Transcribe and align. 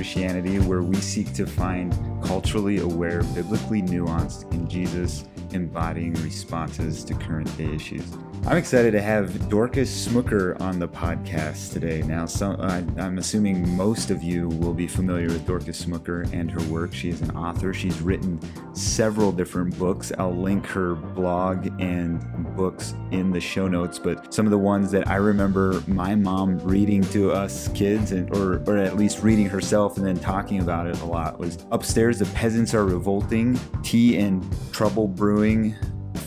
Christianity, 0.00 0.58
where 0.58 0.80
we 0.80 0.96
seek 0.96 1.30
to 1.34 1.46
find 1.46 1.92
culturally 2.22 2.78
aware, 2.78 3.22
biblically 3.22 3.82
nuanced, 3.82 4.50
in 4.52 4.68
Jesus 4.68 5.24
embodying 5.52 6.14
responses 6.14 7.04
to 7.04 7.14
current 7.14 7.56
day 7.56 7.74
issues. 7.74 8.04
I'm 8.46 8.56
excited 8.56 8.92
to 8.92 9.02
have 9.02 9.50
Dorcas 9.50 10.08
Smucker 10.08 10.58
on 10.62 10.78
the 10.78 10.88
podcast 10.88 11.74
today. 11.74 12.00
Now, 12.00 12.24
some, 12.24 12.58
I, 12.58 12.78
am 12.98 13.18
assuming 13.18 13.76
most 13.76 14.10
of 14.10 14.22
you 14.22 14.48
will 14.48 14.72
be 14.72 14.86
familiar 14.86 15.26
with 15.26 15.46
Dorcas 15.46 15.84
Smucker 15.84 16.32
and 16.32 16.50
her 16.50 16.62
work. 16.72 16.94
She 16.94 17.10
is 17.10 17.20
an 17.20 17.36
author. 17.36 17.74
She's 17.74 18.00
written 18.00 18.40
several 18.72 19.30
different 19.30 19.78
books. 19.78 20.10
I'll 20.16 20.34
link 20.34 20.64
her 20.68 20.94
blog 20.94 21.66
and 21.82 22.22
books 22.56 22.94
in 23.10 23.30
the 23.30 23.40
show 23.40 23.68
notes, 23.68 23.98
but 23.98 24.32
some 24.32 24.46
of 24.46 24.52
the 24.52 24.58
ones 24.58 24.90
that 24.92 25.06
I 25.06 25.16
remember 25.16 25.82
my 25.86 26.14
mom 26.14 26.58
reading 26.60 27.02
to 27.04 27.32
us 27.32 27.68
kids, 27.74 28.12
and, 28.12 28.34
or, 28.34 28.62
or 28.66 28.78
at 28.78 28.96
least 28.96 29.22
reading 29.22 29.50
herself 29.50 29.98
and 29.98 30.06
then 30.06 30.18
talking 30.18 30.60
about 30.60 30.86
it 30.86 30.98
a 31.00 31.04
lot, 31.04 31.38
was 31.38 31.58
Upstairs, 31.72 32.09
the 32.18 32.26
Peasants 32.26 32.74
Are 32.74 32.84
Revolting, 32.84 33.58
Tea 33.82 34.18
and 34.18 34.44
Trouble 34.72 35.06
Brewing, 35.06 35.74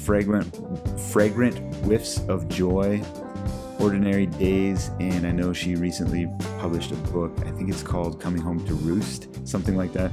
fragrant 0.04 0.56
fragrant 1.12 1.58
whiffs 1.86 2.20
of 2.28 2.48
joy 2.50 3.02
ordinary 3.80 4.26
days. 4.26 4.90
And 5.00 5.26
i 5.26 5.32
know 5.32 5.54
she 5.54 5.76
recently 5.76 6.28
published 6.60 6.92
a 6.92 6.96
book. 6.96 7.38
I 7.46 7.52
think 7.52 7.70
it's 7.70 7.84
called 7.84 8.22
coming 8.22 8.42
home 8.42 8.66
to 8.68 8.74
roost 8.74 9.48
something 9.48 9.76
like 9.76 9.94
that. 9.94 10.12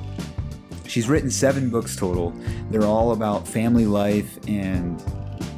She's 0.87 1.09
written 1.09 1.31
seven 1.31 1.71
books 1.71 1.95
total. 1.95 2.35
They're 2.71 2.85
all 2.85 3.13
about 3.13 3.47
family 3.47 3.87
life 3.87 4.39
and 4.49 5.01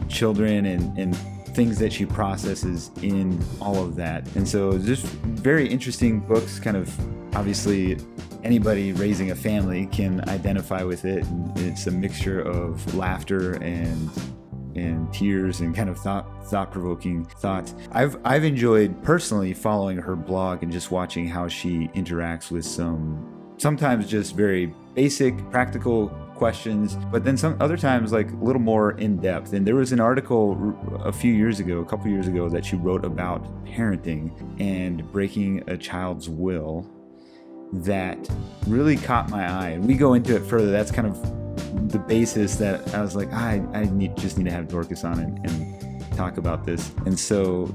children 0.08 0.66
and, 0.66 0.98
and 0.98 1.16
things 1.54 1.78
that 1.78 1.92
she 1.92 2.04
processes 2.04 2.90
in 3.02 3.42
all 3.60 3.82
of 3.82 3.96
that. 3.96 4.26
And 4.36 4.46
so 4.46 4.76
just 4.78 5.04
very 5.04 5.68
interesting 5.68 6.20
books 6.20 6.58
kind 6.58 6.76
of 6.76 6.94
obviously 7.34 7.98
anybody 8.44 8.92
raising 8.92 9.30
a 9.30 9.34
family 9.34 9.86
can 9.86 10.28
identify 10.28 10.82
with 10.82 11.04
it. 11.04 11.24
It's 11.56 11.86
a 11.86 11.90
mixture 11.90 12.40
of 12.40 12.94
laughter 12.94 13.54
and 13.62 14.10
and 14.74 15.12
tears 15.12 15.60
and 15.60 15.74
kind 15.74 15.90
of 15.90 15.98
thought 15.98 16.26
thought 16.46 16.70
provoking 16.70 17.24
thoughts. 17.24 17.74
I've 17.92 18.16
I've 18.24 18.44
enjoyed 18.44 19.02
personally 19.02 19.52
following 19.54 19.98
her 19.98 20.16
blog 20.16 20.62
and 20.62 20.72
just 20.72 20.90
watching 20.90 21.28
how 21.28 21.48
she 21.48 21.88
interacts 21.88 22.50
with 22.50 22.64
some 22.64 23.28
sometimes 23.58 24.08
just 24.08 24.34
very 24.34 24.74
basic 24.94 25.36
practical 25.50 26.08
questions, 26.34 26.96
but 27.12 27.22
then 27.22 27.36
some 27.36 27.56
other 27.60 27.76
times 27.76 28.12
like 28.12 28.30
a 28.32 28.36
little 28.36 28.60
more 28.60 28.98
in 28.98 29.16
depth. 29.18 29.52
And 29.52 29.64
there 29.64 29.76
was 29.76 29.92
an 29.92 30.00
article 30.00 30.76
a 31.04 31.12
few 31.12 31.32
years 31.32 31.60
ago, 31.60 31.78
a 31.78 31.84
couple 31.84 32.08
years 32.08 32.26
ago, 32.26 32.48
that 32.48 32.64
she 32.64 32.74
wrote 32.74 33.04
about 33.04 33.64
parenting 33.64 34.32
and 34.60 35.10
breaking 35.12 35.62
a 35.68 35.76
child's 35.76 36.28
will 36.28 36.90
that 37.72 38.18
really 38.66 38.96
caught 38.96 39.30
my 39.30 39.50
eye. 39.50 39.70
And 39.70 39.86
we 39.86 39.94
go 39.94 40.14
into 40.14 40.36
it 40.36 40.44
further. 40.44 40.70
That's 40.70 40.90
kind 40.90 41.06
of 41.06 41.90
the 41.90 41.98
basis 41.98 42.56
that 42.56 42.94
I 42.94 43.02
was 43.02 43.16
like, 43.16 43.32
I, 43.32 43.62
I 43.72 43.84
need, 43.84 44.16
just 44.16 44.38
need 44.38 44.44
to 44.44 44.50
have 44.50 44.68
Dorcas 44.68 45.04
on 45.04 45.18
and, 45.18 45.38
and 45.46 46.16
talk 46.16 46.36
about 46.36 46.64
this. 46.64 46.92
And 47.06 47.18
so 47.18 47.72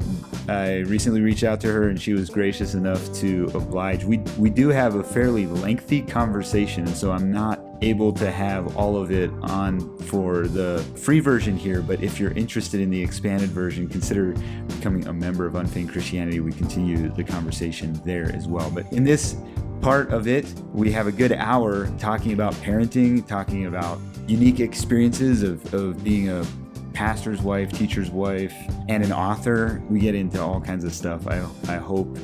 I 0.48 0.78
recently 0.80 1.22
reached 1.22 1.44
out 1.44 1.60
to 1.62 1.68
her 1.72 1.90
and 1.90 2.02
she 2.02 2.14
was 2.14 2.30
gracious 2.30 2.74
enough 2.74 3.14
to 3.16 3.50
oblige. 3.54 4.06
We, 4.06 4.20
we 4.38 4.50
do 4.50 4.70
have 4.70 4.96
a 4.96 5.04
fairly 5.04 5.48
lengthy 5.48 6.02
conversation, 6.02 6.86
and 6.86 6.96
so 6.96 7.12
I'm 7.12 7.32
not 7.32 7.60
able 7.82 8.12
to 8.12 8.32
have 8.32 8.76
all 8.76 8.98
of 8.98 9.12
it 9.12 9.30
on 9.42 9.98
for 10.00 10.48
the 10.48 10.84
free 10.96 11.20
version 11.20 11.56
here, 11.56 11.82
but 11.82 12.02
if 12.02 12.20
you're 12.20 12.32
interested 12.32 12.80
in 12.80 12.90
the 12.90 13.02
expanded 13.02 13.50
version, 13.50 13.88
consider 13.88 14.34
becoming 14.68 15.06
a 15.08 15.14
member 15.14 15.46
of 15.46 15.56
Unfeigned 15.56 15.92
Christianity. 15.92 16.40
We 16.40 16.52
continue 16.52 17.10
the 17.10 17.24
conversation 17.24 18.00
there 18.04 18.32
as 18.34 18.48
well. 18.48 18.72
But 18.72 18.92
in 18.92 19.04
this 19.04 19.36
part 19.82 20.12
of 20.12 20.28
it, 20.28 20.46
we 20.74 20.92
have 20.92 21.08
a 21.08 21.12
good 21.12 21.32
hour 21.32 21.88
talking 21.98 22.34
about 22.34 22.54
parenting, 22.56 23.26
talking 23.28 23.66
about 23.66 24.00
unique 24.28 24.60
experiences 24.60 25.44
of, 25.44 25.74
of 25.74 26.04
being 26.04 26.30
a 26.30 26.46
pastor's 26.94 27.42
wife, 27.42 27.72
teacher's 27.72 28.10
wife, 28.10 28.54
and 28.90 29.04
an 29.04 29.12
author. 29.12 29.82
We 29.90 30.00
get 30.00 30.16
into 30.16 30.42
all 30.42 30.60
kinds 30.60 30.84
of 30.84 30.94
stuff. 30.94 31.28
I, 31.28 31.46
I 31.68 31.78
hope, 31.78 32.18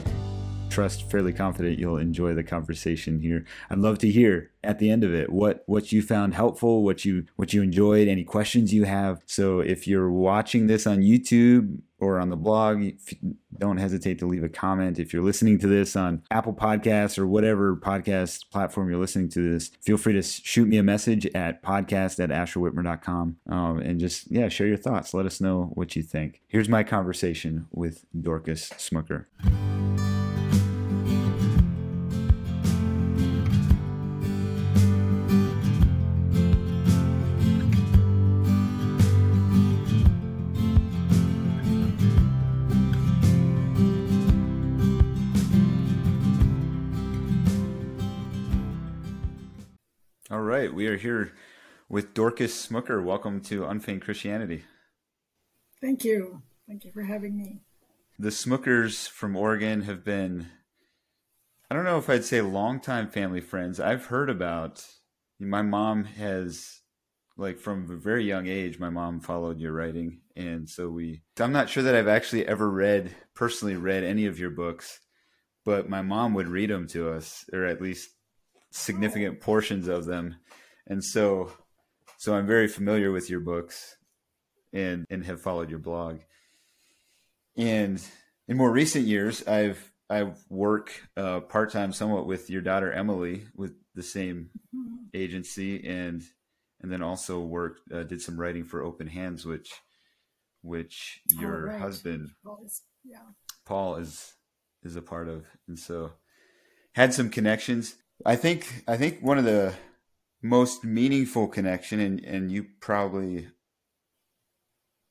trust, 0.69 1.09
fairly 1.11 1.31
confident 1.31 1.79
you'll 1.79 1.97
enjoy 1.97 2.33
the 2.33 2.43
conversation 2.43 3.21
here. 3.21 3.45
I'd 3.69 3.79
love 3.79 3.99
to 3.99 4.09
hear 4.09 4.51
at 4.63 4.79
the 4.79 4.89
end 4.89 5.03
of 5.03 5.13
it 5.13 5.31
what 5.31 5.63
what 5.67 5.91
you 5.91 6.01
found 6.01 6.33
helpful, 6.33 6.83
what 6.83 7.05
you 7.05 7.25
what 7.35 7.53
you 7.53 7.61
enjoyed, 7.61 8.07
any 8.07 8.23
questions 8.23 8.73
you 8.73 8.85
have. 8.85 9.21
So 9.25 9.59
if 9.59 9.87
you're 9.87 10.11
watching 10.11 10.67
this 10.67 10.87
on 10.87 10.99
YouTube, 10.99 11.81
or 12.03 12.19
on 12.19 12.29
the 12.29 12.35
blog. 12.35 12.83
Don't 13.63 13.77
hesitate 13.77 14.19
to 14.19 14.25
leave 14.25 14.43
a 14.43 14.49
comment. 14.49 14.99
If 14.99 15.13
you're 15.13 15.23
listening 15.23 15.57
to 15.59 15.67
this 15.67 15.95
on 15.95 16.21
Apple 16.29 16.53
Podcasts 16.53 17.17
or 17.17 17.25
whatever 17.25 17.77
podcast 17.77 18.49
platform 18.51 18.89
you're 18.89 18.99
listening 18.99 19.29
to 19.29 19.53
this, 19.53 19.71
feel 19.81 19.95
free 19.95 20.11
to 20.11 20.21
shoot 20.21 20.67
me 20.67 20.75
a 20.75 20.83
message 20.83 21.25
at 21.27 21.63
podcast 21.63 22.21
at 22.21 22.29
asherwitmer.com 22.29 23.37
um, 23.47 23.79
and 23.79 24.01
just, 24.01 24.29
yeah, 24.29 24.49
share 24.49 24.67
your 24.67 24.75
thoughts. 24.75 25.13
Let 25.13 25.25
us 25.25 25.39
know 25.39 25.71
what 25.75 25.95
you 25.95 26.03
think. 26.03 26.41
Here's 26.49 26.67
my 26.67 26.83
conversation 26.83 27.67
with 27.71 28.03
Dorcas 28.21 28.69
Smucker. 28.71 29.27
With 51.93 52.15
Dorcas 52.15 52.67
Smucker. 52.67 53.03
Welcome 53.03 53.39
to 53.41 53.67
Unfeigned 53.67 54.01
Christianity. 54.01 54.63
Thank 55.79 56.03
you. 56.03 56.41
Thank 56.67 56.85
you 56.85 56.91
for 56.91 57.03
having 57.03 57.37
me. 57.37 57.59
The 58.17 58.31
Smuckers 58.31 59.07
from 59.07 59.35
Oregon 59.35 59.83
have 59.83 60.03
been, 60.03 60.47
I 61.69 61.75
don't 61.75 61.83
know 61.83 61.99
if 61.99 62.09
I'd 62.09 62.25
say 62.25 62.41
longtime 62.41 63.11
family 63.11 63.41
friends. 63.41 63.79
I've 63.79 64.07
heard 64.07 64.31
about, 64.31 64.83
my 65.39 65.61
mom 65.61 66.05
has, 66.05 66.79
like 67.37 67.59
from 67.59 67.87
a 67.91 67.95
very 67.95 68.23
young 68.23 68.47
age, 68.47 68.79
my 68.79 68.89
mom 68.89 69.19
followed 69.19 69.59
your 69.59 69.73
writing. 69.73 70.21
And 70.35 70.67
so 70.67 70.89
we, 70.89 71.21
I'm 71.39 71.51
not 71.51 71.69
sure 71.69 71.83
that 71.83 71.93
I've 71.93 72.07
actually 72.07 72.47
ever 72.47 72.71
read, 72.71 73.15
personally 73.35 73.75
read 73.75 74.03
any 74.03 74.25
of 74.25 74.39
your 74.39 74.49
books, 74.49 74.99
but 75.63 75.91
my 75.91 76.01
mom 76.01 76.33
would 76.33 76.47
read 76.47 76.71
them 76.71 76.87
to 76.87 77.11
us, 77.11 77.45
or 77.53 77.65
at 77.65 77.83
least 77.83 78.09
significant 78.71 79.37
oh. 79.39 79.45
portions 79.45 79.87
of 79.87 80.05
them 80.05 80.37
and 80.87 81.03
so 81.03 81.51
so 82.23 82.33
I'm 82.33 82.47
very 82.47 82.69
familiar 82.69 83.11
with 83.11 83.29
your 83.29 83.41
books 83.41 83.97
and 84.71 85.05
and 85.09 85.25
have 85.25 85.41
followed 85.41 85.69
your 85.69 85.79
blog. 85.79 86.19
And 87.57 88.01
in 88.47 88.55
more 88.55 88.71
recent 88.71 89.07
years, 89.07 89.45
I've 89.45 89.91
I 90.09 90.31
work 90.47 91.03
uh, 91.17 91.41
part 91.41 91.73
time 91.73 91.91
somewhat 91.91 92.25
with 92.25 92.49
your 92.49 92.61
daughter 92.61 92.93
Emily 92.93 93.43
with 93.57 93.73
the 93.93 94.03
same 94.03 94.51
agency, 95.13 95.85
and 95.85 96.23
and 96.79 96.89
then 96.89 97.03
also 97.03 97.41
worked 97.41 97.91
uh, 97.91 98.03
did 98.03 98.21
some 98.21 98.39
writing 98.39 98.63
for 98.63 98.81
Open 98.81 99.07
Hands, 99.07 99.45
which 99.45 99.73
which 100.61 101.19
your 101.27 101.65
right. 101.65 101.81
husband 101.81 102.29
Paul 102.45 102.59
is, 102.65 102.83
yeah. 103.03 103.17
Paul 103.65 103.97
is 103.97 104.31
is 104.81 104.95
a 104.95 105.01
part 105.01 105.27
of, 105.27 105.45
and 105.67 105.77
so 105.77 106.13
had 106.93 107.13
some 107.13 107.29
connections. 107.29 107.95
I 108.25 108.37
think 108.37 108.85
I 108.87 108.95
think 108.95 109.19
one 109.21 109.37
of 109.37 109.43
the 109.43 109.73
most 110.43 110.83
meaningful 110.83 111.47
connection, 111.47 111.99
and, 112.01 112.19
and 112.23 112.51
you 112.51 112.65
probably 112.81 113.47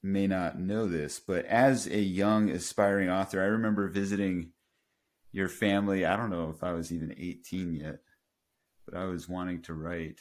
may 0.03 0.27
not 0.27 0.61
know 0.61 0.87
this, 0.87 1.19
but 1.19 1.47
as 1.47 1.87
a 1.87 2.01
young 2.01 2.51
aspiring 2.51 3.09
author, 3.09 3.41
I 3.41 3.47
remember 3.47 3.89
visiting 3.89 4.51
your 5.33 5.49
family. 5.49 6.05
I 6.05 6.17
don't 6.17 6.31
know 6.31 6.51
if 6.55 6.63
I 6.63 6.73
was 6.73 6.93
even 6.93 7.15
18 7.17 7.75
yet, 7.75 8.01
but 8.85 8.95
I 8.95 9.07
was 9.07 9.29
wanting 9.29 9.63
to 9.63 9.75
write. 9.75 10.21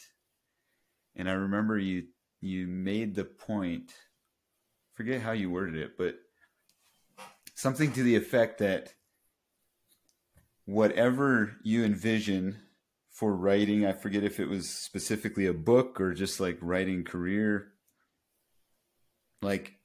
And 1.15 1.29
I 1.29 1.33
remember 1.33 1.77
you 1.77 2.05
you 2.39 2.65
made 2.65 3.13
the 3.13 3.25
point, 3.25 3.93
forget 4.93 5.21
how 5.21 5.31
you 5.31 5.51
worded 5.51 5.75
it, 5.75 5.95
but 5.95 6.15
something 7.53 7.91
to 7.91 8.01
the 8.01 8.15
effect 8.15 8.57
that 8.59 8.93
whatever 10.65 11.57
you 11.63 11.83
envision 11.83 12.57
for 13.11 13.35
writing. 13.35 13.85
I 13.85 13.91
forget 13.91 14.23
if 14.23 14.39
it 14.39 14.47
was 14.47 14.69
specifically 14.69 15.45
a 15.45 15.53
book 15.53 15.99
or 15.99 16.13
just 16.13 16.39
like 16.39 16.57
writing 16.61 17.03
career. 17.03 17.73
Like, 19.41 19.75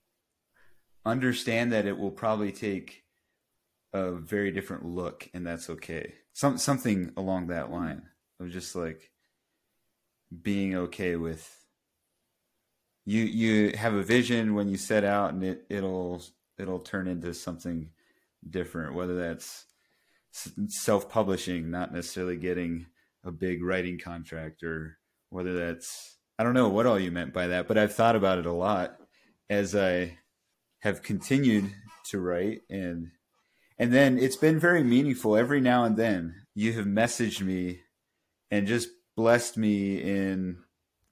understand 1.05 1.73
that 1.73 1.87
it 1.87 1.99
will 1.99 2.11
probably 2.11 2.53
take 2.53 3.05
a 3.93 4.13
very 4.13 4.53
different 4.53 4.85
look, 4.85 5.29
and 5.35 5.47
that's 5.47 5.69
okay. 5.71 6.15
Some 6.33 6.59
something 6.59 7.13
along 7.17 7.49
that 7.49 7.71
line 7.71 8.03
of 8.39 8.51
just 8.51 8.77
like 8.77 9.11
being 10.43 10.77
okay 10.77 11.17
with 11.17 11.65
you. 13.05 13.25
You 13.25 13.77
have 13.77 13.95
a 13.95 14.03
vision 14.03 14.55
when 14.55 14.69
you 14.69 14.77
set 14.77 15.05
out, 15.05 15.33
and 15.33 15.43
it 15.43 15.67
it'll 15.71 16.23
it'll 16.59 16.81
turn 16.81 17.09
into 17.09 17.33
something 17.33 17.91
different. 18.49 18.95
Whether 18.95 19.17
that's 19.17 19.65
self 20.69 21.09
publishing, 21.09 21.71
not 21.71 21.95
necessarily 21.95 22.37
getting 22.37 22.87
a 23.27 23.33
big 23.33 23.63
writing 23.63 23.99
contract 23.99 24.63
or 24.63 24.99
whether 25.31 25.55
that's, 25.55 26.17
I 26.39 26.45
don't 26.45 26.55
know 26.55 26.69
what 26.69 26.87
all 26.87 26.99
you 26.99 27.11
meant 27.11 27.33
by 27.33 27.49
that, 27.49 27.69
but 27.69 27.79
I've 27.79 27.95
thought 27.95 28.17
about 28.17 28.39
it 28.39 28.47
a 28.47 28.53
lot 28.53 28.97
as 29.49 29.75
I 29.75 30.19
have 30.81 31.03
continued 31.03 31.73
to 32.11 32.21
write 32.21 32.63
and 32.71 33.11
and 33.79 33.93
then 33.93 34.19
it's 34.19 34.37
been 34.37 34.59
very 34.59 34.83
meaningful. 34.83 35.37
Every 35.37 35.61
now 35.61 35.85
and 35.85 35.99
then 35.99 36.47
you 36.55 36.73
have 36.75 36.87
messaged 36.87 37.43
me 37.43 37.81
and 38.51 38.67
just 38.67 38.89
blessed 39.17 39.57
me 39.57 40.01
in 40.01 40.59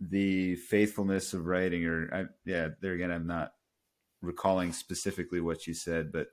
the 0.01 0.57
faithfulness 0.57 1.33
of 1.35 1.47
writing 1.47 1.87
or 1.87 2.09
I, 2.13 2.25
yeah 2.45 2.69
there 2.81 2.93
again 2.93 3.11
i'm 3.11 3.27
not 3.27 3.53
recalling 4.21 4.73
specifically 4.73 5.41
what 5.41 5.67
you 5.67 5.75
said 5.75 6.13
but 6.13 6.29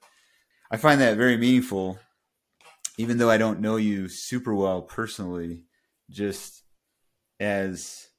i 0.71 0.77
find 0.77 0.99
that 1.01 1.17
very 1.17 1.37
meaningful. 1.37 1.99
Even 2.97 3.17
though 3.17 3.29
i 3.29 3.37
don't 3.37 3.61
know 3.61 3.77
you 3.77 4.09
super 4.09 4.53
well 4.53 4.81
personally 4.81 5.63
just 6.11 6.63
as 7.39 8.09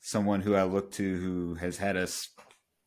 someone 0.00 0.40
who 0.40 0.54
i 0.54 0.62
look 0.62 0.90
to 0.92 1.16
who 1.16 1.54
has 1.54 1.76
had 1.76 1.96
a 1.96 2.08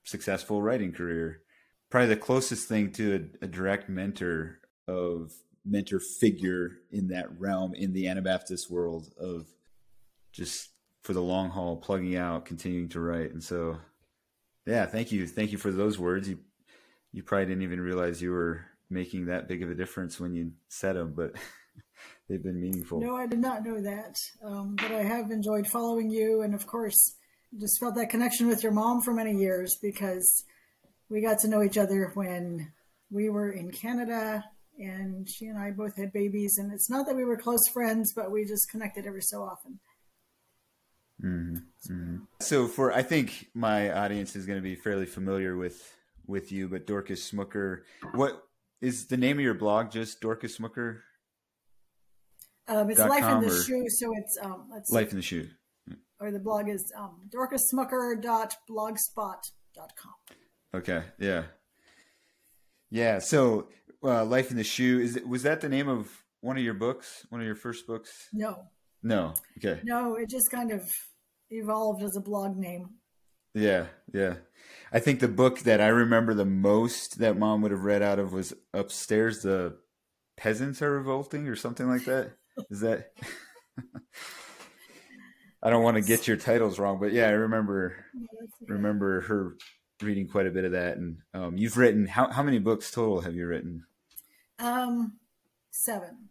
successful 0.04 0.62
writing 0.62 0.92
career 0.92 1.42
probably 1.90 2.08
the 2.08 2.18
closest 2.18 2.68
thing 2.68 2.92
to 2.92 3.30
a, 3.42 3.46
a 3.46 3.48
direct 3.48 3.90
mentor 3.90 4.60
of 4.88 5.32
mentor 5.66 6.00
figure 6.00 6.72
in 6.92 7.08
that 7.10 7.28
realm 7.40 7.74
in 7.74 7.94
the 7.94 8.08
Anabaptist 8.08 8.70
world 8.70 9.14
of 9.20 9.48
just 10.32 10.70
for 11.02 11.14
the 11.14 11.22
long 11.22 11.50
haul, 11.50 11.78
plugging 11.78 12.16
out, 12.16 12.46
continuing 12.46 12.90
to 12.90 13.00
write. 13.00 13.32
And 13.32 13.44
so, 13.44 13.78
yeah, 14.66 14.86
thank 14.86 15.12
you. 15.12 15.28
Thank 15.28 15.52
you 15.52 15.58
for 15.58 15.72
those 15.72 15.98
words. 15.98 16.30
You, 16.30 16.40
you 17.12 17.24
probably 17.24 17.48
didn't 17.48 17.64
even 17.64 17.82
realize 17.82 18.22
you 18.22 18.32
were 18.32 18.66
making 18.90 19.26
that 19.26 19.48
big 19.48 19.64
of 19.64 19.70
a 19.70 19.76
difference 19.76 20.20
when 20.20 20.34
you 20.34 20.52
said 20.68 20.96
them, 20.96 21.14
but 21.16 21.34
they've 22.30 22.44
been 22.44 22.62
meaningful. 22.62 23.02
No, 23.02 23.16
I 23.16 23.28
did 23.28 23.40
not 23.40 23.66
know 23.66 23.82
that. 23.82 24.16
Um, 24.46 24.76
but 24.76 24.92
I 24.92 25.04
have 25.04 25.32
enjoyed 25.32 25.68
following 25.68 26.10
you. 26.10 26.42
And 26.42 26.54
of 26.54 26.68
course, 26.68 27.16
just 27.60 27.80
felt 27.80 27.96
that 27.96 28.10
connection 28.10 28.48
with 28.48 28.64
your 28.64 28.72
mom 28.72 29.02
for 29.02 29.14
many 29.14 29.34
years 29.34 29.78
because 29.82 30.46
we 31.10 31.22
got 31.22 31.40
to 31.40 31.48
know 31.48 31.64
each 31.64 31.78
other 31.78 32.12
when 32.14 32.72
we 33.10 33.30
were 33.30 33.52
in 33.52 33.72
Canada 33.72 34.46
and 34.78 35.28
she 35.28 35.48
and 35.48 35.58
I 35.58 35.72
both 35.72 35.98
had 35.98 36.14
babies. 36.14 36.58
And 36.58 36.72
it's 36.72 36.90
not 36.90 37.08
that 37.08 37.16
we 37.16 37.26
were 37.26 37.38
close 37.38 37.68
friends, 37.74 38.14
but 38.16 38.32
we 38.32 38.46
just 38.46 38.70
connected 38.70 39.06
every 39.06 39.24
so 39.24 39.42
often. 39.42 39.80
Mm-hmm. 41.24 41.94
Mm-hmm. 41.94 42.18
So, 42.40 42.68
for 42.68 42.94
I 42.94 43.02
think 43.02 43.50
my 43.54 43.92
audience 43.92 44.38
is 44.38 44.46
going 44.46 44.58
to 44.58 44.64
be 44.64 44.76
fairly 44.76 45.06
familiar 45.06 45.58
with 45.58 45.94
with 46.28 46.52
you, 46.52 46.70
but 46.70 46.88
Dorcas 46.88 47.30
Smucker, 47.30 47.82
what 48.14 48.42
is 48.80 49.08
the 49.08 49.18
name 49.18 49.38
of 49.38 49.44
your 49.44 49.54
blog? 49.54 49.92
Just 49.92 50.22
Dorcas 50.22 50.58
Smucker. 50.58 51.00
Um, 52.70 52.90
it's 52.90 53.00
Life 53.00 53.24
in 53.24 53.42
the 53.42 53.64
Shoe, 53.64 53.86
so 53.90 54.14
it's 54.16 54.38
um, 54.42 54.70
Life 54.90 55.10
in 55.10 55.18
the 55.18 55.24
Shoe. 55.24 55.48
Or 56.22 56.32
the 56.32 56.40
blog 56.40 56.70
is 56.70 56.92
um, 56.98 57.30
dorcassmucker.blogspot.com. 57.34 60.14
Okay. 60.76 61.04
Yeah. 61.18 61.44
Yeah. 62.92 63.20
So, 63.20 63.70
uh, 64.04 64.26
Life 64.26 64.52
in 64.52 64.58
the 64.58 64.64
Shoe 64.64 65.00
is 65.00 65.20
was 65.28 65.44
that 65.44 65.62
the 65.62 65.70
name 65.70 65.88
of 65.88 66.10
one 66.42 66.58
of 66.58 66.64
your 66.64 66.74
books? 66.74 67.26
One 67.30 67.42
of 67.42 67.48
your 67.48 67.56
first 67.56 67.88
books? 67.88 68.28
No. 68.34 68.66
No. 69.02 69.34
Okay. 69.58 69.80
No, 69.84 70.16
it 70.16 70.30
just 70.30 70.52
kind 70.52 70.72
of 70.72 70.92
evolved 71.50 72.04
as 72.04 72.16
a 72.16 72.22
blog 72.22 72.58
name. 72.58 72.90
Yeah, 73.56 73.88
yeah. 74.14 74.36
I 74.92 75.00
think 75.00 75.20
the 75.20 75.28
book 75.28 75.60
that 75.62 75.82
I 75.82 75.88
remember 75.88 76.34
the 76.34 76.46
most 76.46 77.20
that 77.20 77.38
mom 77.38 77.62
would 77.62 77.72
have 77.72 77.84
read 77.84 78.04
out 78.04 78.20
of 78.20 78.32
was 78.32 78.54
Upstairs 78.74 79.42
the 79.42 79.78
Peasants 80.38 80.82
Are 80.82 80.92
Revolting 80.92 81.48
or 81.48 81.56
something 81.56 81.88
like 81.88 82.06
that. 82.06 82.34
Is 82.70 82.82
that 82.82 83.12
I 85.62 85.70
don't 85.70 85.84
want 85.84 85.98
to 85.98 86.02
get 86.02 86.28
your 86.28 86.38
titles 86.38 86.80
wrong, 86.80 87.00
but 87.00 87.12
yeah, 87.12 87.28
I 87.28 87.32
remember 87.32 88.06
remember 88.68 89.22
her 89.22 89.56
reading 90.02 90.28
quite 90.28 90.48
a 90.48 90.52
bit 90.52 90.64
of 90.64 90.72
that. 90.72 90.98
And 90.98 91.18
um, 91.34 91.58
you've 91.58 91.78
written 91.78 92.08
how 92.08 92.30
how 92.30 92.44
many 92.44 92.60
books 92.60 92.92
total 92.92 93.22
have 93.22 93.36
you 93.36 93.46
written? 93.46 93.84
Um, 94.60 95.20
seven. 95.72 96.30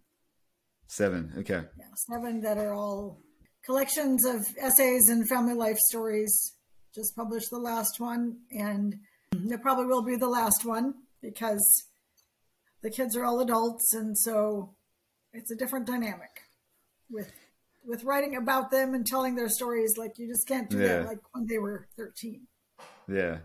Seven. 0.86 1.32
Okay. 1.38 1.62
Yeah, 1.78 1.84
seven 1.94 2.40
that 2.40 2.56
are 2.56 2.72
all 2.72 3.20
collections 3.64 4.24
of 4.24 4.46
essays 4.58 5.08
and 5.08 5.28
family 5.28 5.54
life 5.54 5.78
stories. 5.90 6.54
Just 6.94 7.14
published 7.14 7.50
the 7.50 7.58
last 7.58 8.00
one, 8.00 8.38
and 8.50 8.94
it 9.32 9.60
probably 9.60 9.84
will 9.84 10.02
be 10.02 10.16
the 10.16 10.28
last 10.28 10.64
one 10.64 10.94
because 11.20 11.84
the 12.82 12.90
kids 12.90 13.14
are 13.14 13.24
all 13.24 13.40
adults, 13.40 13.92
and 13.92 14.16
so 14.16 14.74
it's 15.38 15.50
a 15.50 15.56
different 15.56 15.86
dynamic 15.86 16.42
with 17.10 17.32
with 17.86 18.04
writing 18.04 18.36
about 18.36 18.70
them 18.70 18.92
and 18.92 19.06
telling 19.06 19.36
their 19.36 19.48
stories. 19.48 19.96
Like 19.96 20.18
you 20.18 20.26
just 20.26 20.46
can't 20.46 20.68
do 20.68 20.78
yeah. 20.78 20.88
that 20.88 21.06
like 21.06 21.20
when 21.32 21.46
they 21.46 21.58
were 21.58 21.86
thirteen. 21.96 22.46
Yeah, 23.08 23.38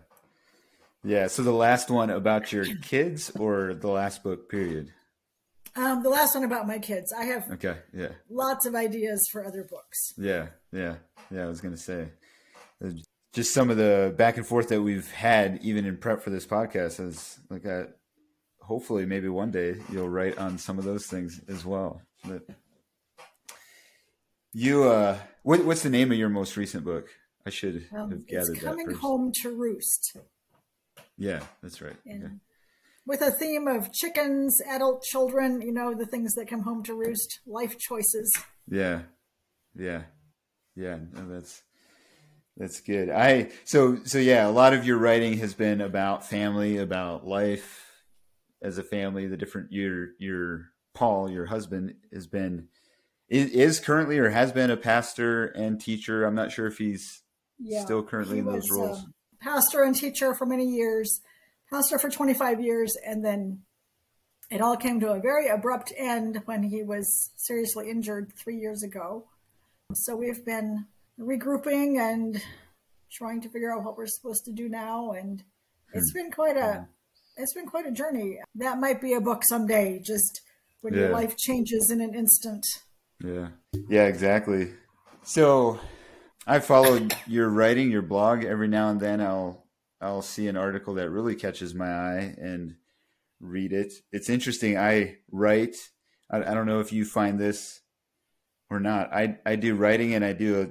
yeah. 1.02 1.28
So 1.28 1.42
the 1.42 1.52
last 1.52 1.90
one 1.90 2.10
about 2.10 2.52
your 2.52 2.66
kids 2.82 3.30
or 3.38 3.74
the 3.74 3.88
last 3.88 4.22
book 4.22 4.50
period? 4.50 4.92
Um, 5.76 6.02
the 6.02 6.10
last 6.10 6.34
one 6.34 6.44
about 6.44 6.66
my 6.66 6.78
kids. 6.78 7.12
I 7.12 7.24
have 7.24 7.50
okay, 7.52 7.78
yeah, 7.96 8.12
lots 8.28 8.66
of 8.66 8.74
ideas 8.74 9.26
for 9.32 9.46
other 9.46 9.64
books. 9.64 10.12
Yeah, 10.18 10.48
yeah, 10.72 10.96
yeah. 11.30 11.44
I 11.44 11.46
was 11.46 11.60
gonna 11.60 11.76
say, 11.76 12.08
uh, 12.84 12.90
just 13.32 13.54
some 13.54 13.70
of 13.70 13.76
the 13.76 14.14
back 14.16 14.36
and 14.36 14.46
forth 14.46 14.68
that 14.68 14.82
we've 14.82 15.10
had, 15.10 15.60
even 15.62 15.84
in 15.84 15.96
prep 15.96 16.22
for 16.22 16.30
this 16.30 16.46
podcast, 16.46 17.00
is 17.00 17.38
like, 17.50 17.66
I, 17.66 17.86
hopefully, 18.64 19.06
maybe 19.06 19.28
one 19.28 19.50
day 19.50 19.76
you'll 19.90 20.08
write 20.08 20.38
on 20.38 20.58
some 20.58 20.78
of 20.78 20.84
those 20.84 21.06
things 21.06 21.40
as 21.48 21.64
well. 21.64 22.00
But 22.24 22.46
you, 24.52 24.84
uh, 24.84 25.18
what, 25.42 25.64
what's 25.64 25.82
the 25.82 25.90
name 25.90 26.10
of 26.12 26.18
your 26.18 26.28
most 26.28 26.56
recent 26.56 26.84
book? 26.84 27.08
I 27.46 27.50
should 27.50 27.86
um, 27.94 28.10
have 28.10 28.26
gathered 28.26 28.56
it's 28.56 28.64
coming 28.64 28.86
that. 28.86 28.94
Coming 28.94 29.00
home 29.00 29.32
to 29.42 29.50
roost. 29.50 30.16
Yeah, 31.18 31.40
that's 31.62 31.82
right. 31.82 31.96
With 33.06 33.20
a 33.20 33.30
theme 33.30 33.68
of 33.68 33.92
chickens, 33.92 34.60
adult 34.66 35.02
children, 35.02 35.60
you 35.60 35.72
know, 35.72 35.94
the 35.94 36.06
things 36.06 36.34
that 36.34 36.48
come 36.48 36.62
home 36.62 36.82
to 36.84 36.94
roost, 36.94 37.40
life 37.46 37.78
choices. 37.78 38.32
Yeah, 38.66 39.02
yeah, 39.76 40.04
yeah. 40.74 40.98
No, 41.12 41.28
that's 41.28 41.62
that's 42.56 42.80
good. 42.80 43.10
I 43.10 43.50
so 43.64 43.98
so 44.04 44.16
yeah. 44.18 44.48
A 44.48 44.50
lot 44.50 44.72
of 44.72 44.86
your 44.86 44.96
writing 44.96 45.36
has 45.38 45.52
been 45.52 45.82
about 45.82 46.26
family, 46.26 46.78
about 46.78 47.26
life 47.26 47.93
as 48.64 48.78
a 48.78 48.82
family. 48.82 49.26
The 49.26 49.36
different 49.36 49.72
your 49.72 50.08
your 50.18 50.70
Paul, 50.94 51.30
your 51.30 51.46
husband, 51.46 51.94
has 52.12 52.26
been 52.26 52.68
is, 53.28 53.80
currently 53.80 54.18
or 54.18 54.30
has 54.30 54.52
been 54.52 54.70
a 54.70 54.76
pastor 54.76 55.46
and 55.46 55.80
teacher. 55.80 56.24
I'm 56.24 56.34
not 56.34 56.52
sure 56.52 56.66
if 56.66 56.78
he's 56.78 57.22
yeah, 57.58 57.84
still 57.84 58.02
currently 58.02 58.38
in 58.38 58.46
those 58.46 58.70
roles 58.70 59.00
um, 59.00 59.14
pastor 59.44 59.82
and 59.82 59.94
teacher 59.94 60.34
for 60.34 60.46
many 60.46 60.66
years, 60.66 61.20
pastor 61.70 61.98
for 61.98 62.08
25 62.08 62.60
years, 62.60 62.96
and 63.06 63.24
then 63.24 63.60
it 64.50 64.60
all 64.60 64.76
came 64.76 65.00
to 65.00 65.12
a 65.12 65.20
very 65.20 65.48
abrupt 65.48 65.92
end 65.96 66.40
when 66.46 66.62
he 66.62 66.82
was 66.82 67.30
seriously 67.36 67.90
injured 67.90 68.32
three 68.42 68.56
years 68.56 68.82
ago. 68.82 69.26
So 69.92 70.16
we've 70.16 70.44
been 70.44 70.86
regrouping 71.20 71.98
and 71.98 72.42
trying 73.12 73.40
to 73.42 73.48
figure 73.48 73.72
out 73.72 73.84
what 73.84 73.96
we're 73.96 74.06
supposed 74.06 74.44
to 74.46 74.52
do 74.52 74.68
now, 74.68 75.12
and 75.12 75.42
it's 75.92 76.12
hmm. 76.12 76.18
been 76.18 76.30
quite 76.30 76.56
a 76.56 76.72
hmm. 76.72 76.84
It's 77.36 77.54
been 77.54 77.66
quite 77.66 77.86
a 77.86 77.92
journey. 77.92 78.38
That 78.54 78.78
might 78.78 79.00
be 79.00 79.14
a 79.14 79.20
book 79.20 79.42
someday. 79.44 80.00
Just 80.04 80.40
when 80.80 80.94
yeah. 80.94 81.00
your 81.00 81.10
life 81.10 81.36
changes 81.36 81.90
in 81.90 82.00
an 82.00 82.14
instant. 82.14 82.64
Yeah. 83.22 83.48
Yeah. 83.88 84.04
Exactly. 84.04 84.72
So 85.22 85.80
I 86.46 86.58
follow 86.58 87.08
your 87.26 87.48
writing, 87.48 87.90
your 87.90 88.02
blog. 88.02 88.44
Every 88.44 88.68
now 88.68 88.90
and 88.90 89.00
then, 89.00 89.20
I'll 89.20 89.66
I'll 90.00 90.22
see 90.22 90.48
an 90.48 90.56
article 90.56 90.94
that 90.94 91.10
really 91.10 91.34
catches 91.34 91.74
my 91.74 91.90
eye 91.90 92.34
and 92.38 92.76
read 93.40 93.72
it. 93.72 93.92
It's 94.12 94.28
interesting. 94.28 94.76
I 94.76 95.16
write. 95.30 95.76
I, 96.30 96.38
I 96.38 96.54
don't 96.54 96.66
know 96.66 96.80
if 96.80 96.92
you 96.92 97.04
find 97.04 97.38
this 97.38 97.80
or 98.68 98.80
not. 98.80 99.12
I 99.12 99.38
I 99.46 99.56
do 99.56 99.74
writing 99.74 100.14
and 100.14 100.24
I 100.24 100.34
do 100.34 100.60
a 100.60 100.68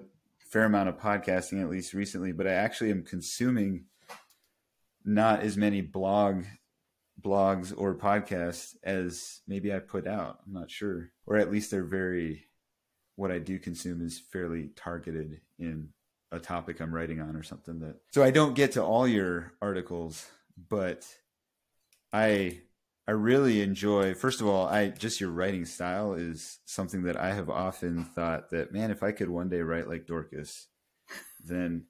fair 0.51 0.65
amount 0.65 0.89
of 0.89 0.99
podcasting, 0.99 1.61
at 1.61 1.69
least 1.69 1.93
recently. 1.93 2.31
But 2.31 2.47
I 2.47 2.53
actually 2.53 2.91
am 2.91 3.03
consuming 3.03 3.85
not 5.05 5.41
as 5.41 5.57
many 5.57 5.81
blog 5.81 6.45
blogs 7.21 7.73
or 7.75 7.95
podcasts 7.95 8.75
as 8.83 9.41
maybe 9.47 9.73
I 9.73 9.79
put 9.79 10.07
out. 10.07 10.39
I'm 10.45 10.53
not 10.53 10.71
sure, 10.71 11.11
or 11.25 11.37
at 11.37 11.51
least 11.51 11.71
they're 11.71 11.83
very 11.83 12.45
what 13.15 13.31
I 13.31 13.39
do 13.39 13.59
consume 13.59 14.01
is 14.01 14.19
fairly 14.19 14.71
targeted 14.75 15.41
in 15.59 15.89
a 16.31 16.39
topic 16.39 16.79
I'm 16.79 16.93
writing 16.93 17.21
on 17.21 17.35
or 17.35 17.43
something 17.43 17.79
that 17.79 17.97
so 18.11 18.23
I 18.23 18.31
don't 18.31 18.55
get 18.55 18.71
to 18.73 18.83
all 18.83 19.07
your 19.07 19.53
articles, 19.61 20.27
but 20.69 21.05
I 22.11 22.61
I 23.07 23.11
really 23.11 23.61
enjoy 23.61 24.13
first 24.13 24.41
of 24.41 24.47
all, 24.47 24.67
I 24.67 24.89
just 24.89 25.21
your 25.21 25.29
writing 25.29 25.65
style 25.65 26.13
is 26.13 26.59
something 26.65 27.03
that 27.03 27.17
I 27.17 27.33
have 27.33 27.49
often 27.49 28.03
thought 28.03 28.49
that 28.49 28.71
man, 28.73 28.91
if 28.91 29.03
I 29.03 29.11
could 29.11 29.29
one 29.29 29.49
day 29.49 29.61
write 29.61 29.87
like 29.87 30.07
Dorcas, 30.07 30.67
then 31.43 31.85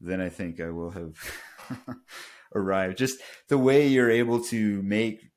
then 0.00 0.20
I 0.20 0.28
think 0.28 0.60
I 0.60 0.70
will 0.70 0.90
have 0.90 1.16
arrived. 2.54 2.98
Just 2.98 3.20
the 3.48 3.58
way 3.58 3.86
you're 3.86 4.10
able 4.10 4.42
to 4.44 4.82
make 4.82 5.30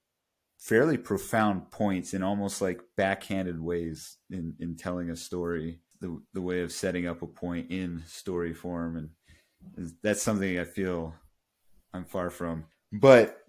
fairly 0.58 0.98
profound 0.98 1.72
points 1.72 2.14
in 2.14 2.22
almost 2.22 2.62
like 2.62 2.82
backhanded 2.96 3.60
ways 3.60 4.18
in, 4.30 4.56
in 4.60 4.76
telling 4.76 5.10
a 5.10 5.16
story, 5.16 5.80
the, 6.00 6.22
the 6.34 6.42
way 6.42 6.62
of 6.62 6.72
setting 6.72 7.08
up 7.08 7.22
a 7.22 7.28
point 7.28 7.72
in 7.72 8.04
story 8.08 8.54
form. 8.54 9.10
And 9.76 9.92
that's 10.04 10.22
something 10.22 10.60
I 10.60 10.66
feel 10.66 11.16
I'm 11.94 12.06
far 12.06 12.30
from. 12.30 12.66
But 12.92 13.42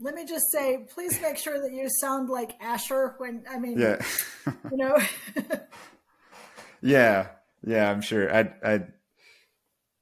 let 0.00 0.14
me 0.14 0.24
just 0.26 0.50
say, 0.50 0.86
please 0.92 1.20
make 1.22 1.36
sure 1.36 1.60
that 1.60 1.72
you 1.72 1.88
sound 2.00 2.28
like 2.28 2.52
Asher 2.60 3.14
when, 3.18 3.44
I 3.48 3.58
mean, 3.58 3.78
yeah, 3.78 4.04
you 4.70 4.76
know, 4.76 4.98
yeah, 6.82 7.28
yeah, 7.64 7.90
I'm 7.90 8.00
sure. 8.00 8.34
I, 8.34 8.52
I, 8.64 8.80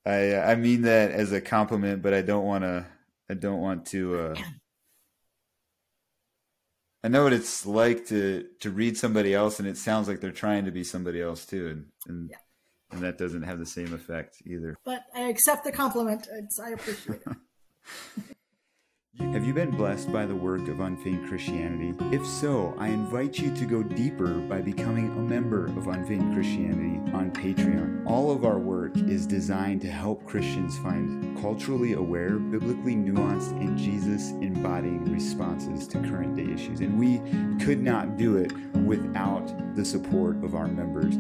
I, 0.05 0.35
I 0.37 0.55
mean 0.57 0.83
that 0.83 1.13
as 1.13 1.33
a 1.33 1.41
compliment, 1.41 2.03
but 2.03 2.13
I 2.13 2.23
don't 2.23 2.45
want 2.45 2.65
to, 2.65 2.87
I 3.31 3.35
don't 3.35 3.61
want 3.61 3.87
to, 3.87 4.19
uh, 4.19 4.35
I 7.05 7.09
know 7.09 7.25
what 7.25 7.33
it's 7.33 7.67
like 7.67 8.07
to 8.09 8.47
to 8.61 8.71
read 8.71 8.97
somebody 8.97 9.35
else, 9.35 9.59
and 9.59 9.67
it 9.67 9.77
sounds 9.77 10.09
like 10.09 10.21
they're 10.21 10.31
trying 10.31 10.65
to 10.67 10.71
be 10.71 10.85
somebody 10.85 11.21
else 11.21 11.45
too, 11.45 11.69
and 11.69 11.87
and, 12.07 12.31
yeah. 12.31 12.37
and 12.93 13.03
that 13.03 13.19
doesn't 13.19 13.43
have 13.43 13.59
the 13.59 13.67
same 13.67 13.93
effect 13.93 14.37
either. 14.47 14.77
But 14.85 15.03
I 15.15 15.23
accept 15.23 15.65
the 15.65 15.73
compliment. 15.73 16.29
It's, 16.33 16.61
I 16.61 16.71
appreciate 16.71 17.21
it. 17.27 17.37
Have 19.19 19.45
you 19.45 19.53
been 19.53 19.71
blessed 19.71 20.11
by 20.11 20.25
the 20.25 20.35
work 20.35 20.69
of 20.69 20.81
Unfeigned 20.81 21.29
Christianity? 21.29 21.95
If 22.17 22.27
so, 22.27 22.75
I 22.79 22.89
invite 22.89 23.39
you 23.39 23.55
to 23.55 23.67
go 23.67 23.83
deeper 23.83 24.33
by 24.49 24.63
becoming 24.63 25.11
a 25.11 25.21
member 25.21 25.67
of 25.67 25.87
Unfeigned 25.87 26.35
Christianity 26.35 26.99
on 27.13 27.31
Patreon. 27.31 28.02
All 28.07 28.31
of 28.31 28.45
our 28.45 28.59
work 28.59 28.97
is 28.97 29.27
designed 29.27 29.81
to 29.83 29.91
help 29.91 30.25
Christians 30.27 30.77
find 30.79 31.39
culturally 31.41 31.93
aware, 31.93 32.39
biblically 32.39 32.95
nuanced, 32.95 33.53
and 33.53 33.79
Jesus 33.79 34.31
embodying 34.41 35.05
responses 35.13 35.87
to 35.89 35.99
current 35.99 36.37
day 36.37 36.53
issues. 36.53 36.81
And 36.81 36.99
we 36.99 37.19
could 37.65 37.81
not 37.81 38.17
do 38.17 38.37
it 38.37 38.53
without 38.85 39.75
the 39.77 39.85
support 39.85 40.43
of 40.43 40.55
our 40.55 40.67
members. 40.67 41.17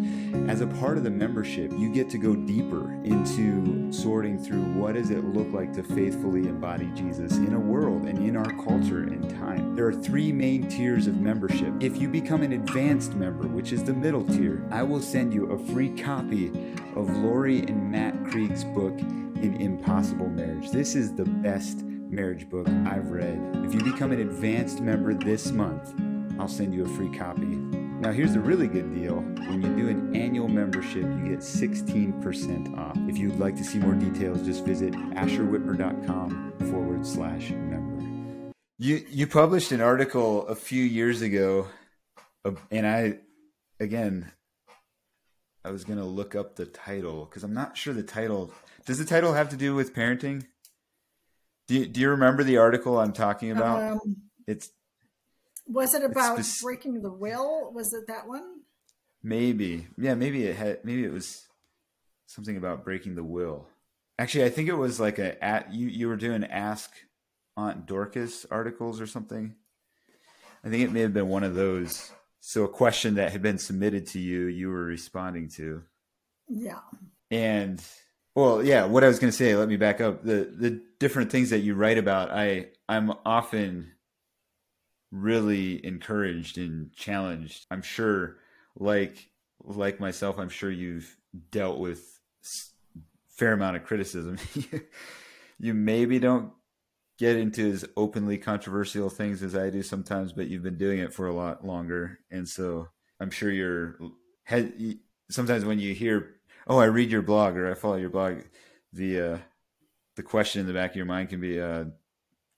As 0.50 0.60
a 0.60 0.66
part 0.66 0.96
of 0.96 1.04
the 1.04 1.10
membership, 1.10 1.70
you 1.72 1.92
get 1.92 2.10
to 2.10 2.18
go 2.18 2.34
deeper 2.34 2.92
into 3.04 3.92
sorting 3.92 4.42
through 4.42 4.62
what 4.74 4.94
does 4.94 5.10
it 5.10 5.24
look 5.24 5.52
like 5.52 5.72
to 5.74 5.82
faithfully 5.82 6.48
embody 6.48 6.90
Jesus 6.94 7.36
in 7.36 7.54
a 7.54 7.60
world 7.60 7.72
world 7.82 8.04
and 8.04 8.28
in 8.28 8.36
our 8.36 8.52
culture 8.64 9.02
and 9.02 9.28
time. 9.30 9.74
There 9.74 9.86
are 9.86 9.92
three 9.92 10.32
main 10.32 10.68
tiers 10.68 11.06
of 11.06 11.20
membership. 11.20 11.72
If 11.80 11.96
you 11.96 12.08
become 12.08 12.42
an 12.42 12.52
advanced 12.52 13.14
member, 13.14 13.46
which 13.46 13.72
is 13.72 13.84
the 13.84 13.92
middle 13.92 14.24
tier, 14.24 14.64
I 14.70 14.82
will 14.82 15.00
send 15.00 15.32
you 15.32 15.50
a 15.50 15.58
free 15.72 15.90
copy 15.90 16.48
of 16.96 17.16
Laurie 17.18 17.60
and 17.60 17.90
Matt 17.90 18.14
Krieg's 18.24 18.64
book, 18.64 18.98
An 19.00 19.56
Impossible 19.60 20.28
Marriage. 20.28 20.70
This 20.70 20.94
is 20.94 21.14
the 21.14 21.24
best 21.24 21.82
marriage 21.82 22.48
book 22.48 22.68
I've 22.86 23.10
read. 23.10 23.40
If 23.64 23.74
you 23.74 23.82
become 23.82 24.12
an 24.12 24.20
advanced 24.20 24.80
member 24.80 25.14
this 25.14 25.50
month, 25.50 25.94
I'll 26.38 26.48
send 26.48 26.74
you 26.74 26.84
a 26.84 26.88
free 26.88 27.10
copy. 27.10 27.58
Now, 28.02 28.10
here's 28.10 28.34
a 28.34 28.40
really 28.40 28.66
good 28.66 28.92
deal. 28.92 29.16
When 29.16 29.62
you 29.62 29.68
do 29.76 29.88
an 29.88 30.16
annual 30.16 30.48
membership, 30.48 31.04
you 31.04 31.28
get 31.28 31.38
16% 31.38 32.76
off. 32.76 32.96
If 33.08 33.16
you'd 33.16 33.38
like 33.38 33.56
to 33.56 33.64
see 33.64 33.78
more 33.78 33.94
details, 33.94 34.42
just 34.42 34.64
visit 34.64 34.92
asherwitmer.com 34.92 36.54
forward 36.70 37.06
slash 37.06 37.50
member. 37.50 38.02
You, 38.78 39.04
you 39.08 39.28
published 39.28 39.70
an 39.70 39.80
article 39.80 40.46
a 40.48 40.56
few 40.56 40.82
years 40.82 41.22
ago, 41.22 41.68
uh, 42.44 42.52
and 42.72 42.86
I, 42.86 43.18
again, 43.78 44.32
I 45.64 45.70
was 45.70 45.84
going 45.84 45.98
to 45.98 46.04
look 46.04 46.34
up 46.34 46.56
the 46.56 46.66
title 46.66 47.26
because 47.26 47.44
I'm 47.44 47.54
not 47.54 47.76
sure 47.76 47.94
the 47.94 48.02
title. 48.02 48.52
Does 48.86 48.98
the 48.98 49.04
title 49.04 49.32
have 49.32 49.48
to 49.50 49.56
do 49.56 49.74
with 49.74 49.94
parenting? 49.94 50.46
Do 51.68 51.76
you, 51.78 51.86
do 51.86 52.00
you 52.00 52.10
remember 52.10 52.42
the 52.42 52.56
article 52.56 52.98
I'm 52.98 53.12
talking 53.12 53.52
about? 53.52 53.92
Um, 53.92 54.16
it's 54.46 54.70
was 55.66 55.94
it 55.94 56.02
about 56.02 56.44
spec- 56.44 56.62
breaking 56.62 57.02
the 57.02 57.12
will? 57.12 57.72
Was 57.72 57.92
it 57.92 58.08
that 58.08 58.26
one? 58.26 58.62
Maybe. 59.22 59.86
Yeah, 59.96 60.14
maybe 60.14 60.44
it 60.44 60.56
had 60.56 60.84
maybe 60.84 61.04
it 61.04 61.12
was 61.12 61.46
something 62.26 62.56
about 62.56 62.84
breaking 62.84 63.14
the 63.14 63.24
will. 63.24 63.68
Actually, 64.18 64.44
I 64.44 64.50
think 64.50 64.68
it 64.68 64.74
was 64.74 64.98
like 64.98 65.18
a 65.18 65.42
at 65.42 65.72
you 65.72 65.86
you 65.86 66.08
were 66.08 66.16
doing 66.16 66.44
ask 66.44 66.90
Aunt 67.56 67.86
Dorcas 67.86 68.44
articles 68.50 69.00
or 69.00 69.06
something. 69.06 69.54
I 70.64 70.68
think 70.68 70.82
it 70.82 70.92
may 70.92 71.00
have 71.00 71.14
been 71.14 71.28
one 71.28 71.44
of 71.44 71.54
those. 71.54 72.10
So 72.44 72.64
a 72.64 72.68
question 72.68 73.14
that 73.14 73.30
had 73.30 73.40
been 73.40 73.56
submitted 73.56 74.08
to 74.08 74.18
you, 74.18 74.46
you 74.46 74.68
were 74.68 74.82
responding 74.82 75.48
to. 75.50 75.84
Yeah. 76.48 76.80
And 77.30 77.80
well, 78.34 78.64
yeah, 78.64 78.84
what 78.84 79.04
I 79.04 79.06
was 79.06 79.20
going 79.20 79.30
to 79.30 79.36
say, 79.36 79.54
let 79.54 79.68
me 79.68 79.76
back 79.76 80.00
up. 80.00 80.24
The 80.24 80.52
the 80.52 80.82
different 80.98 81.30
things 81.30 81.50
that 81.50 81.60
you 81.60 81.76
write 81.76 81.98
about, 81.98 82.32
I 82.32 82.70
I'm 82.88 83.12
often 83.24 83.92
really 85.12 85.86
encouraged 85.86 86.58
and 86.58 86.92
challenged. 86.92 87.64
I'm 87.70 87.82
sure, 87.82 88.38
like 88.76 89.30
like 89.62 90.00
myself, 90.00 90.36
I'm 90.36 90.48
sure 90.48 90.70
you've 90.70 91.16
dealt 91.52 91.78
with 91.78 92.20
fair 93.28 93.52
amount 93.52 93.76
of 93.76 93.84
criticism. 93.84 94.36
you 95.60 95.74
maybe 95.74 96.18
don't 96.18 96.52
get 97.22 97.36
into 97.36 97.70
as 97.70 97.84
openly 97.96 98.36
controversial 98.36 99.08
things 99.08 99.44
as 99.44 99.54
I 99.54 99.70
do 99.70 99.80
sometimes, 99.84 100.32
but 100.32 100.48
you've 100.48 100.64
been 100.64 100.76
doing 100.76 100.98
it 100.98 101.14
for 101.14 101.28
a 101.28 101.32
lot 101.32 101.64
longer, 101.64 102.18
and 102.32 102.48
so 102.48 102.88
I'm 103.20 103.30
sure 103.30 103.50
you're. 103.50 103.96
Sometimes 105.30 105.64
when 105.64 105.78
you 105.78 105.94
hear, 105.94 106.34
"Oh, 106.66 106.78
I 106.78 106.86
read 106.86 107.12
your 107.12 107.22
blog" 107.22 107.56
or 107.56 107.70
"I 107.70 107.74
follow 107.74 107.94
your 107.94 108.10
blog," 108.10 108.38
the 108.92 109.20
uh, 109.20 109.38
the 110.16 110.24
question 110.24 110.62
in 110.62 110.66
the 110.66 110.72
back 110.72 110.90
of 110.90 110.96
your 110.96 111.06
mind 111.06 111.28
can 111.28 111.40
be, 111.40 111.60
uh, 111.60 111.84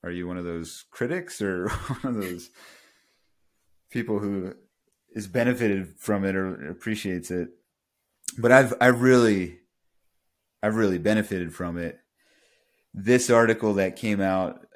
are 0.02 0.11
you 0.11 0.26
one 0.26 0.38
of 0.38 0.47
those 0.47 0.87
critics 0.90 1.42
or 1.42 1.68
one 2.00 2.16
of 2.16 2.23
those 2.23 2.49
people 3.90 4.18
who 4.18 4.54
is 5.12 5.26
benefited 5.26 5.94
from 5.99 6.25
it 6.25 6.35
or 6.35 6.71
appreciates 6.71 7.30
it? 7.30 7.50
But 8.38 8.50
I've 8.50 8.73
I 8.80 8.87
really 8.87 9.59
I've 10.62 10.76
really 10.76 10.99
benefited 10.99 11.54
from 11.54 11.76
it. 11.76 12.00
This 12.94 13.28
article 13.28 13.74
that 13.74 13.96
came 13.96 14.20
out 14.20 14.66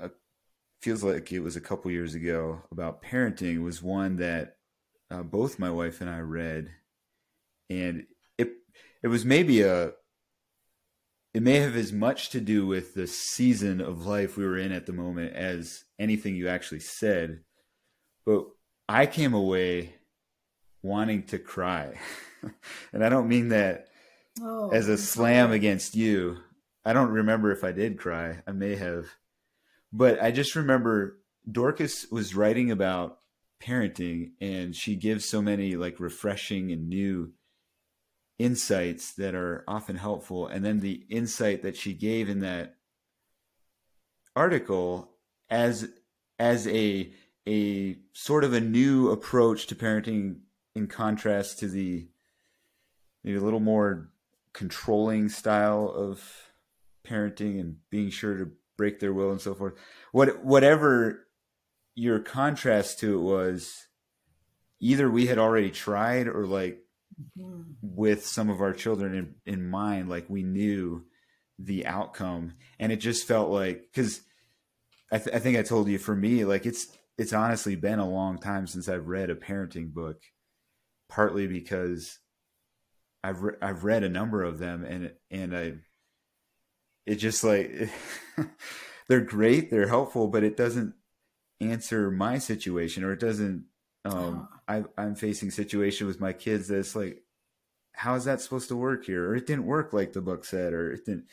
uh, 0.00 0.08
feels 0.82 1.04
like 1.04 1.30
it 1.32 1.40
was 1.40 1.56
a 1.56 1.60
couple 1.60 1.90
years 1.90 2.14
ago 2.14 2.62
about 2.72 3.02
parenting 3.02 3.62
was 3.62 3.82
one 3.82 4.16
that 4.16 4.56
uh, 5.10 5.22
both 5.22 5.58
my 5.58 5.70
wife 5.70 6.00
and 6.00 6.10
I 6.10 6.18
read, 6.18 6.68
and 7.70 8.06
it 8.36 8.50
it 9.02 9.08
was 9.08 9.24
maybe 9.24 9.62
a 9.62 9.92
it 11.34 11.42
may 11.42 11.58
have 11.58 11.76
as 11.76 11.92
much 11.92 12.30
to 12.30 12.40
do 12.40 12.64
with 12.64 12.94
the 12.94 13.08
season 13.08 13.80
of 13.80 14.06
life 14.06 14.36
we 14.36 14.44
were 14.44 14.56
in 14.56 14.70
at 14.70 14.86
the 14.86 14.92
moment 14.92 15.34
as 15.34 15.84
anything 15.98 16.36
you 16.36 16.48
actually 16.48 16.80
said. 16.80 17.40
But 18.24 18.46
I 18.88 19.06
came 19.06 19.34
away 19.34 19.96
wanting 20.82 21.24
to 21.24 21.38
cry. 21.38 21.98
and 22.92 23.04
I 23.04 23.08
don't 23.08 23.28
mean 23.28 23.48
that 23.48 23.88
oh, 24.40 24.70
as 24.70 24.88
a 24.88 24.96
slam 24.96 25.50
against 25.50 25.96
you. 25.96 26.38
I 26.84 26.92
don't 26.92 27.10
remember 27.10 27.50
if 27.50 27.64
I 27.64 27.72
did 27.72 27.98
cry. 27.98 28.42
I 28.46 28.52
may 28.52 28.76
have. 28.76 29.06
But 29.92 30.22
I 30.22 30.30
just 30.30 30.54
remember 30.54 31.18
Dorcas 31.50 32.06
was 32.10 32.34
writing 32.34 32.70
about 32.70 33.18
parenting 33.62 34.32
and 34.40 34.74
she 34.74 34.96
gives 34.96 35.24
so 35.24 35.40
many 35.40 35.76
like 35.76 36.00
refreshing 36.00 36.70
and 36.72 36.88
new 36.88 37.32
insights 38.38 39.12
that 39.14 39.34
are 39.34 39.64
often 39.66 39.96
helpful. 39.96 40.46
And 40.46 40.64
then 40.64 40.80
the 40.80 41.04
insight 41.08 41.62
that 41.62 41.76
she 41.76 41.94
gave 41.94 42.28
in 42.28 42.40
that 42.40 42.76
article 44.36 45.10
as 45.48 45.88
as 46.38 46.66
a 46.66 47.12
a 47.46 47.96
sort 48.12 48.42
of 48.42 48.52
a 48.52 48.60
new 48.60 49.10
approach 49.10 49.66
to 49.68 49.74
parenting 49.74 50.40
in 50.74 50.86
contrast 50.86 51.58
to 51.60 51.68
the 51.68 52.08
maybe 53.22 53.36
a 53.36 53.42
little 53.42 53.60
more 53.60 54.10
controlling 54.52 55.28
style 55.28 55.92
of 55.94 56.52
parenting 57.06 57.60
and 57.60 57.76
being 57.90 58.10
sure 58.10 58.36
to 58.36 58.50
break 58.76 59.00
their 59.00 59.12
will 59.12 59.30
and 59.30 59.40
so 59.40 59.54
forth. 59.54 59.74
What 60.12 60.44
whatever 60.44 61.26
your 61.94 62.18
contrast 62.18 62.98
to 63.00 63.18
it 63.18 63.22
was, 63.22 63.86
either 64.80 65.10
we 65.10 65.26
had 65.26 65.38
already 65.38 65.70
tried 65.70 66.28
or 66.28 66.46
like 66.46 66.80
mm-hmm. 67.38 67.62
with 67.80 68.26
some 68.26 68.50
of 68.50 68.60
our 68.60 68.72
children 68.72 69.34
in, 69.46 69.54
in 69.54 69.70
mind 69.70 70.08
like 70.08 70.28
we 70.28 70.42
knew 70.42 71.04
the 71.58 71.86
outcome 71.86 72.52
and 72.78 72.90
it 72.90 72.96
just 72.96 73.26
felt 73.26 73.50
like 73.50 73.88
because 73.92 74.20
I, 75.12 75.18
th- 75.18 75.34
I 75.34 75.38
think 75.38 75.56
i 75.56 75.62
told 75.62 75.88
you 75.88 75.98
for 75.98 76.16
me 76.16 76.44
like 76.44 76.66
it's 76.66 76.88
it's 77.16 77.32
honestly 77.32 77.76
been 77.76 78.00
a 78.00 78.08
long 78.08 78.38
time 78.38 78.66
since 78.66 78.88
i've 78.88 79.06
read 79.06 79.30
a 79.30 79.36
parenting 79.36 79.92
book 79.94 80.20
partly 81.08 81.46
because 81.46 82.18
i've 83.22 83.42
re- 83.42 83.56
i've 83.62 83.84
read 83.84 84.02
a 84.02 84.08
number 84.08 84.42
of 84.42 84.58
them 84.58 84.84
and 84.84 85.12
and 85.30 85.56
i 85.56 85.74
it 87.06 87.16
just 87.16 87.44
like 87.44 87.90
they're 89.08 89.20
great 89.20 89.70
they're 89.70 89.88
helpful 89.88 90.28
but 90.28 90.44
it 90.44 90.56
doesn't 90.56 90.94
answer 91.60 92.10
my 92.10 92.38
situation 92.38 93.04
or 93.04 93.12
it 93.12 93.20
doesn't 93.20 93.64
um, 94.04 94.48
I, 94.68 94.84
I'm 94.98 95.14
facing 95.14 95.50
situation 95.50 96.06
with 96.06 96.20
my 96.20 96.32
kids 96.32 96.68
that's 96.68 96.94
like, 96.94 97.22
how 97.92 98.14
is 98.14 98.24
that 98.24 98.40
supposed 98.40 98.68
to 98.68 98.76
work 98.76 99.06
here? 99.06 99.30
Or 99.30 99.34
it 99.34 99.46
didn't 99.46 99.66
work 99.66 99.92
like 99.92 100.12
the 100.12 100.20
book 100.20 100.44
said, 100.44 100.72
or 100.72 100.92
it 100.92 101.06
didn't. 101.06 101.26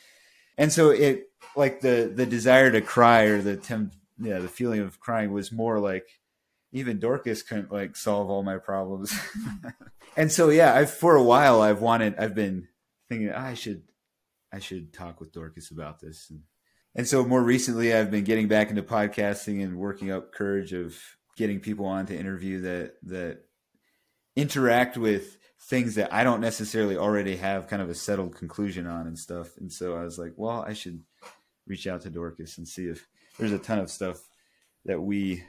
And 0.57 0.71
so 0.71 0.91
it 0.91 1.29
like 1.55 1.81
the 1.81 2.11
the 2.13 2.25
desire 2.25 2.71
to 2.71 2.81
cry 2.81 3.23
or 3.23 3.41
the 3.41 3.57
temp, 3.57 3.93
yeah, 4.19 4.39
the 4.39 4.47
feeling 4.47 4.81
of 4.81 4.99
crying 4.99 5.31
was 5.31 5.51
more 5.51 5.79
like 5.79 6.19
even 6.71 6.99
Dorcas 6.99 7.41
couldn't 7.41 7.71
like 7.71 7.95
solve 7.95 8.29
all 8.29 8.43
my 8.43 8.57
problems. 8.57 9.17
and 10.15 10.31
so 10.31 10.49
yeah, 10.49 10.75
I 10.75 10.85
for 10.85 11.15
a 11.15 11.23
while 11.23 11.61
I've 11.61 11.81
wanted 11.81 12.15
I've 12.17 12.35
been 12.35 12.67
thinking 13.09 13.29
oh, 13.29 13.37
I 13.37 13.55
should 13.55 13.83
I 14.51 14.59
should 14.59 14.93
talk 14.93 15.19
with 15.19 15.31
Dorcas 15.31 15.71
about 15.71 15.99
this 15.99 16.29
and 16.29 16.41
and 16.93 17.07
so 17.07 17.23
more 17.23 17.41
recently 17.41 17.93
I've 17.93 18.11
been 18.11 18.25
getting 18.25 18.49
back 18.49 18.69
into 18.69 18.83
podcasting 18.83 19.63
and 19.63 19.77
working 19.77 20.11
up 20.11 20.33
courage 20.33 20.73
of 20.73 20.97
getting 21.37 21.59
people 21.59 21.85
on 21.85 22.05
to 22.07 22.17
interview 22.17 22.61
that 22.61 22.95
that 23.03 23.45
interact 24.35 24.97
with 24.97 25.37
things 25.61 25.95
that 25.95 26.13
I 26.13 26.23
don't 26.23 26.41
necessarily 26.41 26.97
already 26.97 27.37
have 27.37 27.67
kind 27.67 27.81
of 27.81 27.89
a 27.89 27.95
settled 27.95 28.35
conclusion 28.35 28.87
on 28.87 29.07
and 29.07 29.17
stuff. 29.17 29.57
And 29.57 29.71
so 29.71 29.95
I 29.95 30.03
was 30.03 30.17
like, 30.17 30.33
well, 30.35 30.65
I 30.67 30.73
should 30.73 31.03
reach 31.67 31.87
out 31.87 32.01
to 32.01 32.09
Dorcas 32.09 32.57
and 32.57 32.67
see 32.67 32.87
if 32.87 33.07
there's 33.37 33.51
a 33.51 33.59
ton 33.59 33.79
of 33.79 33.89
stuff 33.89 34.17
that 34.85 34.99
we 34.99 35.43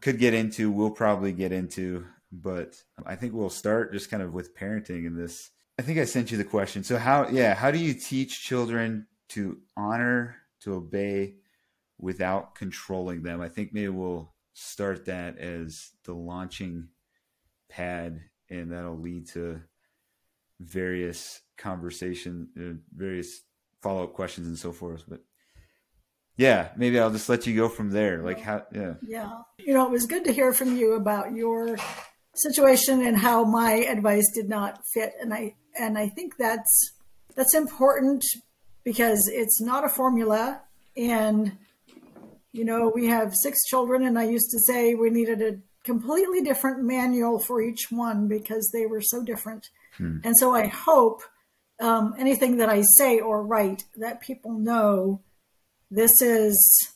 could 0.00 0.18
get 0.18 0.34
into, 0.34 0.70
we'll 0.70 0.90
probably 0.90 1.32
get 1.32 1.52
into, 1.52 2.06
but 2.32 2.82
I 3.04 3.16
think 3.16 3.34
we'll 3.34 3.50
start 3.50 3.92
just 3.92 4.10
kind 4.10 4.22
of 4.22 4.32
with 4.32 4.56
parenting 4.56 5.06
in 5.06 5.16
this. 5.16 5.50
I 5.80 5.82
think 5.82 5.98
I 5.98 6.04
sent 6.04 6.30
you 6.30 6.36
the 6.36 6.44
question. 6.44 6.84
So 6.84 6.98
how 6.98 7.28
yeah, 7.30 7.54
how 7.54 7.70
do 7.70 7.78
you 7.78 7.94
teach 7.94 8.42
children 8.42 9.06
to 9.30 9.56
honor, 9.78 10.36
to 10.60 10.74
obey 10.74 11.36
without 11.98 12.54
controlling 12.54 13.22
them? 13.22 13.40
I 13.40 13.48
think 13.48 13.72
maybe 13.72 13.88
we'll 13.88 14.34
start 14.52 15.06
that 15.06 15.38
as 15.38 15.88
the 16.04 16.12
launching 16.12 16.88
pad 17.70 18.20
and 18.50 18.70
that'll 18.70 18.98
lead 18.98 19.28
to 19.28 19.62
various 20.60 21.40
conversation, 21.56 22.48
uh, 22.58 22.76
various 22.94 23.40
follow 23.80 24.04
up 24.04 24.12
questions 24.12 24.48
and 24.48 24.58
so 24.58 24.72
forth. 24.72 25.04
But 25.08 25.20
yeah, 26.36 26.72
maybe 26.76 27.00
I'll 27.00 27.10
just 27.10 27.30
let 27.30 27.46
you 27.46 27.56
go 27.56 27.70
from 27.70 27.88
there. 27.88 28.22
Like 28.22 28.40
how, 28.40 28.66
yeah. 28.70 28.96
Yeah. 29.00 29.32
You 29.58 29.72
know, 29.72 29.86
it 29.86 29.92
was 29.92 30.04
good 30.04 30.26
to 30.26 30.32
hear 30.32 30.52
from 30.52 30.76
you 30.76 30.92
about 30.92 31.32
your 31.32 31.78
situation 32.34 33.00
and 33.00 33.16
how 33.16 33.44
my 33.44 33.72
advice 33.72 34.30
did 34.34 34.50
not 34.50 34.82
fit. 34.92 35.14
And 35.22 35.32
I, 35.32 35.54
and 35.80 35.98
I 35.98 36.08
think 36.08 36.36
that's, 36.36 36.92
that's 37.34 37.54
important 37.54 38.22
because 38.84 39.28
it's 39.32 39.60
not 39.60 39.84
a 39.84 39.88
formula. 39.88 40.62
And, 40.96 41.56
you 42.52 42.64
know, 42.64 42.92
we 42.94 43.06
have 43.06 43.32
six 43.34 43.64
children 43.64 44.04
and 44.04 44.18
I 44.18 44.24
used 44.24 44.50
to 44.50 44.58
say 44.60 44.94
we 44.94 45.10
needed 45.10 45.40
a 45.40 45.58
completely 45.84 46.42
different 46.42 46.82
manual 46.82 47.38
for 47.38 47.62
each 47.62 47.86
one 47.90 48.28
because 48.28 48.70
they 48.72 48.86
were 48.86 49.00
so 49.00 49.22
different. 49.22 49.68
Hmm. 49.96 50.18
And 50.24 50.36
so 50.36 50.54
I 50.54 50.66
hope 50.66 51.22
um, 51.80 52.14
anything 52.18 52.58
that 52.58 52.68
I 52.68 52.82
say 52.98 53.20
or 53.20 53.42
write 53.42 53.84
that 53.96 54.20
people 54.20 54.52
know 54.52 55.22
this 55.90 56.20
is 56.20 56.92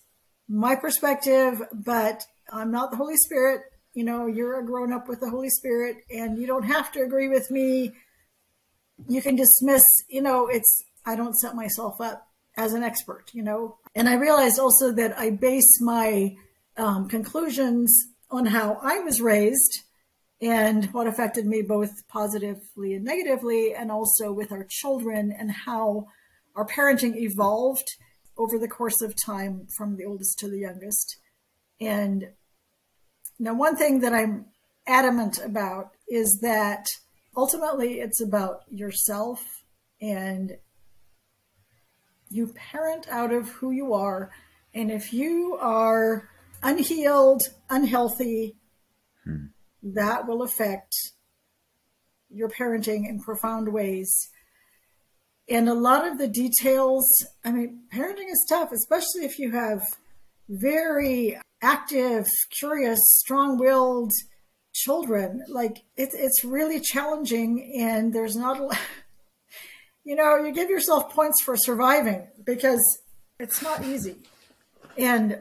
my 0.48 0.76
perspective, 0.76 1.62
but 1.72 2.24
I'm 2.52 2.70
not 2.70 2.90
the 2.90 2.96
Holy 2.96 3.16
Spirit. 3.16 3.62
You 3.94 4.04
know, 4.04 4.26
you're 4.26 4.60
a 4.60 4.66
grown 4.66 4.92
up 4.92 5.08
with 5.08 5.20
the 5.20 5.30
Holy 5.30 5.48
Spirit 5.48 5.96
and 6.10 6.38
you 6.38 6.46
don't 6.46 6.64
have 6.64 6.92
to 6.92 7.00
agree 7.00 7.28
with 7.28 7.50
me. 7.50 7.92
You 9.08 9.22
can 9.22 9.36
dismiss, 9.36 9.82
you 10.08 10.22
know, 10.22 10.46
it's, 10.46 10.82
I 11.04 11.16
don't 11.16 11.34
set 11.34 11.54
myself 11.54 12.00
up 12.00 12.28
as 12.56 12.72
an 12.72 12.82
expert, 12.82 13.30
you 13.32 13.42
know. 13.42 13.78
And 13.94 14.08
I 14.08 14.14
realized 14.14 14.58
also 14.58 14.92
that 14.92 15.18
I 15.18 15.30
base 15.30 15.80
my 15.80 16.36
um, 16.76 17.08
conclusions 17.08 18.06
on 18.30 18.46
how 18.46 18.78
I 18.82 19.00
was 19.00 19.20
raised 19.20 19.80
and 20.40 20.86
what 20.86 21.06
affected 21.06 21.46
me 21.46 21.62
both 21.62 22.06
positively 22.08 22.94
and 22.94 23.04
negatively, 23.04 23.74
and 23.74 23.90
also 23.90 24.32
with 24.32 24.52
our 24.52 24.66
children 24.68 25.34
and 25.36 25.50
how 25.50 26.06
our 26.54 26.66
parenting 26.66 27.16
evolved 27.16 27.88
over 28.36 28.58
the 28.58 28.68
course 28.68 29.00
of 29.00 29.14
time 29.24 29.66
from 29.76 29.96
the 29.96 30.04
oldest 30.04 30.38
to 30.40 30.48
the 30.48 30.58
youngest. 30.58 31.16
And 31.80 32.30
now, 33.38 33.54
one 33.54 33.76
thing 33.76 34.00
that 34.00 34.12
I'm 34.12 34.46
adamant 34.86 35.38
about 35.38 35.90
is 36.08 36.40
that 36.42 36.86
ultimately 37.36 38.00
it's 38.00 38.20
about 38.20 38.60
yourself 38.70 39.64
and 40.00 40.52
you 42.30 42.52
parent 42.54 43.06
out 43.08 43.32
of 43.32 43.48
who 43.48 43.70
you 43.70 43.94
are. 43.94 44.30
And 44.74 44.90
if 44.90 45.12
you 45.12 45.56
are 45.60 46.28
unhealed, 46.62 47.42
unhealthy, 47.70 48.56
hmm. 49.24 49.46
that 49.82 50.26
will 50.26 50.42
affect 50.42 50.94
your 52.28 52.48
parenting 52.48 53.08
in 53.08 53.20
profound 53.20 53.72
ways. 53.72 54.12
And 55.48 55.68
a 55.68 55.74
lot 55.74 56.08
of 56.08 56.18
the 56.18 56.26
details, 56.26 57.06
I 57.44 57.52
mean, 57.52 57.82
parenting 57.92 58.30
is 58.30 58.46
tough, 58.48 58.72
especially 58.72 59.24
if 59.24 59.38
you 59.38 59.52
have 59.52 59.82
very 60.48 61.38
active, 61.62 62.26
curious, 62.58 63.00
strong 63.04 63.58
willed 63.58 64.12
children. 64.74 65.42
Like, 65.48 65.84
it, 65.96 66.10
it's 66.12 66.44
really 66.44 66.80
challenging, 66.80 67.78
and 67.80 68.12
there's 68.12 68.36
not 68.36 68.60
a 68.60 68.76
you 70.04 70.14
know, 70.14 70.36
you 70.36 70.52
give 70.52 70.68
yourself 70.68 71.12
points 71.14 71.42
for 71.42 71.56
surviving 71.56 72.26
because 72.44 72.82
it's 73.38 73.62
not 73.62 73.84
easy. 73.84 74.16
And 74.98 75.40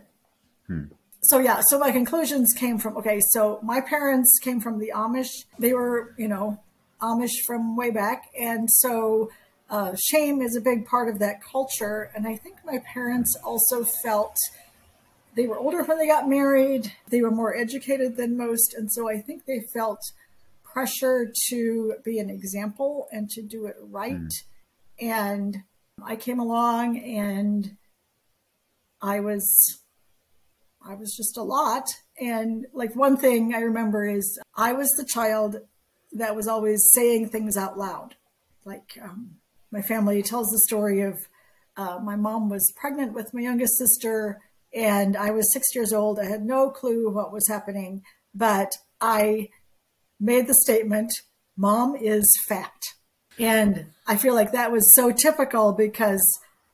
hmm 0.67 0.86
so 1.26 1.39
yeah, 1.39 1.62
so 1.62 1.80
my 1.80 1.91
conclusions 1.91 2.54
came 2.54 2.78
from 2.78 2.98
okay, 2.98 3.22
so 3.30 3.60
my 3.63 3.80
parents 3.80 4.39
came 4.41 4.60
from 4.60 4.80
the 4.80 4.91
Amish. 4.93 5.46
They 5.58 5.74
were, 5.74 6.13
you 6.17 6.28
know, 6.28 6.62
Amish 7.02 7.32
from 7.48 7.78
way 7.78 7.91
back, 7.91 8.24
and 8.38 8.69
so 8.69 9.30
uh, 9.69 9.96
shame 9.96 10.41
is 10.41 10.58
a 10.58 10.62
big 10.62 10.86
part 10.86 11.08
of 11.08 11.19
that 11.19 11.41
culture. 11.41 12.12
And 12.13 12.28
I 12.28 12.36
think 12.36 12.58
my 12.65 12.80
parents 12.93 13.38
also 13.43 13.86
felt 13.86 14.36
they 15.36 15.48
were 15.48 15.58
older 15.58 15.84
when 15.84 15.98
they 15.98 16.08
got 16.08 16.30
married. 16.30 16.91
They 17.10 17.22
were 17.22 17.32
more 17.32 17.56
educated 17.56 18.17
than 18.17 18.38
most, 18.38 18.74
and 18.74 18.91
so 18.91 19.10
I 19.10 19.19
think 19.19 19.46
they 19.46 19.62
felt 19.74 20.00
pressure 20.63 21.32
to 21.50 21.96
be 22.04 22.19
an 22.19 22.30
example 22.30 23.08
and 23.12 23.30
to 23.30 23.41
do 23.41 23.67
it 23.67 23.76
right. 23.80 24.15
Mm. 24.15 24.30
And 25.00 25.58
I 26.04 26.15
came 26.15 26.39
along 26.39 26.98
and 26.98 27.78
I 29.02 29.19
was 29.19 29.80
I 30.86 30.96
was 30.96 31.15
just 31.15 31.38
a 31.38 31.43
lot. 31.43 31.86
And 32.19 32.65
like 32.74 32.96
one 32.96 33.15
thing 33.17 33.54
I 33.54 33.60
remember 33.60 34.06
is 34.06 34.39
I 34.56 34.74
was 34.74 34.89
the 34.98 35.06
child 35.06 35.58
that 36.12 36.36
was 36.36 36.48
always 36.48 36.89
saying 36.91 37.30
things 37.30 37.56
out 37.56 37.78
loud. 37.78 38.15
Like 38.65 38.98
um, 39.02 39.36
my 39.72 39.82
family 39.82 40.22
tells 40.22 40.50
the 40.50 40.60
story 40.60 41.02
of 41.02 41.28
uh, 41.78 42.00
my 42.04 42.15
mom 42.15 42.50
was 42.50 42.72
pregnant 42.76 43.13
with 43.13 43.34
my 43.34 43.41
youngest 43.41 43.78
sister, 43.78 44.41
and 44.74 45.16
I 45.16 45.32
was 45.32 45.52
six 45.54 45.74
years 45.76 45.94
old. 45.94 46.20
I 46.20 46.26
had 46.26 46.44
no 46.44 46.70
clue 46.70 47.10
what 47.10 47.32
was 47.32 47.48
happening, 47.48 48.02
but 48.34 48.72
I 49.00 49.50
made 50.20 50.48
the 50.48 50.56
statement, 50.56 51.14
Mom 51.58 51.96
is 51.96 52.26
fat. 52.48 52.82
And 53.40 53.88
I 54.08 54.18
feel 54.18 54.34
like 54.34 54.52
that 54.52 54.72
was 54.72 54.94
so 54.94 55.12
typical 55.12 55.74
because 55.74 56.22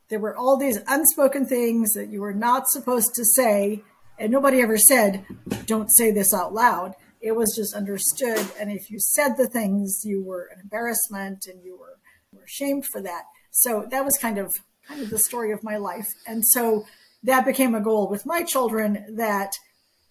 there 0.08 0.18
were 0.18 0.36
all 0.36 0.56
these 0.56 0.78
unspoken 0.88 1.46
things 1.46 1.92
that 1.92 2.08
you 2.10 2.20
were 2.20 2.34
not 2.34 2.68
supposed 2.68 3.14
to 3.14 3.24
say 3.24 3.82
and 4.20 4.30
nobody 4.30 4.60
ever 4.60 4.76
said, 4.76 5.24
don't 5.64 5.88
say 5.88 6.10
this 6.10 6.34
out 6.34 6.52
loud. 6.52 6.92
It 7.22 7.32
was 7.32 7.54
just 7.56 7.74
understood. 7.74 8.46
And 8.60 8.70
if 8.70 8.90
you 8.90 8.98
said 9.00 9.36
the 9.36 9.48
things, 9.48 10.02
you 10.04 10.22
were 10.22 10.50
an 10.54 10.60
embarrassment 10.60 11.46
and 11.50 11.64
you 11.64 11.78
were, 11.78 11.98
were 12.32 12.46
shamed 12.46 12.84
for 12.92 13.00
that. 13.00 13.22
So 13.50 13.86
that 13.90 14.04
was 14.04 14.18
kind 14.20 14.36
of 14.36 14.52
kind 14.86 15.02
of 15.02 15.10
the 15.10 15.18
story 15.18 15.52
of 15.52 15.62
my 15.62 15.78
life. 15.78 16.06
And 16.26 16.44
so 16.44 16.84
that 17.22 17.44
became 17.44 17.74
a 17.74 17.80
goal 17.80 18.08
with 18.08 18.26
my 18.26 18.42
children 18.42 19.16
that 19.16 19.52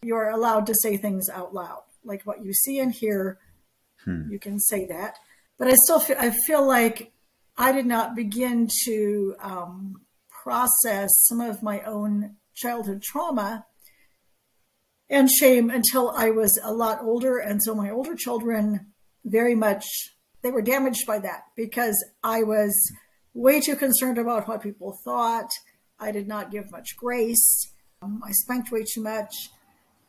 you're 0.02 0.30
allowed 0.30 0.66
to 0.68 0.76
say 0.76 0.98
things 0.98 1.30
out 1.30 1.54
loud. 1.54 1.82
Like 2.04 2.24
what 2.24 2.44
you 2.44 2.54
see 2.54 2.80
and 2.80 2.94
hear, 2.94 3.40
hmm. 4.06 4.30
you 4.30 4.40
can 4.40 4.60
say 4.60 4.86
that. 4.88 5.16
But 5.58 5.68
I 5.68 5.76
still 5.76 6.00
feel, 6.00 6.18
I 6.20 6.30
feel 6.30 6.66
like 6.66 7.12
I 7.58 7.72
did 7.72 7.86
not 7.86 8.16
begin 8.16 8.70
to 8.86 9.36
um, 9.42 10.02
process 10.44 11.10
some 11.28 11.42
of 11.42 11.62
my 11.62 11.82
own 11.82 12.36
childhood 12.56 13.02
trauma 13.02 13.66
and 15.10 15.30
shame 15.30 15.70
until 15.70 16.12
I 16.12 16.30
was 16.30 16.60
a 16.64 16.72
lot 16.72 17.02
older. 17.02 17.38
And 17.38 17.62
so 17.62 17.76
my 17.76 17.90
older 17.90 18.16
children 18.16 18.92
very 19.26 19.56
much 19.56 19.86
they 20.42 20.52
were 20.52 20.62
damaged 20.62 21.06
by 21.06 21.20
that 21.20 21.44
because 21.56 22.04
I 22.24 22.44
was 22.44 22.74
way 23.34 23.60
too 23.60 23.76
concerned 23.76 24.18
about 24.18 24.48
what 24.48 24.64
people 24.64 24.98
thought. 25.04 25.50
I 26.00 26.12
did 26.12 26.28
not 26.28 26.52
give 26.52 26.72
much 26.72 26.96
grace. 26.98 27.72
Um, 28.02 28.22
I 28.26 28.32
spanked 28.32 28.72
way 28.72 28.84
too 28.84 29.02
much. 29.02 29.34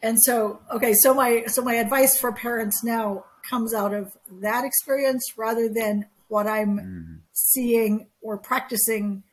And 0.02 0.18
so, 0.20 0.60
okay, 0.72 0.94
so 0.94 1.12
my 1.12 1.44
so 1.46 1.62
my 1.62 1.74
advice 1.74 2.18
for 2.18 2.32
parents 2.32 2.82
now 2.82 3.24
comes 3.48 3.74
out 3.74 3.92
of 3.92 4.12
that 4.40 4.64
experience 4.64 5.24
rather 5.36 5.68
than 5.68 6.06
what 6.28 6.46
I'm 6.46 6.78
mm-hmm. 6.78 7.14
seeing 7.32 8.06
or 8.22 8.38
practicing 8.38 9.24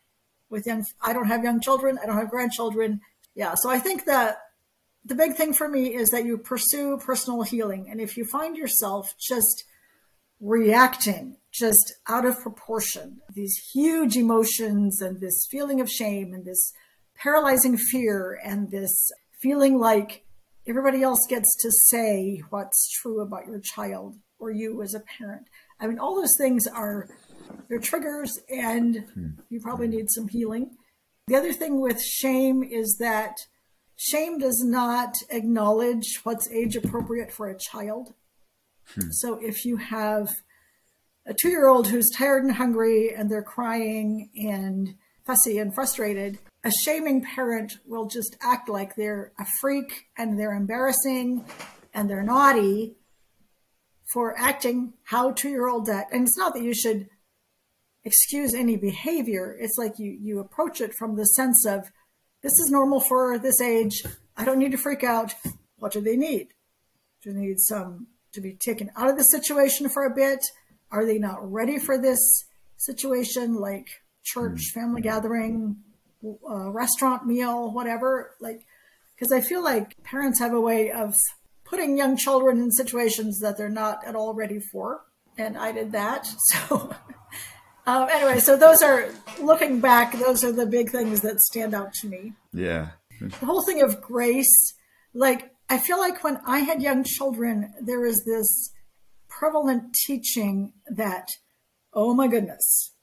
with 0.50 0.66
young. 0.66 0.84
I 1.02 1.14
don't 1.14 1.28
have 1.28 1.44
young 1.44 1.62
children. 1.62 1.98
I 2.02 2.06
don't 2.06 2.18
have 2.18 2.30
grandchildren. 2.30 3.02
Yeah, 3.36 3.54
so 3.56 3.70
I 3.70 3.80
think 3.80 4.06
that 4.06 4.40
the 5.06 5.16
big 5.16 5.36
thing 5.36 5.54
for 5.54 5.70
me 5.70 5.94
is 5.94 6.10
that 6.10 6.26
you 6.26 6.38
pursue 6.38 6.98
personal 6.98 7.44
healing. 7.44 7.88
And 7.90 8.02
if 8.02 8.18
you 8.18 8.26
find 8.26 8.58
yourself 8.58 9.14
just 9.18 9.64
reacting 10.42 11.38
just 11.60 11.96
out 12.08 12.26
of 12.26 12.40
proportion, 12.40 13.22
these 13.34 13.56
huge 13.74 14.16
emotions 14.16 15.02
and 15.02 15.20
this 15.20 15.48
feeling 15.50 15.82
of 15.82 15.90
shame 15.90 16.34
and 16.34 16.46
this 16.46 16.74
paralyzing 17.16 17.78
fear 17.78 18.40
and 18.44 18.72
this 18.72 19.12
feeling 19.42 19.80
like 19.80 20.26
everybody 20.68 21.02
else 21.02 21.26
gets 21.28 21.56
to 21.62 21.72
say 21.72 22.42
what's 22.50 22.90
true 23.02 23.22
about 23.22 23.48
your 23.48 23.60
child 23.60 24.16
or 24.40 24.52
you 24.52 24.82
as 24.82 24.94
a 24.94 25.00
parent. 25.00 25.48
I 25.80 25.88
mean, 25.88 26.00
all 26.00 26.16
those 26.16 26.36
things 26.38 26.68
are 26.68 27.08
they're 27.70 27.80
triggers, 27.80 28.38
and 28.50 29.06
hmm. 29.14 29.28
you 29.50 29.60
probably 29.62 29.88
need 29.88 30.10
some 30.10 30.28
healing. 30.28 30.72
The 31.28 31.36
other 31.36 31.54
thing 31.54 31.82
with 31.82 32.02
shame 32.02 32.64
is 32.64 32.98
that 33.00 33.36
shame 33.96 34.38
does 34.38 34.64
not 34.66 35.16
acknowledge 35.30 36.20
what's 36.24 36.50
age 36.52 36.76
appropriate 36.76 37.32
for 37.32 37.50
a 37.50 37.58
child. 37.58 38.14
Hmm. 38.94 39.10
So 39.12 39.40
if 39.42 39.66
you 39.66 39.78
have 39.78 40.30
a 41.28 41.34
two 41.34 41.50
year 41.50 41.68
old 41.68 41.88
who's 41.88 42.10
tired 42.10 42.44
and 42.44 42.54
hungry 42.54 43.14
and 43.14 43.30
they're 43.30 43.44
crying 43.44 44.30
and 44.36 44.96
fussy 45.26 45.58
and 45.58 45.76
frustrated, 45.76 46.40
a 46.64 46.72
shaming 46.72 47.22
parent 47.22 47.78
will 47.86 48.08
just 48.08 48.38
act 48.42 48.70
like 48.70 48.96
they're 48.96 49.34
a 49.38 49.46
freak 49.60 50.08
and 50.18 50.40
they're 50.40 50.56
embarrassing 50.56 51.46
and 51.94 52.10
they're 52.10 52.24
naughty 52.24 52.96
for 54.14 54.38
acting 54.38 54.94
how 55.04 55.32
two 55.32 55.50
year 55.50 55.68
old 55.68 55.90
act. 55.90 56.14
And 56.14 56.24
it's 56.24 56.38
not 56.38 56.54
that 56.54 56.64
you 56.64 56.74
should 56.74 57.10
excuse 58.06 58.54
any 58.54 58.78
behavior. 58.78 59.56
It's 59.60 59.78
like 59.78 60.00
you, 60.00 60.18
you 60.20 60.40
approach 60.40 60.80
it 60.80 60.94
from 60.98 61.18
the 61.18 61.26
sense 61.26 61.66
of 61.66 61.92
this 62.42 62.54
is 62.54 62.70
normal 62.72 63.02
for 63.02 63.38
this 63.38 63.60
age. 63.60 64.04
I 64.38 64.46
don't 64.46 64.60
need 64.60 64.72
to 64.72 64.78
freak 64.78 65.04
out. 65.04 65.34
What 65.78 65.92
do 65.92 66.00
they 66.00 66.16
need? 66.16 66.54
Do 67.22 67.34
they 67.34 67.42
need 67.42 67.60
some 67.60 68.08
to 68.34 68.40
be 68.40 68.54
taken 68.54 68.92
out 68.96 69.10
of 69.10 69.18
the 69.18 69.24
situation 69.24 69.90
for 69.90 70.06
a 70.06 70.16
bit? 70.16 70.40
Are 70.92 71.06
they 71.06 71.18
not 71.18 71.52
ready 71.52 71.78
for 71.80 71.98
this 71.98 72.20
situation, 72.78 73.56
like 73.56 73.88
church, 74.24 74.72
hmm. 74.74 74.80
family 74.80 75.02
gathering, 75.02 75.78
uh, 76.24 76.72
restaurant 76.72 77.26
meal, 77.26 77.72
whatever? 77.72 78.36
Like, 78.40 78.66
because 79.16 79.32
I 79.32 79.42
feel 79.42 79.64
like 79.64 80.02
parents 80.04 80.40
have 80.40 80.54
a 80.54 80.62
way 80.62 80.92
of 80.92 81.14
putting 81.66 81.98
young 81.98 82.18
children 82.18 82.60
in 82.60 82.72
situations 82.72 83.40
that 83.40 83.58
they're 83.58 83.70
not 83.70 84.06
at 84.06 84.16
all 84.16 84.34
ready 84.34 84.60
for. 84.60 85.02
And 85.38 85.58
I 85.58 85.72
did 85.72 85.92
that. 85.92 86.28
So, 86.50 86.94
um, 87.86 88.10
anyway, 88.10 88.40
so 88.40 88.56
those 88.58 88.82
are 88.82 89.10
looking 89.42 89.80
back, 89.80 90.18
those 90.18 90.44
are 90.44 90.52
the 90.52 90.66
big 90.66 90.90
things 90.92 91.22
that 91.22 91.40
stand 91.40 91.74
out 91.74 91.94
to 92.02 92.08
me. 92.08 92.34
Yeah. 92.54 92.90
The 93.20 93.46
whole 93.46 93.64
thing 93.64 93.82
of 93.82 94.02
grace, 94.02 94.74
like, 95.14 95.52
I 95.70 95.78
feel 95.78 95.98
like 95.98 96.24
when 96.24 96.40
I 96.46 96.60
had 96.60 96.82
young 96.82 97.04
children, 97.04 97.74
there 97.82 98.00
was 98.00 98.24
this 98.26 98.72
prevalent 99.38 99.94
teaching 100.06 100.74
that, 100.88 101.28
oh 101.94 102.14
my 102.14 102.28
goodness, 102.28 102.94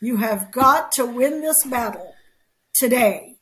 you 0.00 0.16
have 0.16 0.50
got 0.50 0.92
to 0.92 1.04
win 1.04 1.40
this 1.40 1.64
battle 1.66 2.14
today, 2.74 3.36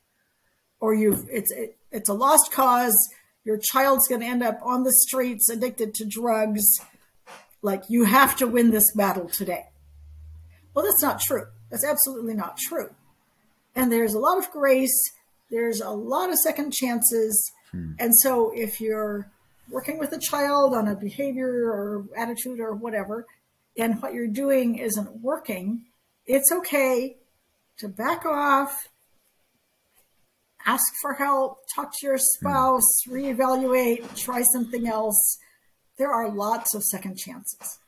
or 0.80 0.94
you've 0.94 1.24
it's 1.30 1.52
it, 1.52 1.78
it's 1.90 2.08
a 2.08 2.14
lost 2.14 2.52
cause. 2.52 2.96
Your 3.44 3.58
child's 3.58 4.08
going 4.08 4.20
to 4.22 4.26
end 4.26 4.42
up 4.42 4.58
on 4.62 4.82
the 4.82 4.92
streets, 4.92 5.48
addicted 5.48 5.94
to 5.94 6.04
drugs. 6.04 6.64
Like 7.62 7.84
you 7.88 8.04
have 8.04 8.36
to 8.36 8.46
win 8.46 8.70
this 8.70 8.92
battle 8.94 9.28
today. 9.28 9.66
Well, 10.74 10.84
that's 10.84 11.02
not 11.02 11.20
true. 11.20 11.46
That's 11.70 11.84
absolutely 11.84 12.34
not 12.34 12.58
true. 12.58 12.94
And 13.74 13.90
there's 13.90 14.14
a 14.14 14.18
lot 14.18 14.38
of 14.38 14.50
grace. 14.50 15.00
There's 15.50 15.80
a 15.80 15.90
lot 15.90 16.30
of 16.30 16.36
second 16.38 16.72
chances. 16.72 17.52
Hmm. 17.70 17.92
And 17.98 18.14
so 18.16 18.52
if 18.54 18.80
you're 18.80 19.30
working 19.70 19.98
with 19.98 20.12
a 20.12 20.18
child 20.18 20.74
on 20.74 20.88
a 20.88 20.94
behavior 20.94 21.70
or 21.70 22.06
attitude 22.16 22.60
or 22.60 22.74
whatever, 22.74 23.26
and 23.76 24.00
what 24.00 24.14
you're 24.14 24.28
doing 24.28 24.78
isn't 24.78 25.20
working, 25.20 25.86
it's 26.26 26.50
okay 26.52 27.16
to 27.78 27.88
back 27.88 28.24
off, 28.24 28.88
ask 30.64 30.84
for 31.00 31.14
help, 31.14 31.58
talk 31.74 31.92
to 31.98 32.06
your 32.06 32.16
hmm. 32.16 32.46
spouse, 32.46 33.02
reevaluate, 33.08 34.16
try 34.16 34.42
something 34.42 34.86
else. 34.86 35.38
There 35.98 36.12
are 36.12 36.30
lots 36.30 36.74
of 36.74 36.82
second 36.82 37.16
chances. 37.16 37.78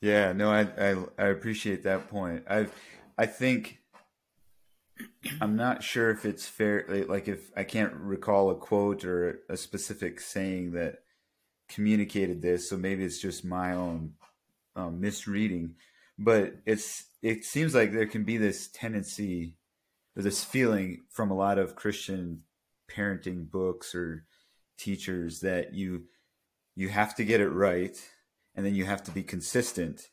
Yeah, 0.00 0.32
no, 0.32 0.50
I, 0.50 0.68
I, 0.78 0.96
I 1.18 1.26
appreciate 1.28 1.82
that 1.84 2.08
point. 2.08 2.44
I 2.48 2.66
I 3.16 3.26
think 3.26 3.78
I'm 5.40 5.56
not 5.56 5.82
sure 5.82 6.10
if 6.10 6.24
it's 6.24 6.46
fair. 6.46 6.84
Like, 7.08 7.28
if 7.28 7.50
I 7.56 7.64
can't 7.64 7.94
recall 7.94 8.50
a 8.50 8.54
quote 8.54 9.04
or 9.04 9.40
a 9.48 9.56
specific 9.56 10.20
saying 10.20 10.72
that 10.72 11.03
communicated 11.68 12.42
this, 12.42 12.68
so 12.68 12.76
maybe 12.76 13.04
it's 13.04 13.20
just 13.20 13.44
my 13.44 13.74
own 13.74 14.14
um, 14.76 15.00
misreading. 15.00 15.74
But 16.18 16.54
it's 16.66 17.04
it 17.22 17.44
seems 17.44 17.74
like 17.74 17.92
there 17.92 18.06
can 18.06 18.24
be 18.24 18.36
this 18.36 18.68
tendency 18.68 19.56
or 20.16 20.22
this 20.22 20.44
feeling 20.44 21.02
from 21.10 21.30
a 21.30 21.36
lot 21.36 21.58
of 21.58 21.76
Christian 21.76 22.42
parenting 22.90 23.50
books 23.50 23.94
or 23.94 24.24
teachers 24.78 25.40
that 25.40 25.74
you 25.74 26.04
you 26.76 26.88
have 26.88 27.14
to 27.14 27.24
get 27.24 27.40
it 27.40 27.48
right 27.48 27.96
and 28.54 28.64
then 28.64 28.74
you 28.74 28.84
have 28.84 29.02
to 29.02 29.10
be 29.10 29.22
consistent 29.22 30.08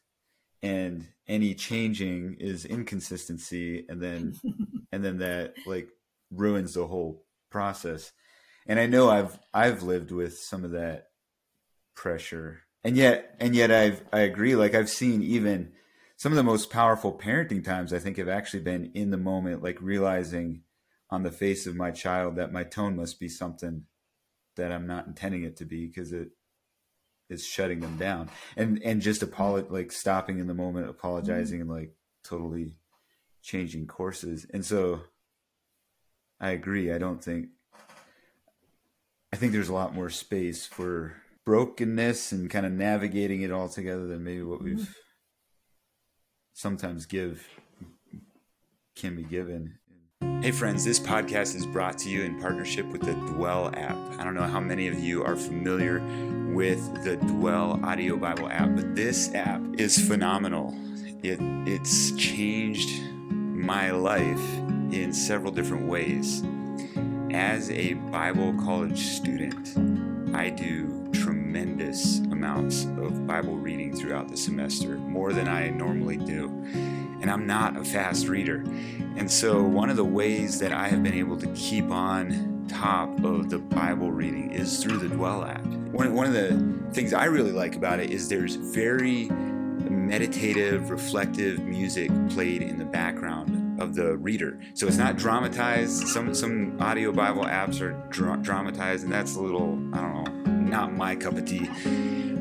and 0.61 1.07
any 1.27 1.53
changing 1.53 2.37
is 2.39 2.65
inconsistency 2.65 3.85
and 3.89 4.01
then 4.01 4.35
and 4.91 5.03
then 5.03 5.17
that 5.17 5.53
like 5.65 5.89
ruins 6.31 6.75
the 6.75 6.85
whole 6.85 7.23
process 7.49 8.11
and 8.67 8.79
i 8.79 8.85
know 8.85 9.09
i've 9.09 9.39
i've 9.53 9.83
lived 9.83 10.11
with 10.11 10.37
some 10.37 10.63
of 10.63 10.71
that 10.71 11.07
pressure 11.95 12.61
and 12.83 12.97
yet 12.97 13.35
and 13.39 13.55
yet 13.55 13.71
i've 13.71 14.03
i 14.11 14.19
agree 14.19 14.55
like 14.55 14.73
i've 14.73 14.89
seen 14.89 15.21
even 15.21 15.71
some 16.17 16.31
of 16.31 16.35
the 16.35 16.43
most 16.43 16.69
powerful 16.69 17.11
parenting 17.11 17.63
times 17.63 17.93
i 17.93 17.99
think 17.99 18.17
have 18.17 18.29
actually 18.29 18.61
been 18.61 18.91
in 18.93 19.11
the 19.11 19.17
moment 19.17 19.63
like 19.63 19.81
realizing 19.81 20.61
on 21.09 21.23
the 21.23 21.31
face 21.31 21.67
of 21.67 21.75
my 21.75 21.91
child 21.91 22.35
that 22.35 22.53
my 22.53 22.63
tone 22.63 22.95
must 22.95 23.19
be 23.19 23.27
something 23.27 23.83
that 24.55 24.71
i'm 24.71 24.87
not 24.87 25.07
intending 25.07 25.43
it 25.43 25.57
to 25.57 25.65
be 25.65 25.87
because 25.87 26.11
it 26.11 26.29
is 27.29 27.45
shutting 27.45 27.79
them 27.79 27.97
down 27.97 28.29
and 28.57 28.81
and 28.83 29.01
just 29.01 29.21
apolo- 29.21 29.69
like 29.71 29.91
stopping 29.91 30.39
in 30.39 30.47
the 30.47 30.53
moment 30.53 30.89
apologizing 30.89 31.59
mm-hmm. 31.59 31.71
and 31.71 31.79
like 31.79 31.95
totally 32.23 32.75
changing 33.41 33.87
courses 33.87 34.45
and 34.53 34.65
so 34.65 35.01
i 36.39 36.51
agree 36.51 36.91
i 36.91 36.97
don't 36.97 37.23
think 37.23 37.47
i 39.33 39.37
think 39.37 39.51
there's 39.51 39.69
a 39.69 39.73
lot 39.73 39.95
more 39.95 40.09
space 40.09 40.65
for 40.65 41.15
brokenness 41.45 42.31
and 42.31 42.49
kind 42.49 42.65
of 42.65 42.71
navigating 42.71 43.41
it 43.41 43.51
all 43.51 43.69
together 43.69 44.07
than 44.07 44.23
maybe 44.23 44.43
what 44.43 44.61
we've 44.61 44.77
mm-hmm. 44.77 44.91
sometimes 46.53 47.05
give 47.05 47.47
can 48.95 49.15
be 49.15 49.23
given 49.23 49.79
Hey, 50.41 50.49
friends, 50.49 50.83
this 50.83 50.99
podcast 50.99 51.55
is 51.55 51.67
brought 51.67 51.99
to 51.99 52.09
you 52.09 52.23
in 52.23 52.39
partnership 52.39 52.87
with 52.87 53.01
the 53.01 53.13
Dwell 53.13 53.71
app. 53.75 53.95
I 54.19 54.23
don't 54.23 54.33
know 54.33 54.47
how 54.47 54.59
many 54.59 54.87
of 54.87 54.99
you 54.99 55.23
are 55.23 55.35
familiar 55.35 55.99
with 56.51 57.03
the 57.03 57.17
Dwell 57.17 57.79
Audio 57.83 58.17
Bible 58.17 58.49
app, 58.49 58.75
but 58.75 58.95
this 58.95 59.33
app 59.35 59.61
is 59.77 60.07
phenomenal. 60.07 60.75
It, 61.23 61.37
it's 61.67 62.11
changed 62.13 63.03
my 63.29 63.91
life 63.91 64.41
in 64.91 65.13
several 65.13 65.51
different 65.51 65.87
ways. 65.87 66.43
As 67.31 67.69
a 67.69 67.93
Bible 67.93 68.53
college 68.63 68.99
student, 68.99 70.35
I 70.35 70.49
do 70.49 71.00
tremendous 71.11 72.19
amounts 72.31 72.85
of 72.85 73.27
Bible 73.27 73.57
reading 73.57 73.95
throughout 73.95 74.29
the 74.29 74.37
semester, 74.37 74.97
more 74.97 75.33
than 75.33 75.47
I 75.47 75.69
normally 75.69 76.17
do. 76.17 76.47
And 77.21 77.29
I'm 77.29 77.45
not 77.45 77.77
a 77.77 77.83
fast 77.83 78.27
reader. 78.27 78.63
And 79.15 79.29
so, 79.29 79.61
one 79.61 79.89
of 79.89 79.97
the 79.97 80.05
ways 80.05 80.59
that 80.59 80.71
I 80.71 80.87
have 80.87 81.03
been 81.03 81.13
able 81.13 81.37
to 81.37 81.47
keep 81.53 81.91
on 81.91 82.65
top 82.67 83.23
of 83.23 83.49
the 83.49 83.59
Bible 83.59 84.11
reading 84.11 84.51
is 84.51 84.81
through 84.81 84.97
the 84.97 85.09
Dwell 85.09 85.43
app. 85.43 85.65
One, 85.65 86.13
one 86.15 86.25
of 86.25 86.33
the 86.33 86.93
things 86.93 87.13
I 87.13 87.25
really 87.25 87.51
like 87.51 87.75
about 87.75 87.99
it 87.99 88.09
is 88.09 88.29
there's 88.29 88.55
very 88.55 89.29
meditative, 89.89 90.89
reflective 90.89 91.59
music 91.59 92.09
played 92.29 92.61
in 92.61 92.77
the 92.77 92.85
background 92.85 93.79
of 93.81 93.95
the 93.95 94.17
reader. 94.17 94.59
So 94.73 94.87
it's 94.87 94.97
not 94.97 95.17
dramatized. 95.17 96.07
Some 96.07 96.33
some 96.33 96.77
audio 96.81 97.11
Bible 97.11 97.43
apps 97.43 97.81
are 97.81 97.93
dra- 98.09 98.37
dramatized, 98.37 99.03
and 99.03 99.11
that's 99.11 99.35
a 99.35 99.41
little 99.41 99.73
I 99.93 100.01
don't 100.01 100.23
know, 100.23 100.50
not 100.71 100.93
my 100.93 101.15
cup 101.15 101.37
of 101.37 101.45
tea. 101.45 101.69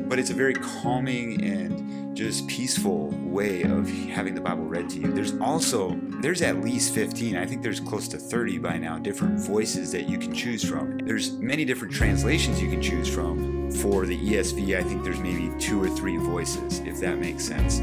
But 0.07 0.17
it's 0.17 0.29
a 0.29 0.33
very 0.33 0.53
calming 0.53 1.43
and 1.43 1.80
just 2.13 2.47
peaceful 2.47 3.09
way 3.23 3.63
of 3.63 3.89
having 4.09 4.35
the 4.35 4.41
Bible 4.41 4.63
read 4.63 4.89
to 4.89 4.99
you. 4.99 5.11
There's 5.11 5.37
also 5.39 5.97
there's 6.21 6.41
at 6.41 6.61
least 6.61 6.93
15, 6.93 7.35
I 7.35 7.45
think 7.45 7.63
there's 7.63 7.79
close 7.79 8.07
to 8.09 8.17
30 8.17 8.59
by 8.59 8.77
now 8.77 8.97
different 8.99 9.39
voices 9.39 9.91
that 9.93 10.07
you 10.07 10.17
can 10.17 10.33
choose 10.33 10.63
from. 10.63 10.99
There's 10.99 11.31
many 11.33 11.65
different 11.65 11.93
translations 11.93 12.61
you 12.61 12.69
can 12.69 12.81
choose 12.81 13.07
from. 13.13 13.71
For 13.71 14.05
the 14.05 14.17
ESV, 14.19 14.77
I 14.77 14.83
think 14.83 15.03
there's 15.03 15.19
maybe 15.19 15.49
two 15.57 15.81
or 15.81 15.87
three 15.87 16.17
voices, 16.17 16.79
if 16.79 16.99
that 16.99 17.17
makes 17.17 17.45
sense. 17.45 17.79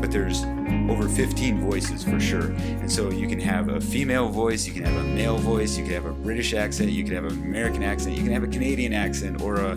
But 0.00 0.10
there's 0.10 0.44
over 0.90 1.08
15 1.08 1.60
voices 1.60 2.04
for 2.04 2.20
sure. 2.20 2.50
And 2.52 2.92
so 2.92 3.10
you 3.10 3.26
can 3.26 3.40
have 3.40 3.70
a 3.70 3.80
female 3.80 4.28
voice, 4.28 4.66
you 4.66 4.74
can 4.74 4.84
have 4.84 4.96
a 4.96 5.08
male 5.08 5.38
voice, 5.38 5.78
you 5.78 5.84
can 5.84 5.94
have 5.94 6.04
a 6.04 6.12
British 6.12 6.52
accent, 6.52 6.90
you 6.90 7.04
can 7.04 7.14
have 7.14 7.24
an 7.24 7.32
American 7.42 7.82
accent, 7.82 8.16
you 8.16 8.22
can 8.22 8.32
have 8.32 8.44
a 8.44 8.48
Canadian 8.48 8.92
accent, 8.92 9.40
or 9.40 9.56
a 9.56 9.76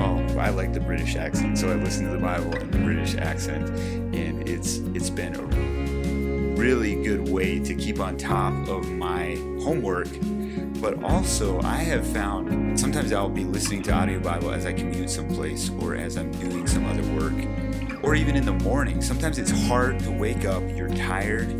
well, 0.00 0.40
I 0.40 0.48
like 0.48 0.72
the 0.72 0.80
British 0.80 1.16
accent, 1.16 1.58
so 1.58 1.70
I 1.70 1.74
listen 1.74 2.06
to 2.06 2.12
the 2.12 2.18
Bible 2.18 2.56
in 2.56 2.70
the 2.70 2.78
British 2.78 3.16
accent, 3.16 3.68
and 4.14 4.48
it's 4.48 4.76
it's 4.94 5.10
been 5.10 5.36
a 5.36 5.42
really 6.56 7.02
good 7.02 7.28
way 7.28 7.58
to 7.58 7.74
keep 7.74 8.00
on 8.00 8.16
top 8.16 8.68
of 8.68 8.90
my 8.90 9.34
homework, 9.62 10.08
but 10.80 11.02
also 11.04 11.60
I 11.60 11.76
have 11.76 12.06
found 12.06 12.80
sometimes 12.80 13.12
I'll 13.12 13.28
be 13.28 13.44
listening 13.44 13.82
to 13.84 13.92
audio 13.92 14.18
Bible 14.20 14.52
as 14.52 14.64
I 14.64 14.72
commute 14.72 15.10
someplace 15.10 15.70
or 15.80 15.94
as 15.94 16.16
I'm 16.16 16.30
doing 16.32 16.66
some 16.66 16.86
other 16.86 17.02
work, 17.20 17.34
or 18.02 18.14
even 18.14 18.36
in 18.36 18.46
the 18.46 18.52
morning. 18.52 19.02
Sometimes 19.02 19.38
it's 19.38 19.50
hard 19.68 19.98
to 20.00 20.10
wake 20.10 20.46
up, 20.46 20.62
you're 20.74 20.88
tired, 20.88 21.50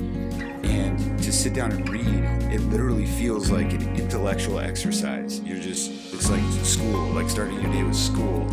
and 0.65 1.23
to 1.23 1.31
sit 1.31 1.53
down 1.53 1.73
and 1.73 1.87
read, 1.91 2.25
it 2.51 2.61
literally 2.71 3.07
feels 3.07 3.51
like 3.51 3.73
an 3.75 3.97
intellectual 3.97 4.61
exercise. 4.61 5.41
You're 5.41 5.61
just, 5.61 5.93
like 6.31 6.65
school, 6.65 7.09
like 7.09 7.29
starting 7.29 7.61
your 7.61 7.73
day 7.73 7.83
with 7.83 7.97
school. 7.97 8.47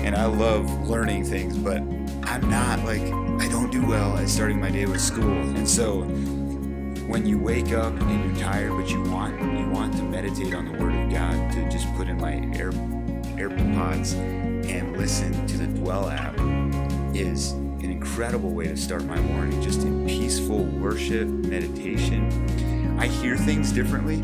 And 0.00 0.16
I 0.16 0.24
love 0.24 0.88
learning 0.88 1.24
things, 1.24 1.56
but 1.56 1.78
I'm 2.24 2.50
not 2.50 2.84
like, 2.84 3.02
I 3.02 3.48
don't 3.48 3.70
do 3.70 3.86
well 3.86 4.16
at 4.18 4.28
starting 4.28 4.60
my 4.60 4.70
day 4.70 4.86
with 4.86 5.00
school. 5.00 5.38
And 5.40 5.68
so 5.68 6.02
when 7.06 7.26
you 7.26 7.38
wake 7.38 7.72
up 7.72 7.92
and 8.00 8.36
you're 8.36 8.44
tired, 8.44 8.72
but 8.72 8.90
you 8.90 9.02
want 9.04 9.40
you 9.40 9.68
want 9.70 9.96
to 9.96 10.02
meditate 10.02 10.54
on 10.54 10.64
the 10.64 10.72
Word 10.78 10.94
of 10.94 11.10
God, 11.10 11.52
to 11.52 11.68
just 11.70 11.92
put 11.94 12.08
in 12.08 12.20
my 12.20 12.34
Air 12.58 12.72
AirPods 13.40 14.14
and 14.68 14.96
listen 14.96 15.46
to 15.46 15.56
the 15.56 15.66
Dwell 15.66 16.08
app 16.08 16.38
is 17.14 17.52
an 17.52 17.90
incredible 17.90 18.50
way 18.50 18.66
to 18.66 18.76
start 18.76 19.04
my 19.04 19.18
morning, 19.20 19.60
just 19.62 19.82
in 19.82 20.06
peaceful 20.06 20.64
worship, 20.64 21.26
meditation. 21.28 22.98
I 22.98 23.06
hear 23.06 23.36
things 23.36 23.72
differently 23.72 24.22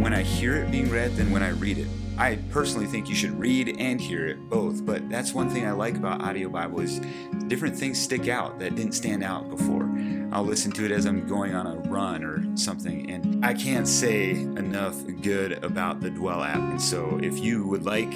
when 0.00 0.12
I 0.12 0.22
hear 0.22 0.56
it 0.56 0.70
being 0.70 0.90
read 0.90 1.16
than 1.16 1.30
when 1.30 1.42
I 1.42 1.50
read 1.50 1.78
it. 1.78 1.88
I 2.18 2.36
personally 2.50 2.86
think 2.86 3.08
you 3.08 3.14
should 3.14 3.38
read 3.38 3.76
and 3.78 4.00
hear 4.00 4.26
it 4.26 4.48
both, 4.48 4.84
but 4.86 5.08
that's 5.10 5.34
one 5.34 5.50
thing 5.50 5.66
I 5.66 5.72
like 5.72 5.96
about 5.96 6.22
audio 6.22 6.48
Bible 6.48 6.80
is 6.80 7.00
different 7.46 7.76
things 7.76 8.00
stick 8.00 8.28
out 8.28 8.58
that 8.58 8.74
didn't 8.74 8.92
stand 8.92 9.22
out 9.22 9.50
before. 9.50 9.84
I'll 10.32 10.44
listen 10.44 10.72
to 10.72 10.84
it 10.84 10.92
as 10.92 11.04
I'm 11.04 11.26
going 11.26 11.54
on 11.54 11.66
a 11.66 11.76
run 11.88 12.24
or 12.24 12.56
something, 12.56 13.10
and 13.10 13.44
I 13.44 13.54
can't 13.54 13.86
say 13.86 14.30
enough 14.30 14.96
good 15.20 15.64
about 15.64 16.00
the 16.00 16.10
Dwell 16.10 16.42
app. 16.42 16.58
And 16.58 16.80
so, 16.80 17.20
if 17.22 17.38
you 17.38 17.66
would 17.66 17.84
like 17.84 18.12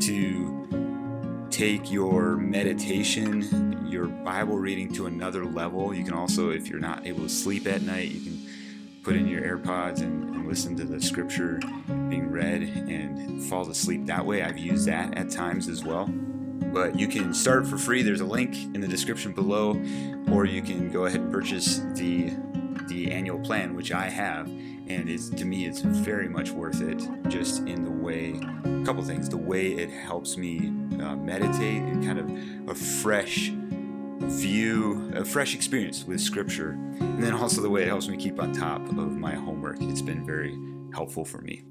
to 0.00 1.48
take 1.50 1.90
your 1.90 2.36
meditation, 2.36 3.86
your 3.88 4.06
Bible 4.06 4.58
reading 4.58 4.92
to 4.94 5.06
another 5.06 5.44
level, 5.44 5.94
you 5.94 6.04
can 6.04 6.12
also, 6.14 6.50
if 6.50 6.68
you're 6.68 6.80
not 6.80 7.06
able 7.06 7.22
to 7.22 7.28
sleep 7.28 7.66
at 7.66 7.82
night, 7.82 8.10
you 8.10 8.20
can 8.20 8.44
put 9.04 9.14
in 9.14 9.28
your 9.28 9.42
AirPods 9.42 10.00
and, 10.00 10.23
and 10.23 10.23
listen 10.54 10.76
to 10.76 10.84
the 10.84 11.00
scripture 11.00 11.58
being 12.08 12.30
read 12.30 12.62
and 12.62 13.42
fall 13.46 13.68
asleep 13.68 14.06
that 14.06 14.24
way. 14.24 14.40
I've 14.40 14.56
used 14.56 14.86
that 14.86 15.18
at 15.18 15.28
times 15.28 15.66
as 15.66 15.82
well 15.82 16.08
but 16.72 16.96
you 16.96 17.08
can 17.08 17.34
start 17.34 17.66
for 17.66 17.76
free. 17.76 18.02
There's 18.02 18.20
a 18.20 18.24
link 18.24 18.54
in 18.54 18.80
the 18.80 18.86
description 18.86 19.32
below, 19.32 19.70
or 20.30 20.44
you 20.44 20.62
can 20.62 20.92
go 20.92 21.06
ahead 21.06 21.20
and 21.22 21.32
purchase 21.32 21.78
the 21.94 22.32
the 22.86 23.10
annual 23.10 23.40
plan, 23.40 23.74
which 23.74 23.90
I 23.90 24.08
have, 24.08 24.46
and 24.46 25.08
it's 25.08 25.28
to 25.30 25.44
me 25.44 25.66
it's 25.66 25.80
very 25.80 26.28
much 26.28 26.50
worth 26.50 26.80
it. 26.82 27.02
Just 27.28 27.66
in 27.66 27.82
the 27.84 27.90
way, 27.90 28.40
a 28.64 28.84
couple 28.84 29.02
things, 29.02 29.28
the 29.28 29.36
way 29.36 29.72
it 29.72 29.90
helps 29.90 30.36
me 30.36 30.68
uh, 31.00 31.16
meditate 31.16 31.82
and 31.82 32.04
kind 32.04 32.18
of 32.20 32.70
a 32.70 32.74
fresh 32.76 33.50
view, 34.20 35.10
a 35.14 35.24
fresh 35.24 35.54
experience 35.54 36.04
with 36.04 36.20
Scripture, 36.20 36.70
and 36.70 37.22
then 37.22 37.32
also 37.32 37.60
the 37.60 37.70
way 37.70 37.82
it 37.82 37.88
helps 37.88 38.08
me 38.08 38.16
keep 38.16 38.40
on 38.40 38.52
top 38.52 38.86
of 38.88 39.16
my 39.16 39.34
homework. 39.34 39.80
It's 39.82 40.02
been 40.02 40.24
very 40.24 40.58
helpful 40.92 41.24
for 41.24 41.38
me. 41.38 41.64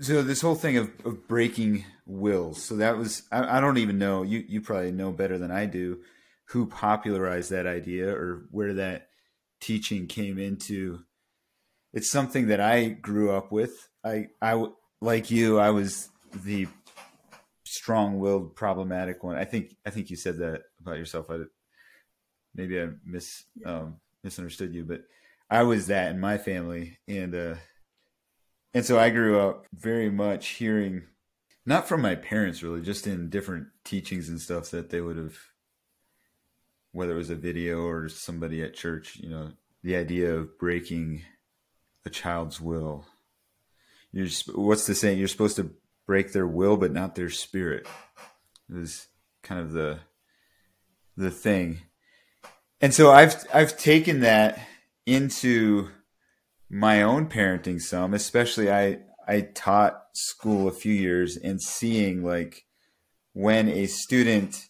So 0.00 0.22
this 0.22 0.40
whole 0.40 0.54
thing 0.54 0.76
of, 0.76 0.90
of 1.04 1.28
breaking 1.28 1.84
wills. 2.06 2.62
So 2.62 2.76
that 2.76 2.96
was 2.96 3.22
I, 3.30 3.58
I, 3.58 3.60
don't 3.60 3.78
even 3.78 3.98
know. 3.98 4.22
You 4.22 4.44
you 4.48 4.60
probably 4.60 4.90
know 4.90 5.12
better 5.12 5.38
than 5.38 5.50
I 5.50 5.66
do 5.66 6.00
who 6.46 6.66
popularized 6.66 7.50
that 7.50 7.66
idea 7.66 8.14
or 8.14 8.46
where 8.50 8.74
that 8.74 9.08
teaching 9.60 10.06
came 10.06 10.38
into. 10.38 11.00
It's 11.92 12.10
something 12.10 12.48
that 12.48 12.60
I 12.60 12.88
grew 12.88 13.30
up 13.30 13.52
with. 13.52 13.88
I 14.04 14.28
I 14.42 14.66
like 15.00 15.30
you. 15.30 15.58
I 15.58 15.70
was 15.70 16.08
the 16.44 16.66
strong-willed, 17.64 18.56
problematic 18.56 19.22
one. 19.22 19.36
I 19.36 19.44
think 19.44 19.76
I 19.86 19.90
think 19.90 20.10
you 20.10 20.16
said 20.16 20.38
that 20.38 20.62
about 20.84 20.98
yourself. 20.98 21.26
I 21.30 21.38
maybe 22.54 22.80
I 22.80 22.88
mis 23.04 23.44
um, 23.64 23.96
misunderstood 24.22 24.74
you, 24.74 24.84
but 24.84 25.02
I 25.50 25.62
was 25.62 25.86
that 25.88 26.10
in 26.10 26.20
my 26.20 26.38
family, 26.38 26.98
and 27.08 27.34
uh, 27.34 27.54
and 28.72 28.84
so 28.84 28.98
I 28.98 29.10
grew 29.10 29.38
up 29.38 29.66
very 29.72 30.10
much 30.10 30.48
hearing, 30.48 31.02
not 31.64 31.88
from 31.88 32.00
my 32.00 32.14
parents 32.14 32.62
really, 32.62 32.82
just 32.82 33.06
in 33.06 33.30
different 33.30 33.68
teachings 33.84 34.28
and 34.28 34.40
stuff 34.40 34.70
that 34.70 34.90
they 34.90 35.00
would 35.00 35.16
have, 35.16 35.36
whether 36.92 37.12
it 37.12 37.18
was 37.18 37.30
a 37.30 37.36
video 37.36 37.82
or 37.82 38.08
somebody 38.08 38.62
at 38.62 38.74
church, 38.74 39.16
you 39.16 39.28
know, 39.28 39.52
the 39.82 39.96
idea 39.96 40.34
of 40.34 40.58
breaking 40.58 41.22
a 42.04 42.10
child's 42.10 42.60
will. 42.60 43.06
You're 44.12 44.26
just, 44.26 44.56
what's 44.56 44.86
the 44.86 44.94
saying? 44.94 45.18
You're 45.18 45.28
supposed 45.28 45.56
to 45.56 45.74
break 46.06 46.32
their 46.32 46.46
will, 46.46 46.76
but 46.76 46.92
not 46.92 47.14
their 47.14 47.30
spirit. 47.30 47.86
It 48.70 48.76
was 48.76 49.06
kind 49.42 49.60
of 49.60 49.72
the 49.72 50.00
the 51.16 51.30
thing. 51.30 51.80
And 52.80 52.92
so 52.92 53.10
I've 53.10 53.36
I've 53.52 53.78
taken 53.78 54.20
that 54.20 54.60
into 55.06 55.88
my 56.68 57.02
own 57.02 57.28
parenting 57.28 57.80
some, 57.80 58.14
especially 58.14 58.70
I 58.70 58.98
I 59.26 59.40
taught 59.40 60.02
school 60.14 60.68
a 60.68 60.72
few 60.72 60.92
years 60.92 61.36
and 61.36 61.62
seeing 61.62 62.24
like 62.24 62.64
when 63.32 63.68
a 63.68 63.86
student 63.86 64.68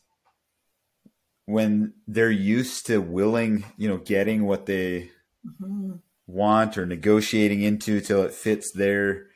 when 1.47 1.93
they're 2.07 2.31
used 2.31 2.87
to 2.87 2.99
willing, 2.99 3.65
you 3.77 3.89
know, 3.89 3.99
getting 3.99 4.47
what 4.47 4.67
they 4.67 5.11
mm-hmm. 5.47 5.97
want 6.27 6.79
or 6.79 6.87
negotiating 6.87 7.63
into 7.63 8.01
till 8.01 8.23
it 8.23 8.33
fits 8.33 8.73
their 8.73 9.27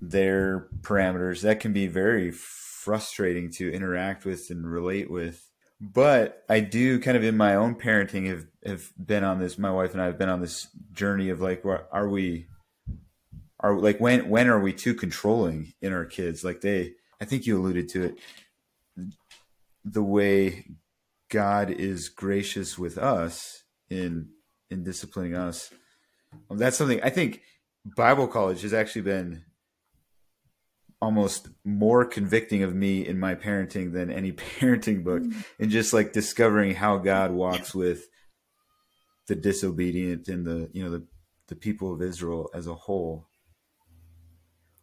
their 0.00 0.68
parameters, 0.80 1.42
that 1.42 1.60
can 1.60 1.72
be 1.72 1.86
very 1.86 2.30
frustrating 2.30 3.50
to 3.52 3.72
interact 3.72 4.24
with 4.24 4.46
and 4.50 4.70
relate 4.70 5.10
with 5.10 5.49
but 5.80 6.44
I 6.48 6.60
do 6.60 7.00
kind 7.00 7.16
of 7.16 7.24
in 7.24 7.36
my 7.36 7.54
own 7.54 7.74
parenting 7.74 8.26
have 8.26 8.46
have 8.64 8.90
been 8.98 9.24
on 9.24 9.38
this. 9.38 9.58
My 9.58 9.70
wife 9.70 9.92
and 9.92 10.02
I 10.02 10.06
have 10.06 10.18
been 10.18 10.28
on 10.28 10.40
this 10.40 10.68
journey 10.92 11.30
of 11.30 11.40
like, 11.40 11.64
are 11.64 12.08
we, 12.08 12.46
are 13.58 13.78
like 13.78 13.98
when 13.98 14.28
when 14.28 14.48
are 14.48 14.60
we 14.60 14.74
too 14.74 14.94
controlling 14.94 15.72
in 15.80 15.92
our 15.92 16.04
kids? 16.04 16.44
Like 16.44 16.60
they, 16.60 16.92
I 17.20 17.24
think 17.24 17.46
you 17.46 17.58
alluded 17.58 17.88
to 17.90 18.02
it, 18.02 18.18
the 19.84 20.02
way 20.02 20.66
God 21.30 21.70
is 21.70 22.10
gracious 22.10 22.78
with 22.78 22.98
us 22.98 23.64
in 23.88 24.28
in 24.70 24.84
disciplining 24.84 25.34
us. 25.34 25.70
Um, 26.50 26.58
that's 26.58 26.76
something 26.76 27.02
I 27.02 27.10
think 27.10 27.40
Bible 27.96 28.28
college 28.28 28.60
has 28.62 28.74
actually 28.74 29.02
been 29.02 29.44
almost 31.00 31.48
more 31.64 32.04
convicting 32.04 32.62
of 32.62 32.74
me 32.74 33.06
in 33.06 33.18
my 33.18 33.34
parenting 33.34 33.92
than 33.92 34.10
any 34.10 34.32
parenting 34.60 35.02
book 35.02 35.22
mm. 35.22 35.44
and 35.58 35.70
just 35.70 35.92
like 35.92 36.12
discovering 36.12 36.74
how 36.74 36.98
god 36.98 37.30
walks 37.30 37.74
with 37.74 38.06
the 39.30 39.36
disobedient 39.36 40.26
and 40.26 40.44
the 40.44 40.68
you 40.72 40.82
know 40.82 40.90
the, 40.90 41.06
the 41.46 41.54
people 41.54 41.94
of 41.94 42.02
israel 42.02 42.50
as 42.52 42.66
a 42.66 42.74
whole. 42.74 43.28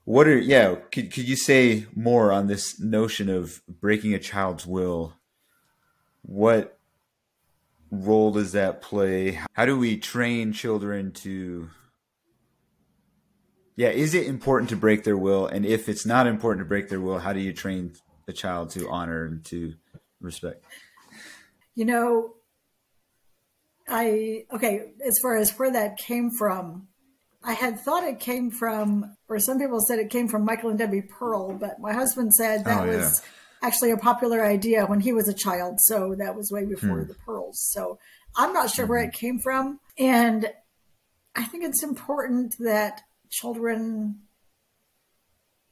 What 0.06 0.26
are 0.26 0.40
yeah 0.40 0.76
could, 0.90 1.12
could 1.12 1.28
you 1.28 1.36
say 1.36 1.86
more 1.94 2.32
on 2.32 2.48
this 2.48 2.80
notion 2.80 3.30
of 3.30 3.62
breaking 3.68 4.14
a 4.14 4.20
child's 4.20 4.66
will? 4.66 5.16
What 6.22 6.80
role 7.92 8.32
does 8.32 8.54
that 8.54 8.82
play? 8.82 9.42
How 9.52 9.66
do 9.66 9.78
we 9.78 9.98
train 9.98 10.54
children 10.54 11.12
to 11.24 11.70
yeah, 13.78 13.90
is 13.90 14.16
it 14.16 14.26
important 14.26 14.70
to 14.72 14.76
break 14.76 15.04
their 15.04 15.16
will? 15.16 15.46
And 15.46 15.66
if 15.66 15.88
it's 15.88 16.06
not 16.06 16.26
important 16.26 16.66
to 16.66 16.68
break 16.68 16.90
their 16.90 17.00
will, 17.00 17.20
how 17.20 17.32
do 17.32 17.40
you 17.40 17.54
train 17.54 17.94
a 18.28 18.34
child 18.34 18.72
to 18.72 18.90
honor 18.90 19.26
and 19.26 19.46
to 19.46 19.76
respect? 20.20 20.66
You 21.76 21.86
know, 21.86 22.34
I 23.88 24.46
okay, 24.52 24.94
as 25.06 25.14
far 25.22 25.38
as 25.38 25.52
where 25.52 25.72
that 25.72 25.98
came 25.98 26.32
from, 26.32 26.88
I 27.44 27.54
had 27.54 27.80
thought 27.80 28.04
it 28.04 28.20
came 28.20 28.50
from, 28.50 29.16
or 29.30 29.40
some 29.40 29.60
people 29.60 29.80
said 29.80 30.00
it 30.00 30.10
came 30.10 30.28
from 30.28 30.44
Michael 30.44 30.72
and 30.72 30.80
Debbie 30.80 31.04
Pearl, 31.04 31.54
but 31.54 31.80
my 31.80 31.94
husband 31.94 32.34
said 32.34 32.66
that 32.66 32.82
oh, 32.82 32.86
yeah. 32.86 32.98
was 32.98 33.22
actually 33.62 33.92
a 33.92 33.98
popular 33.98 34.44
idea 34.44 34.88
when 34.88 35.02
he 35.02 35.14
was 35.14 35.30
a 35.30 35.34
child. 35.34 35.78
So 35.82 36.16
that 36.18 36.36
was 36.36 36.52
way 36.52 36.66
before 36.66 37.02
hmm. 37.02 37.08
the 37.08 37.14
Pearls. 37.14 37.60
So 37.72 38.00
I'm 38.36 38.54
not 38.54 38.72
sure 38.72 38.86
mm-hmm. 38.86 38.92
where 38.92 39.04
it 39.04 39.14
came 39.14 39.38
from. 39.40 39.80
And 40.00 40.52
I 41.36 41.44
think 41.46 41.64
it's 41.64 41.84
important 41.84 42.56
that 42.60 43.04
children 43.30 44.22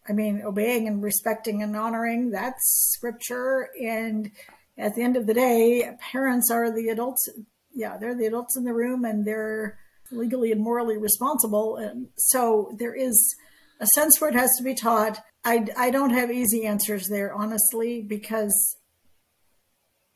I 0.07 0.13
mean, 0.13 0.41
obeying 0.45 0.87
and 0.87 1.01
respecting 1.01 1.63
and 1.63 1.75
honoring, 1.75 2.29
that's 2.29 2.91
scripture. 2.93 3.69
And 3.81 4.31
at 4.77 4.95
the 4.95 5.01
end 5.01 5.17
of 5.17 5.25
the 5.25 5.33
day, 5.33 5.89
parents 5.99 6.51
are 6.51 6.71
the 6.71 6.89
adults. 6.89 7.27
Yeah, 7.73 7.97
they're 7.97 8.15
the 8.15 8.27
adults 8.27 8.55
in 8.55 8.65
the 8.65 8.73
room 8.73 9.03
and 9.03 9.25
they're 9.25 9.79
legally 10.11 10.51
and 10.51 10.61
morally 10.61 10.97
responsible. 10.97 11.77
And 11.77 12.09
so 12.17 12.71
there 12.77 12.93
is 12.93 13.35
a 13.79 13.87
sense 13.87 14.21
where 14.21 14.29
it 14.29 14.35
has 14.35 14.51
to 14.57 14.63
be 14.63 14.75
taught. 14.75 15.19
I, 15.43 15.65
I 15.75 15.89
don't 15.89 16.11
have 16.11 16.31
easy 16.31 16.65
answers 16.65 17.07
there, 17.09 17.33
honestly, 17.33 18.01
because 18.01 18.77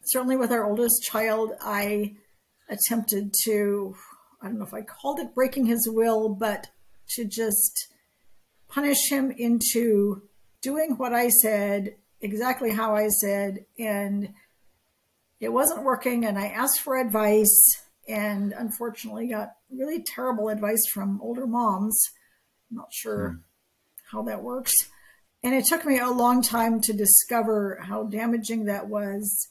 certainly 0.05 0.37
with 0.37 0.51
our 0.51 0.65
oldest 0.65 1.01
child, 1.03 1.53
I 1.61 2.15
attempted 2.69 3.33
to 3.45 3.95
I 4.41 4.47
don't 4.47 4.59
know 4.59 4.65
if 4.65 4.73
I 4.73 4.81
called 4.81 5.19
it 5.19 5.35
breaking 5.35 5.65
his 5.65 5.85
will, 5.91 6.29
but 6.29 6.67
to 7.15 7.25
just 7.25 7.87
punish 8.67 9.09
him 9.09 9.31
into 9.31 10.23
doing 10.61 10.95
what 10.97 11.13
I 11.13 11.29
said 11.29 11.95
exactly 12.21 12.71
how 12.71 12.95
I 12.95 13.07
said, 13.07 13.65
and 13.77 14.33
it 15.39 15.49
wasn't 15.49 15.83
working. 15.83 16.25
And 16.25 16.37
I 16.37 16.47
asked 16.47 16.81
for 16.81 16.97
advice, 16.97 17.59
and 18.07 18.53
unfortunately, 18.53 19.27
got 19.27 19.53
really 19.71 20.03
terrible 20.03 20.49
advice 20.49 20.83
from 20.93 21.19
older 21.21 21.47
moms. 21.47 22.01
I'm 22.69 22.77
not 22.77 22.91
sure 22.91 23.29
hmm. 23.29 23.37
how 24.11 24.23
that 24.23 24.43
works. 24.43 24.73
And 25.41 25.55
it 25.55 25.65
took 25.65 25.85
me 25.85 25.99
a 25.99 26.09
long 26.09 26.41
time 26.41 26.81
to 26.81 26.93
discover 26.93 27.79
how 27.81 28.03
damaging 28.03 28.65
that 28.65 28.87
was. 28.87 29.47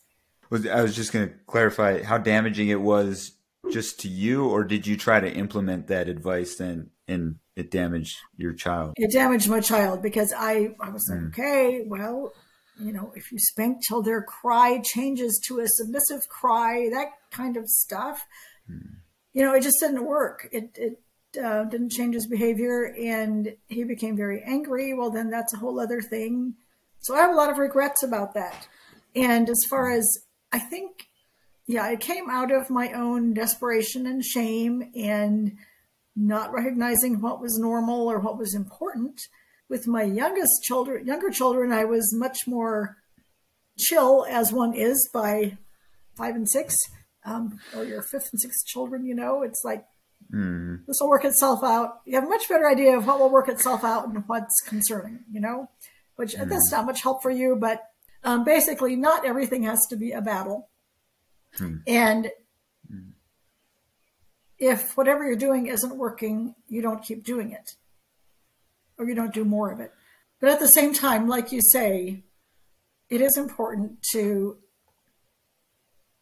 I 0.50 0.82
was 0.82 0.94
just 0.94 1.12
going 1.12 1.28
to 1.28 1.34
clarify 1.46 2.02
how 2.02 2.18
damaging 2.18 2.68
it 2.68 2.80
was 2.80 3.32
just 3.70 4.00
to 4.00 4.08
you, 4.08 4.48
or 4.48 4.64
did 4.64 4.86
you 4.86 4.96
try 4.96 5.20
to 5.20 5.30
implement 5.30 5.88
that 5.88 6.08
advice 6.08 6.56
then 6.56 6.90
and 7.06 7.36
it 7.58 7.72
damaged 7.72 8.16
your 8.36 8.52
child? 8.52 8.94
It 8.96 9.10
damaged 9.10 9.48
my 9.48 9.60
child 9.60 10.00
because 10.00 10.32
I, 10.36 10.76
I 10.80 10.90
was 10.90 11.08
like, 11.10 11.18
mm. 11.18 11.28
okay, 11.30 11.82
well, 11.84 12.32
you 12.80 12.92
know, 12.92 13.12
if 13.16 13.32
you 13.32 13.38
spank 13.40 13.78
till 13.86 14.00
their 14.00 14.22
cry 14.22 14.80
changes 14.84 15.40
to 15.48 15.58
a 15.58 15.66
submissive 15.66 16.28
cry, 16.28 16.88
that 16.92 17.08
kind 17.32 17.56
of 17.56 17.66
stuff. 17.66 18.24
Hmm. 18.68 18.98
You 19.32 19.42
know, 19.42 19.54
it 19.54 19.64
just 19.64 19.80
didn't 19.80 20.04
work. 20.04 20.48
It, 20.52 20.70
it 20.76 21.02
uh, 21.42 21.64
didn't 21.64 21.90
change 21.90 22.14
his 22.14 22.28
behavior 22.28 22.94
and 22.96 23.56
he 23.66 23.82
became 23.82 24.16
very 24.16 24.40
angry. 24.44 24.94
Well, 24.94 25.10
then 25.10 25.28
that's 25.28 25.52
a 25.52 25.58
whole 25.58 25.80
other 25.80 26.00
thing. 26.00 26.54
So 27.00 27.16
I 27.16 27.22
have 27.22 27.30
a 27.30 27.36
lot 27.36 27.50
of 27.50 27.58
regrets 27.58 28.04
about 28.04 28.34
that. 28.34 28.68
And 29.16 29.50
as 29.50 29.60
far 29.68 29.90
as 29.90 30.06
I 30.52 30.60
think, 30.60 31.08
yeah, 31.66 31.90
it 31.90 31.98
came 31.98 32.30
out 32.30 32.52
of 32.52 32.70
my 32.70 32.92
own 32.92 33.34
desperation 33.34 34.06
and 34.06 34.24
shame 34.24 34.92
and 34.94 35.58
not 36.18 36.52
recognizing 36.52 37.20
what 37.20 37.40
was 37.40 37.58
normal 37.58 38.10
or 38.10 38.18
what 38.18 38.38
was 38.38 38.54
important 38.54 39.20
with 39.68 39.86
my 39.86 40.02
youngest 40.02 40.62
children, 40.62 41.06
younger 41.06 41.30
children, 41.30 41.72
I 41.72 41.84
was 41.84 42.14
much 42.14 42.46
more 42.46 42.96
chill 43.78 44.26
as 44.28 44.52
one 44.52 44.74
is 44.74 45.08
by 45.12 45.58
five 46.16 46.34
and 46.34 46.48
six, 46.48 46.76
um, 47.24 47.60
or 47.76 47.84
your 47.84 48.02
fifth 48.02 48.30
and 48.32 48.40
sixth 48.40 48.66
children. 48.66 49.04
You 49.04 49.14
know, 49.14 49.42
it's 49.42 49.62
like 49.64 49.84
mm. 50.34 50.84
this 50.86 50.96
will 51.00 51.08
work 51.08 51.24
itself 51.24 51.62
out. 51.62 52.00
You 52.04 52.16
have 52.16 52.24
a 52.24 52.28
much 52.28 52.48
better 52.48 52.68
idea 52.68 52.96
of 52.96 53.06
what 53.06 53.20
will 53.20 53.30
work 53.30 53.48
itself 53.48 53.84
out 53.84 54.08
and 54.08 54.24
what's 54.26 54.60
concerning. 54.66 55.20
You 55.30 55.40
know, 55.40 55.70
which 56.16 56.34
mm. 56.34 56.48
that's 56.48 56.72
not 56.72 56.86
much 56.86 57.02
help 57.02 57.22
for 57.22 57.30
you, 57.30 57.56
but 57.60 57.82
um, 58.24 58.44
basically, 58.44 58.96
not 58.96 59.24
everything 59.24 59.62
has 59.64 59.86
to 59.90 59.96
be 59.96 60.12
a 60.12 60.22
battle, 60.22 60.70
mm. 61.58 61.82
and 61.86 62.24
hmm. 62.24 62.30
If 64.58 64.96
whatever 64.96 65.24
you're 65.24 65.36
doing 65.36 65.66
isn't 65.66 65.96
working, 65.96 66.54
you 66.68 66.82
don't 66.82 67.02
keep 67.02 67.24
doing 67.24 67.52
it 67.52 67.76
or 68.98 69.08
you 69.08 69.14
don't 69.14 69.34
do 69.34 69.44
more 69.44 69.70
of 69.70 69.80
it. 69.80 69.92
But 70.40 70.50
at 70.50 70.60
the 70.60 70.68
same 70.68 70.92
time, 70.92 71.28
like 71.28 71.52
you 71.52 71.60
say, 71.62 72.24
it 73.08 73.20
is 73.20 73.36
important 73.36 74.02
to 74.12 74.58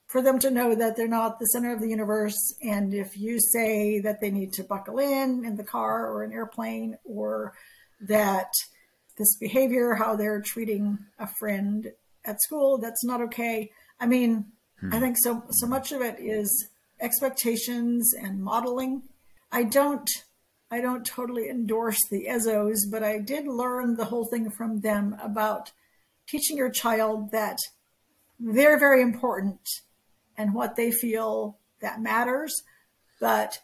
for 0.09 0.23
them 0.23 0.39
to 0.39 0.51
know 0.51 0.75
that 0.75 0.97
they're 0.97 1.09
not 1.09 1.39
the 1.39 1.47
center 1.47 1.75
of 1.75 1.81
the 1.81 1.89
universe. 1.89 2.55
And 2.63 2.95
if 2.95 3.19
you 3.19 3.41
say 3.41 3.99
that 4.01 4.21
they 4.21 4.31
need 4.31 4.53
to 4.53 4.63
buckle 4.63 4.99
in 4.99 5.45
in 5.45 5.57
the 5.57 5.65
car 5.65 6.07
or 6.07 6.23
an 6.23 6.33
airplane, 6.33 6.97
or 7.05 7.55
that 8.01 8.53
this 9.19 9.37
behavior, 9.37 9.95
how 9.95 10.15
they're 10.15 10.41
treating 10.41 10.99
a 11.19 11.27
friend 11.39 11.89
at 12.25 12.41
school, 12.41 12.79
that's 12.79 13.05
not 13.05 13.21
okay. 13.23 13.71
I 13.99 14.07
mean, 14.07 14.47
hmm. 14.81 14.95
I 14.95 15.01
think 15.01 15.17
so. 15.19 15.43
So 15.51 15.67
much 15.67 15.91
of 15.91 16.01
it 16.03 16.21
is 16.21 16.69
expectations 17.01 18.13
and 18.15 18.43
modeling. 18.43 19.03
I 19.53 19.65
don't 19.65 20.09
I 20.71 20.81
don't 20.81 21.07
totally 21.07 21.49
endorse 21.49 22.01
the 22.11 22.27
Ezzos, 22.29 22.91
but 22.91 23.03
I 23.03 23.19
did 23.19 23.47
learn 23.47 23.95
the 23.95 24.07
whole 24.07 24.25
thing 24.25 24.51
from 24.51 24.81
them 24.81 25.17
about 25.23 25.71
teaching 26.27 26.57
your 26.57 26.71
child 26.71 27.31
that 27.31 27.59
they're 28.41 28.79
very 28.79 29.01
important 29.01 29.61
and 30.37 30.55
what 30.55 30.77
they 30.77 30.91
feel 30.91 31.59
that 31.81 32.01
matters, 32.01 32.63
but 33.21 33.61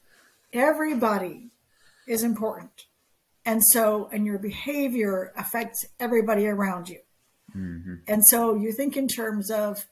everybody 0.53 1.51
is 2.07 2.23
important. 2.23 2.87
And 3.45 3.61
so, 3.73 4.09
and 4.12 4.25
your 4.25 4.38
behavior 4.38 5.33
affects 5.37 5.85
everybody 5.99 6.47
around 6.47 6.88
you. 6.88 7.01
Mm-hmm. 7.57 7.95
And 8.07 8.23
so 8.27 8.55
you 8.55 8.73
think 8.73 8.97
in 8.97 9.09
terms 9.09 9.51
of, 9.51 9.87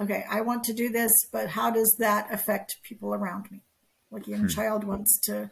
okay, 0.00 0.24
I 0.30 0.40
want 0.40 0.64
to 0.64 0.72
do 0.72 0.88
this, 0.88 1.12
but 1.32 1.48
how 1.48 1.70
does 1.70 1.96
that 1.98 2.32
affect 2.32 2.76
people 2.82 3.14
around 3.14 3.50
me? 3.50 3.60
Like 4.10 4.26
a 4.26 4.30
young 4.30 4.40
hmm. 4.42 4.48
child 4.48 4.84
wants 4.84 5.20
to 5.26 5.50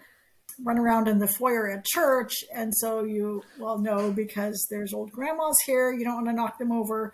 run 0.65 0.79
around 0.79 1.09
in 1.09 1.19
the 1.19 1.29
foyer 1.29 1.71
at 1.71 1.85
church. 1.85 2.45
And 2.53 2.75
so 2.75 3.05
you, 3.05 3.43
well, 3.59 3.79
no, 3.79 4.11
because 4.11 4.67
there's 4.71 4.93
old 4.93 5.13
grandmas 5.13 5.57
here, 5.67 5.93
you 5.93 6.05
don't 6.05 6.17
want 6.17 6.27
to 6.29 6.33
knock 6.33 6.59
them 6.59 6.73
over. 6.73 7.13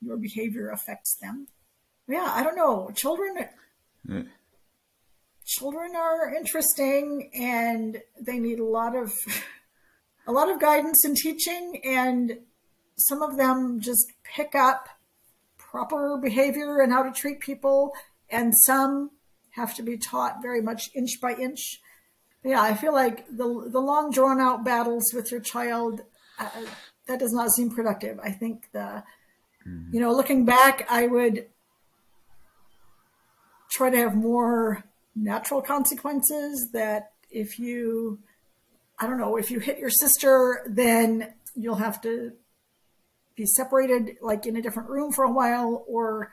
Your 0.00 0.16
behavior 0.16 0.70
affects 0.70 1.16
them. 1.20 1.48
Yeah, 2.06 2.30
I 2.32 2.42
don't 2.42 2.56
know. 2.56 2.90
Children, 2.94 3.48
yeah. 4.06 4.22
children 5.46 5.96
are 5.96 6.34
interesting 6.34 7.30
and 7.34 8.02
they 8.20 8.38
need 8.38 8.60
a 8.60 8.64
lot 8.64 8.94
of, 8.94 9.12
a 10.26 10.32
lot 10.32 10.50
of 10.50 10.60
guidance 10.60 11.04
and 11.04 11.16
teaching. 11.16 11.80
And 11.84 12.38
some 12.96 13.22
of 13.22 13.36
them 13.36 13.80
just 13.80 14.04
pick 14.36 14.54
up 14.54 14.88
proper 15.74 16.18
behavior 16.22 16.80
and 16.80 16.92
how 16.92 17.02
to 17.02 17.10
treat 17.10 17.40
people. 17.40 17.92
And 18.30 18.52
some 18.66 19.10
have 19.50 19.74
to 19.76 19.82
be 19.82 19.96
taught 19.96 20.42
very 20.42 20.62
much 20.62 20.90
inch 20.94 21.20
by 21.20 21.34
inch 21.34 21.80
yeah, 22.44 22.60
I 22.60 22.74
feel 22.74 22.92
like 22.92 23.26
the 23.28 23.68
the 23.72 23.80
long 23.80 24.10
drawn 24.10 24.38
out 24.38 24.64
battles 24.64 25.12
with 25.14 25.30
your 25.30 25.40
child 25.40 26.02
uh, 26.38 26.48
that 27.08 27.18
does 27.18 27.32
not 27.32 27.50
seem 27.50 27.70
productive. 27.70 28.20
I 28.22 28.30
think 28.32 28.68
the 28.72 29.02
mm-hmm. 29.66 29.94
you 29.94 30.00
know 30.00 30.12
looking 30.12 30.44
back, 30.44 30.86
I 30.90 31.06
would 31.06 31.46
try 33.70 33.88
to 33.88 33.96
have 33.96 34.14
more 34.14 34.84
natural 35.16 35.62
consequences. 35.62 36.68
That 36.74 37.12
if 37.30 37.58
you 37.58 38.18
I 38.98 39.06
don't 39.06 39.18
know 39.18 39.36
if 39.36 39.50
you 39.50 39.58
hit 39.58 39.78
your 39.78 39.90
sister, 39.90 40.66
then 40.68 41.32
you'll 41.56 41.76
have 41.76 42.02
to 42.02 42.32
be 43.36 43.46
separated, 43.46 44.16
like 44.22 44.46
in 44.46 44.56
a 44.56 44.62
different 44.62 44.88
room 44.88 45.12
for 45.12 45.24
a 45.24 45.32
while, 45.32 45.84
or 45.88 46.32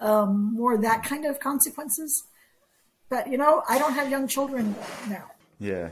um, 0.00 0.54
more 0.54 0.78
that 0.78 1.04
kind 1.04 1.24
of 1.24 1.40
consequences. 1.40 2.24
But 3.08 3.28
you 3.28 3.38
know, 3.38 3.62
I 3.68 3.78
don't 3.78 3.94
have 3.94 4.10
young 4.10 4.28
children 4.28 4.74
now. 5.08 5.30
Yeah. 5.58 5.90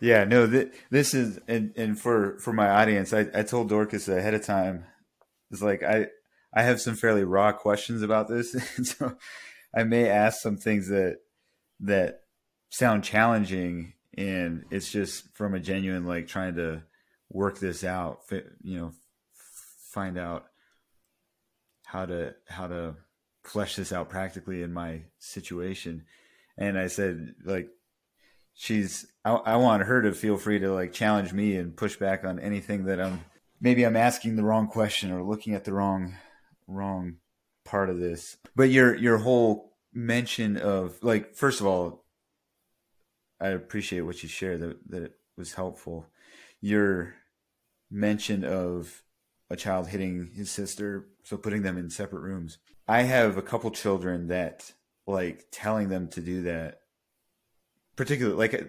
Yeah, 0.00 0.24
no, 0.24 0.48
th- 0.48 0.72
this 0.90 1.12
is, 1.12 1.40
and, 1.48 1.72
and 1.76 1.98
for, 1.98 2.38
for 2.38 2.52
my 2.52 2.68
audience, 2.68 3.12
I, 3.12 3.26
I 3.34 3.42
told 3.42 3.68
Dorcas 3.68 4.08
ahead 4.08 4.32
of 4.34 4.44
time, 4.44 4.84
it's 5.50 5.60
like, 5.60 5.82
I, 5.82 6.06
I 6.54 6.62
have 6.62 6.80
some 6.80 6.94
fairly 6.94 7.24
raw 7.24 7.50
questions 7.52 8.02
about 8.02 8.28
this. 8.28 8.54
and 8.76 8.86
so 8.86 9.16
I 9.74 9.82
may 9.82 10.08
ask 10.08 10.40
some 10.40 10.56
things 10.56 10.88
that, 10.88 11.18
that 11.80 12.20
sound 12.70 13.02
challenging 13.02 13.94
and 14.16 14.64
it's 14.70 14.90
just 14.90 15.24
from 15.36 15.54
a 15.54 15.60
genuine, 15.60 16.04
like 16.04 16.28
trying 16.28 16.54
to 16.56 16.82
work 17.30 17.58
this 17.58 17.82
out, 17.82 18.20
you 18.62 18.78
know, 18.78 18.92
find 19.90 20.18
out 20.18 20.46
how 21.86 22.06
to, 22.06 22.34
how 22.46 22.66
to 22.66 22.96
flesh 23.42 23.76
this 23.76 23.92
out 23.92 24.08
practically 24.08 24.62
in 24.62 24.72
my 24.72 25.02
situation. 25.18 26.04
And 26.56 26.78
I 26.78 26.88
said, 26.88 27.34
like, 27.44 27.68
she's 28.58 29.06
I, 29.24 29.30
I, 29.30 29.56
want 29.56 29.84
her 29.84 30.02
to 30.02 30.12
feel 30.12 30.36
free 30.36 30.58
to 30.58 30.74
like 30.74 30.92
challenge 30.92 31.32
me 31.32 31.56
and 31.56 31.76
push 31.76 31.96
back 31.96 32.24
on 32.24 32.40
anything 32.40 32.86
that 32.86 33.00
I'm 33.00 33.24
maybe 33.60 33.84
I'm 33.84 33.96
asking 33.96 34.34
the 34.34 34.42
wrong 34.42 34.66
question 34.66 35.12
or 35.12 35.22
looking 35.22 35.54
at 35.54 35.64
the 35.64 35.72
wrong 35.72 36.16
wrong 36.66 37.16
part 37.64 37.88
of 37.88 38.00
this. 38.00 38.36
But 38.56 38.70
your 38.70 38.96
your 38.96 39.18
whole 39.18 39.76
mention 39.94 40.56
of 40.56 41.02
like 41.02 41.34
first 41.34 41.60
of 41.60 41.66
all 41.66 42.04
I 43.40 43.48
appreciate 43.48 44.00
what 44.00 44.22
you 44.22 44.28
shared 44.28 44.60
that 44.60 44.90
that 44.90 45.02
it 45.04 45.12
was 45.36 45.54
helpful. 45.54 46.06
Your 46.60 47.14
mention 47.90 48.44
of 48.44 49.04
a 49.50 49.56
child 49.56 49.88
hitting 49.88 50.30
his 50.34 50.50
sister, 50.50 51.08
so 51.22 51.36
putting 51.36 51.62
them 51.62 51.78
in 51.78 51.90
separate 51.90 52.20
rooms. 52.20 52.58
I 52.86 53.02
have 53.02 53.36
a 53.36 53.42
couple 53.42 53.70
children 53.70 54.28
that 54.28 54.72
like 55.08 55.46
telling 55.50 55.88
them 55.88 56.06
to 56.08 56.20
do 56.20 56.42
that 56.42 56.82
particularly 57.96 58.36
like 58.36 58.54
uh, 58.54 58.66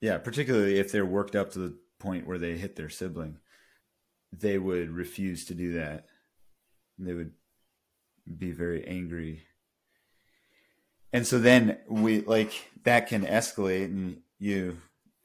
yeah 0.00 0.18
particularly 0.18 0.78
if 0.78 0.92
they're 0.92 1.06
worked 1.06 1.34
up 1.34 1.50
to 1.50 1.58
the 1.58 1.76
point 1.98 2.26
where 2.26 2.38
they 2.38 2.56
hit 2.56 2.76
their 2.76 2.90
sibling 2.90 3.38
they 4.32 4.58
would 4.58 4.90
refuse 4.90 5.46
to 5.46 5.54
do 5.54 5.72
that 5.72 6.06
they 6.98 7.14
would 7.14 7.32
be 8.38 8.52
very 8.52 8.86
angry 8.86 9.42
and 11.12 11.26
so 11.26 11.38
then 11.38 11.78
we 11.88 12.20
like 12.20 12.70
that 12.84 13.08
can 13.08 13.24
escalate 13.24 13.86
and 13.86 14.18
you 14.38 14.76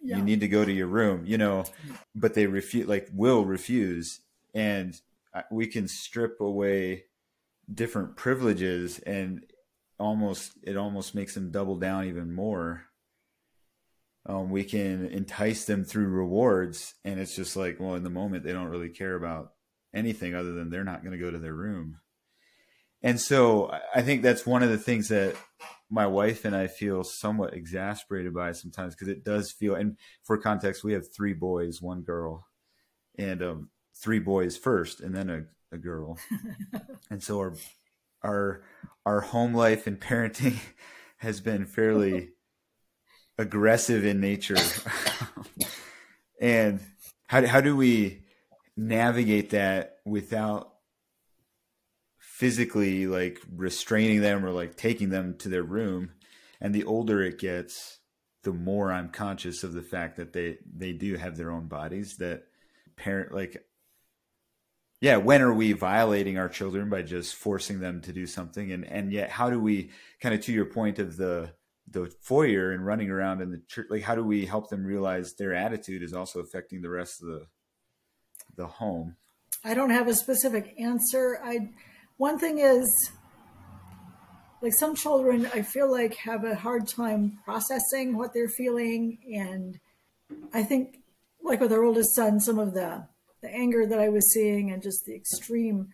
yeah. 0.01 0.17
you 0.17 0.23
need 0.23 0.39
to 0.39 0.47
go 0.47 0.63
to 0.63 0.71
your 0.71 0.87
room 0.87 1.23
you 1.25 1.37
know 1.37 1.65
but 2.15 2.33
they 2.33 2.47
refuse 2.47 2.87
like 2.87 3.09
will 3.13 3.43
refuse 3.43 4.21
and 4.53 4.99
we 5.51 5.67
can 5.67 5.87
strip 5.87 6.41
away 6.41 7.05
different 7.71 8.15
privileges 8.15 8.99
and 8.99 9.45
almost 9.99 10.53
it 10.63 10.77
almost 10.77 11.13
makes 11.13 11.33
them 11.33 11.51
double 11.51 11.75
down 11.75 12.05
even 12.05 12.33
more. 12.33 12.85
Um, 14.25 14.49
we 14.49 14.63
can 14.63 15.05
entice 15.07 15.65
them 15.65 15.83
through 15.83 16.07
rewards, 16.07 16.93
and 17.03 17.19
it's 17.19 17.35
just 17.35 17.55
like, 17.55 17.79
well, 17.79 17.95
in 17.95 18.03
the 18.03 18.09
moment 18.09 18.43
they 18.43 18.53
don't 18.53 18.67
really 18.67 18.89
care 18.89 19.15
about 19.15 19.53
anything 19.93 20.35
other 20.35 20.53
than 20.53 20.69
they're 20.69 20.83
not 20.83 21.03
going 21.03 21.17
to 21.17 21.23
go 21.23 21.31
to 21.31 21.39
their 21.39 21.53
room. 21.53 21.99
And 23.01 23.19
so 23.19 23.73
I 23.95 24.01
think 24.01 24.21
that's 24.21 24.45
one 24.45 24.61
of 24.61 24.69
the 24.69 24.77
things 24.77 25.07
that 25.07 25.35
my 25.89 26.05
wife 26.05 26.45
and 26.45 26.55
I 26.55 26.67
feel 26.67 27.03
somewhat 27.03 27.53
exasperated 27.53 28.33
by 28.33 28.51
sometimes 28.51 28.93
because 28.93 29.07
it 29.07 29.23
does 29.23 29.51
feel. 29.51 29.75
And 29.75 29.97
for 30.23 30.37
context, 30.37 30.83
we 30.83 30.93
have 30.93 31.11
three 31.11 31.33
boys, 31.33 31.81
one 31.81 32.01
girl, 32.01 32.45
and 33.17 33.41
um, 33.41 33.69
three 33.99 34.19
boys 34.19 34.57
first, 34.57 35.01
and 35.01 35.13
then 35.13 35.29
a, 35.29 35.75
a 35.75 35.77
girl. 35.77 36.17
and 37.09 37.21
so 37.21 37.39
our 37.39 37.55
our 38.23 38.61
our 39.05 39.21
home 39.21 39.53
life 39.53 39.87
and 39.87 39.99
parenting 39.99 40.57
has 41.17 41.41
been 41.41 41.65
fairly 41.65 42.29
aggressive 43.37 44.05
in 44.05 44.19
nature. 44.19 44.57
and 46.41 46.79
how 47.27 47.45
how 47.45 47.61
do 47.61 47.75
we 47.75 48.23
navigate 48.75 49.49
that 49.49 49.97
without 50.05 50.73
physically 52.19 53.05
like 53.05 53.41
restraining 53.53 54.21
them 54.21 54.45
or 54.45 54.51
like 54.51 54.77
taking 54.77 55.09
them 55.09 55.35
to 55.37 55.49
their 55.49 55.63
room 55.63 56.11
and 56.61 56.73
the 56.73 56.85
older 56.85 57.21
it 57.21 57.37
gets 57.37 57.99
the 58.43 58.53
more 58.53 58.93
i'm 58.93 59.09
conscious 59.09 59.65
of 59.65 59.73
the 59.73 59.81
fact 59.81 60.15
that 60.15 60.31
they 60.31 60.57
they 60.73 60.93
do 60.93 61.17
have 61.17 61.35
their 61.35 61.51
own 61.51 61.67
bodies 61.67 62.15
that 62.15 62.43
parent 62.95 63.33
like 63.33 63.61
yeah 65.01 65.17
when 65.17 65.41
are 65.41 65.53
we 65.53 65.73
violating 65.73 66.37
our 66.37 66.49
children 66.49 66.89
by 66.89 67.01
just 67.01 67.35
forcing 67.35 67.79
them 67.79 68.01
to 68.01 68.13
do 68.13 68.25
something 68.25 68.71
and 68.71 68.85
and 68.85 69.11
yet 69.11 69.29
how 69.29 69.49
do 69.49 69.59
we 69.59 69.89
kind 70.21 70.35
of 70.35 70.41
to 70.41 70.51
your 70.51 70.65
point 70.65 70.99
of 70.99 71.17
the 71.17 71.51
the 71.91 72.11
foyer 72.21 72.71
and 72.71 72.85
running 72.85 73.09
around 73.09 73.41
in 73.41 73.51
the 73.51 73.61
church 73.67 73.87
like 73.89 74.03
how 74.03 74.15
do 74.15 74.23
we 74.23 74.45
help 74.45 74.69
them 74.69 74.83
realize 74.85 75.33
their 75.33 75.53
attitude 75.53 76.03
is 76.03 76.13
also 76.13 76.39
affecting 76.39 76.81
the 76.81 76.89
rest 76.89 77.21
of 77.21 77.27
the 77.27 77.45
the 78.55 78.67
home 78.67 79.15
i 79.63 79.73
don't 79.73 79.89
have 79.89 80.07
a 80.07 80.13
specific 80.13 80.75
answer 80.79 81.39
i 81.43 81.69
one 82.19 82.37
thing 82.37 82.59
is, 82.59 83.11
like 84.61 84.73
some 84.73 84.93
children, 84.93 85.49
I 85.53 85.61
feel 85.61 85.89
like 85.89 86.15
have 86.15 86.43
a 86.43 86.53
hard 86.53 86.85
time 86.85 87.39
processing 87.45 88.17
what 88.17 88.33
they're 88.33 88.49
feeling. 88.49 89.19
And 89.33 89.79
I 90.53 90.63
think, 90.63 90.97
like 91.41 91.61
with 91.61 91.71
our 91.71 91.81
oldest 91.81 92.13
son, 92.13 92.41
some 92.41 92.59
of 92.59 92.73
the, 92.73 93.07
the 93.41 93.49
anger 93.49 93.85
that 93.87 93.99
I 93.99 94.09
was 94.09 94.31
seeing 94.31 94.71
and 94.71 94.81
just 94.81 95.05
the 95.05 95.15
extreme, 95.15 95.89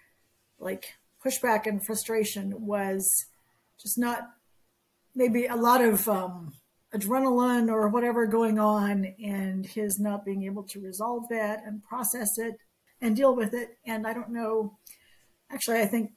like, 0.60 0.94
pushback 1.24 1.66
and 1.66 1.84
frustration 1.86 2.66
was 2.66 3.08
just 3.82 3.98
not 3.98 4.32
maybe 5.14 5.46
a 5.46 5.56
lot 5.56 5.82
of 5.82 6.08
um, 6.08 6.54
adrenaline 6.94 7.70
or 7.70 7.88
whatever 7.90 8.26
going 8.28 8.60
on, 8.60 9.16
and 9.24 9.66
his 9.66 10.00
not 10.00 10.26
being 10.26 10.44
able 10.44 10.64
to 10.64 10.80
resolve 10.80 11.24
that 11.30 11.62
and 11.66 11.84
process 11.84 12.38
it 12.38 12.56
and 13.02 13.16
deal 13.16 13.36
with 13.36 13.54
it. 13.54 13.78
And 13.86 14.06
I 14.06 14.14
don't 14.14 14.30
know 14.30 14.78
actually, 15.52 15.80
I 15.82 15.86
think 15.86 16.12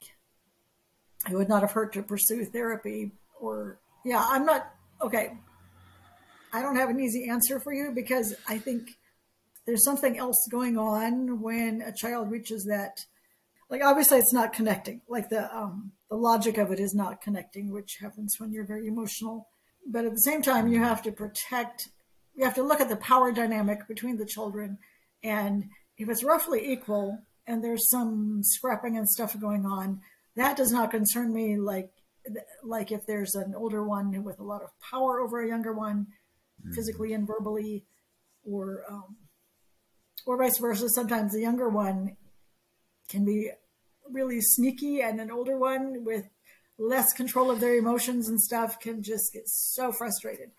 it 1.29 1.35
would 1.35 1.49
not 1.49 1.61
have 1.61 1.71
hurt 1.71 1.93
to 1.93 2.03
pursue 2.03 2.45
therapy 2.45 3.11
or, 3.39 3.79
yeah, 4.03 4.25
I'm 4.29 4.45
not, 4.45 4.73
okay. 5.01 5.37
I 6.51 6.61
don't 6.61 6.77
have 6.77 6.89
an 6.89 6.99
easy 6.99 7.29
answer 7.29 7.59
for 7.59 7.73
you 7.73 7.91
because 7.93 8.35
I 8.47 8.57
think 8.57 8.97
there's 9.69 9.83
something 9.83 10.17
else 10.17 10.47
going 10.49 10.79
on 10.79 11.41
when 11.41 11.83
a 11.83 11.93
child 11.93 12.31
reaches 12.31 12.65
that. 12.65 13.05
Like 13.69 13.83
obviously, 13.83 14.17
it's 14.17 14.33
not 14.33 14.51
connecting. 14.51 15.01
Like 15.07 15.29
the 15.29 15.55
um, 15.55 15.91
the 16.09 16.17
logic 16.17 16.57
of 16.57 16.71
it 16.71 16.79
is 16.79 16.95
not 16.95 17.21
connecting, 17.21 17.71
which 17.71 17.97
happens 18.01 18.35
when 18.39 18.51
you're 18.51 18.65
very 18.65 18.87
emotional. 18.87 19.47
But 19.87 20.05
at 20.05 20.11
the 20.11 20.21
same 20.21 20.41
time, 20.41 20.67
you 20.67 20.79
have 20.79 21.03
to 21.03 21.11
protect. 21.11 21.89
You 22.35 22.45
have 22.45 22.55
to 22.55 22.63
look 22.63 22.81
at 22.81 22.89
the 22.89 22.95
power 22.95 23.31
dynamic 23.31 23.87
between 23.87 24.17
the 24.17 24.25
children, 24.25 24.79
and 25.23 25.65
if 25.97 26.09
it's 26.09 26.23
roughly 26.23 26.71
equal, 26.71 27.19
and 27.45 27.63
there's 27.63 27.89
some 27.91 28.41
scrapping 28.41 28.97
and 28.97 29.07
stuff 29.07 29.39
going 29.39 29.67
on, 29.67 30.01
that 30.35 30.57
does 30.57 30.71
not 30.71 30.89
concern 30.89 31.31
me. 31.31 31.57
Like, 31.57 31.91
like 32.63 32.91
if 32.91 33.05
there's 33.05 33.35
an 33.35 33.53
older 33.55 33.83
one 33.83 34.23
with 34.23 34.39
a 34.39 34.43
lot 34.43 34.63
of 34.63 34.69
power 34.89 35.19
over 35.19 35.41
a 35.41 35.47
younger 35.47 35.73
one, 35.73 36.07
mm-hmm. 36.59 36.73
physically 36.73 37.13
and 37.13 37.27
verbally, 37.27 37.85
or 38.43 38.83
um, 38.89 39.15
or 40.25 40.37
vice 40.37 40.57
versa. 40.59 40.89
Sometimes 40.89 41.33
the 41.33 41.41
younger 41.41 41.69
one 41.69 42.17
can 43.07 43.25
be 43.25 43.51
really 44.09 44.41
sneaky, 44.41 45.01
and 45.01 45.19
an 45.19 45.31
older 45.31 45.57
one 45.57 46.03
with 46.03 46.25
less 46.77 47.11
control 47.13 47.51
of 47.51 47.59
their 47.59 47.75
emotions 47.75 48.29
and 48.29 48.39
stuff 48.39 48.79
can 48.79 49.03
just 49.03 49.33
get 49.33 49.47
so 49.47 49.91
frustrated. 49.91 50.51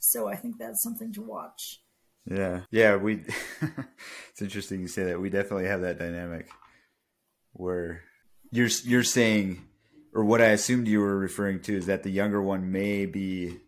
So 0.00 0.28
I 0.28 0.36
think 0.36 0.58
that's 0.58 0.82
something 0.82 1.12
to 1.14 1.22
watch. 1.22 1.80
Yeah, 2.26 2.62
yeah. 2.70 2.96
We. 2.96 3.24
it's 4.30 4.42
interesting 4.42 4.80
you 4.80 4.88
say 4.88 5.04
that. 5.04 5.20
We 5.20 5.30
definitely 5.30 5.66
have 5.66 5.80
that 5.82 5.98
dynamic 5.98 6.48
where 7.52 8.02
you're 8.50 8.68
you're 8.84 9.02
saying, 9.02 9.64
or 10.14 10.24
what 10.24 10.42
I 10.42 10.48
assumed 10.48 10.88
you 10.88 11.00
were 11.00 11.18
referring 11.18 11.60
to 11.62 11.76
is 11.76 11.86
that 11.86 12.02
the 12.02 12.10
younger 12.10 12.42
one 12.42 12.70
may 12.70 13.06
be 13.06 13.58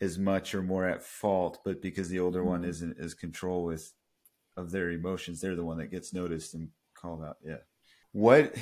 as 0.00 0.18
much 0.18 0.54
or 0.54 0.62
more 0.62 0.86
at 0.86 1.02
fault, 1.02 1.58
but 1.64 1.82
because 1.82 2.08
the 2.08 2.20
older 2.20 2.42
one 2.42 2.62
mm-hmm. 2.62 2.70
isn't 2.70 2.98
as 2.98 3.14
control 3.14 3.64
with 3.64 3.92
of 4.60 4.70
their 4.70 4.90
emotions, 4.90 5.40
they're 5.40 5.56
the 5.56 5.64
one 5.64 5.78
that 5.78 5.90
gets 5.90 6.14
noticed 6.14 6.54
and 6.54 6.68
called 6.94 7.22
out. 7.22 7.38
Yeah. 7.44 7.58
What 8.12 8.54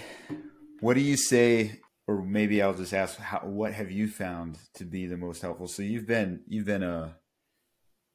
What 0.80 0.94
do 0.94 1.01
you 1.01 1.16
say? 1.16 1.80
Or 2.07 2.22
maybe 2.22 2.62
I'll 2.62 2.72
just 2.72 2.94
ask, 2.94 3.18
how, 3.18 3.40
what 3.40 3.74
have 3.74 3.90
you 3.90 4.09
found 4.09 4.57
to 4.76 4.84
be 4.84 5.07
the 5.07 5.18
most 5.18 5.42
helpful? 5.42 5.68
So 5.68 5.82
you've 5.82 6.07
been 6.07 6.40
you've 6.46 6.64
been 6.64 6.82
a 6.82 7.16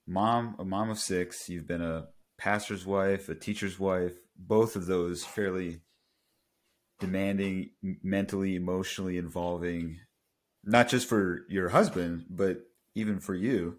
mom, 0.07 0.55
a 0.57 0.65
mom 0.65 0.89
of 0.89 0.97
six. 0.97 1.47
You've 1.47 1.67
been 1.67 1.84
a 1.84 2.07
pastor's 2.39 2.88
wife, 2.88 3.29
a 3.29 3.36
teacher's 3.36 3.79
wife. 3.79 4.13
Both 4.36 4.75
of 4.75 4.88
those 4.88 5.23
fairly 5.23 5.81
demanding, 6.99 7.69
mentally, 8.01 8.55
emotionally 8.55 9.17
involving, 9.17 9.99
not 10.63 10.89
just 10.89 11.07
for 11.07 11.45
your 11.47 11.69
husband, 11.69 12.25
but 12.29 12.61
even 12.95 13.19
for 13.19 13.36
you. 13.36 13.77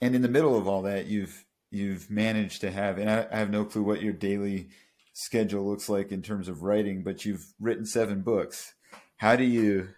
And 0.00 0.14
in 0.14 0.22
the 0.22 0.28
middle 0.28 0.56
of 0.56 0.66
all 0.66 0.82
that, 0.82 1.06
you've 1.06 1.44
you've 1.70 2.10
managed 2.10 2.60
to 2.62 2.70
have, 2.70 2.98
and 2.98 3.10
I, 3.10 3.26
I 3.30 3.38
have 3.38 3.50
no 3.50 3.64
clue 3.64 3.82
what 3.82 4.02
your 4.02 4.12
daily 4.12 4.68
schedule 5.12 5.68
looks 5.68 5.88
like 5.88 6.12
in 6.12 6.22
terms 6.22 6.48
of 6.48 6.62
writing, 6.62 7.02
but 7.02 7.24
you've 7.24 7.46
written 7.60 7.84
seven 7.84 8.22
books. 8.22 8.74
How 9.16 9.36
do 9.36 9.44
you 9.44 9.88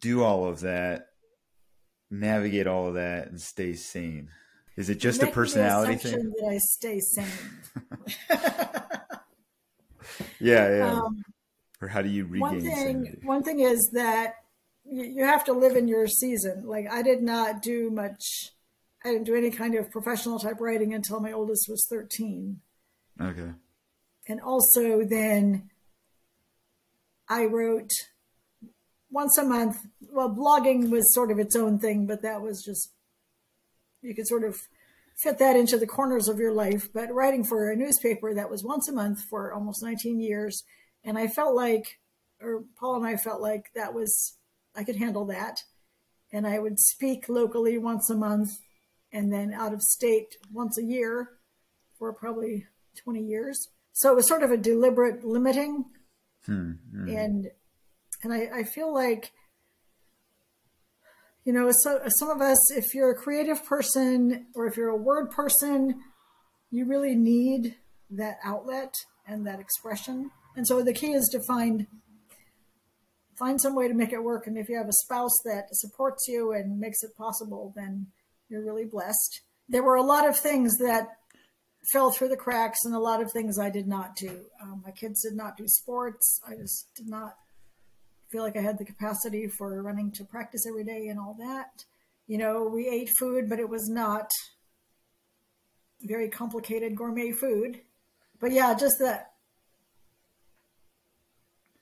do 0.00 0.22
all 0.22 0.46
of 0.46 0.60
that 0.60 1.08
navigate 2.10 2.66
all 2.66 2.88
of 2.88 2.94
that 2.94 3.28
and 3.28 3.40
stay 3.40 3.74
sane? 3.74 4.30
Is 4.76 4.90
it 4.90 4.98
just 4.98 5.22
a 5.22 5.28
personality 5.28 5.96
thing? 5.96 6.32
That 6.40 6.48
I 6.48 6.58
stay 6.58 7.00
sane. 7.00 7.26
yeah, 10.40 10.76
yeah. 10.76 10.92
Um, 10.92 11.22
or 11.80 11.88
how 11.88 12.02
do 12.02 12.08
you 12.08 12.24
regain 12.24 12.40
one 12.40 12.60
thing, 12.60 12.74
sanity? 12.76 13.18
One 13.22 13.42
thing 13.42 13.60
is 13.60 13.90
that 13.92 14.34
you 14.84 15.24
have 15.24 15.44
to 15.44 15.52
live 15.52 15.76
in 15.76 15.86
your 15.86 16.08
season. 16.08 16.66
Like 16.66 16.86
I 16.90 17.02
did 17.02 17.22
not 17.22 17.62
do 17.62 17.90
much. 17.90 18.50
I 19.04 19.10
didn't 19.10 19.26
do 19.26 19.34
any 19.34 19.50
kind 19.50 19.74
of 19.74 19.90
professional 19.90 20.38
type 20.38 20.60
writing 20.60 20.94
until 20.94 21.20
my 21.20 21.32
oldest 21.32 21.66
was 21.68 21.86
thirteen. 21.90 22.60
Okay. 23.20 23.50
And 24.26 24.40
also 24.40 25.04
then 25.04 25.70
I 27.28 27.44
wrote 27.44 27.90
once 29.10 29.36
a 29.38 29.44
month. 29.44 29.76
Well, 30.00 30.30
blogging 30.30 30.90
was 30.90 31.12
sort 31.14 31.30
of 31.30 31.38
its 31.38 31.54
own 31.54 31.78
thing, 31.78 32.06
but 32.06 32.22
that 32.22 32.40
was 32.40 32.62
just, 32.64 32.92
you 34.02 34.14
could 34.14 34.26
sort 34.26 34.44
of 34.44 34.56
fit 35.22 35.38
that 35.38 35.56
into 35.56 35.78
the 35.78 35.86
corners 35.86 36.28
of 36.28 36.38
your 36.38 36.52
life. 36.52 36.88
But 36.92 37.12
writing 37.12 37.44
for 37.44 37.70
a 37.70 37.76
newspaper 37.76 38.34
that 38.34 38.50
was 38.50 38.64
once 38.64 38.88
a 38.88 38.92
month 38.92 39.20
for 39.28 39.52
almost 39.52 39.82
19 39.82 40.20
years. 40.20 40.64
And 41.04 41.18
I 41.18 41.28
felt 41.28 41.54
like, 41.54 42.00
or 42.40 42.64
Paul 42.78 42.96
and 42.96 43.06
I 43.06 43.16
felt 43.16 43.40
like 43.40 43.66
that 43.74 43.94
was, 43.94 44.38
I 44.74 44.84
could 44.84 44.96
handle 44.96 45.26
that. 45.26 45.58
And 46.32 46.46
I 46.46 46.58
would 46.58 46.78
speak 46.78 47.28
locally 47.28 47.78
once 47.78 48.10
a 48.10 48.14
month 48.14 48.58
and 49.14 49.32
then 49.32 49.54
out 49.54 49.72
of 49.72 49.80
state 49.80 50.36
once 50.52 50.76
a 50.76 50.84
year 50.84 51.30
for 51.98 52.12
probably 52.12 52.66
20 53.04 53.22
years. 53.22 53.68
So 53.92 54.10
it 54.10 54.16
was 54.16 54.26
sort 54.26 54.42
of 54.42 54.50
a 54.50 54.56
deliberate 54.56 55.24
limiting. 55.24 55.84
Hmm, 56.44 56.72
hmm. 56.90 57.08
And 57.08 57.50
and 58.22 58.32
I, 58.32 58.48
I 58.60 58.62
feel 58.64 58.92
like, 58.92 59.32
you 61.44 61.52
know, 61.52 61.70
so 61.82 62.00
some 62.08 62.28
of 62.28 62.40
us, 62.40 62.58
if 62.72 62.94
you're 62.94 63.10
a 63.10 63.16
creative 63.16 63.64
person 63.64 64.46
or 64.54 64.66
if 64.66 64.76
you're 64.76 64.88
a 64.88 64.96
word 64.96 65.30
person, 65.30 66.00
you 66.70 66.86
really 66.86 67.14
need 67.14 67.76
that 68.10 68.38
outlet 68.44 68.94
and 69.26 69.46
that 69.46 69.60
expression. 69.60 70.30
And 70.56 70.66
so 70.66 70.82
the 70.82 70.92
key 70.92 71.12
is 71.12 71.28
to 71.32 71.40
find 71.46 71.86
find 73.38 73.60
some 73.60 73.74
way 73.74 73.88
to 73.88 73.94
make 73.94 74.12
it 74.12 74.22
work. 74.22 74.46
And 74.46 74.56
if 74.56 74.68
you 74.68 74.76
have 74.76 74.88
a 74.88 75.04
spouse 75.04 75.36
that 75.44 75.66
supports 75.72 76.26
you 76.28 76.52
and 76.52 76.78
makes 76.78 77.02
it 77.02 77.16
possible, 77.16 77.72
then 77.76 78.08
you're 78.48 78.64
really 78.64 78.84
blessed. 78.84 79.40
There 79.68 79.82
were 79.82 79.96
a 79.96 80.02
lot 80.02 80.28
of 80.28 80.38
things 80.38 80.76
that 80.78 81.08
fell 81.92 82.10
through 82.10 82.28
the 82.28 82.36
cracks 82.36 82.78
and 82.84 82.94
a 82.94 82.98
lot 82.98 83.22
of 83.22 83.30
things 83.32 83.58
I 83.58 83.70
did 83.70 83.86
not 83.86 84.16
do. 84.16 84.46
Um, 84.62 84.82
my 84.84 84.90
kids 84.90 85.22
did 85.22 85.34
not 85.34 85.56
do 85.56 85.64
sports. 85.66 86.40
I 86.46 86.54
just 86.54 86.88
did 86.94 87.08
not 87.08 87.36
feel 88.30 88.42
like 88.42 88.56
I 88.56 88.62
had 88.62 88.78
the 88.78 88.84
capacity 88.84 89.46
for 89.46 89.82
running 89.82 90.10
to 90.12 90.24
practice 90.24 90.66
every 90.66 90.84
day 90.84 91.08
and 91.08 91.18
all 91.18 91.36
that. 91.38 91.84
You 92.26 92.38
know, 92.38 92.64
we 92.64 92.88
ate 92.88 93.10
food, 93.18 93.48
but 93.48 93.60
it 93.60 93.68
was 93.68 93.88
not 93.88 94.28
very 96.00 96.28
complicated 96.28 96.96
gourmet 96.96 97.32
food. 97.32 97.80
But 98.40 98.52
yeah, 98.52 98.74
just 98.74 98.96
that 99.00 99.32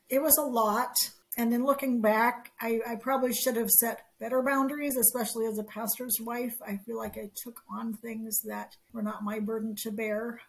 it 0.09 0.21
was 0.21 0.37
a 0.37 0.43
lot. 0.43 0.95
And 1.39 1.51
then 1.51 1.65
looking 1.65 2.03
back, 2.03 2.53
I, 2.61 2.81
I, 2.87 2.97
probably 2.97 3.33
should 3.33 3.57
have 3.57 3.71
set 3.71 4.03
better 4.21 4.43
boundaries, 4.43 4.99
especially 4.99 5.47
as 5.47 5.59
a 5.59 5.65
pastor's 5.65 6.19
wife. 6.21 6.55
I 6.67 6.77
feel 6.85 6.99
like 6.99 7.17
I 7.17 7.31
took 7.43 7.63
on 7.71 7.95
things 7.95 8.43
that 8.43 8.77
were 8.93 9.03
not 9.03 9.25
my 9.25 9.41
burden 9.41 9.75
to 9.83 9.91
bear. 9.91 10.43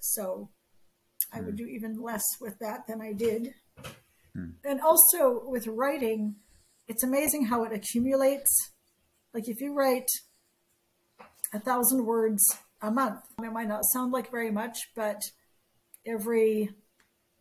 So 0.00 0.50
I 1.32 1.40
would 1.40 1.58
hmm. 1.58 1.64
do 1.64 1.66
even 1.66 2.02
less 2.02 2.24
with 2.38 2.58
that 2.58 2.86
than 2.86 3.00
I 3.00 3.14
did. 3.14 3.54
Hmm. 4.34 4.50
And 4.62 4.80
also 4.82 5.42
with 5.46 5.66
writing, 5.66 6.36
it's 6.86 7.02
amazing 7.02 7.46
how 7.46 7.64
it 7.64 7.72
accumulates. 7.72 8.72
Like 9.32 9.48
if 9.48 9.62
you 9.62 9.72
write 9.72 10.08
a 11.54 11.60
thousand 11.60 12.04
words 12.04 12.44
a 12.82 12.90
month, 12.90 13.20
it 13.42 13.52
might 13.52 13.68
not 13.68 13.84
sound 13.90 14.12
like 14.12 14.30
very 14.30 14.50
much, 14.50 14.78
but 14.94 15.22
every, 16.06 16.70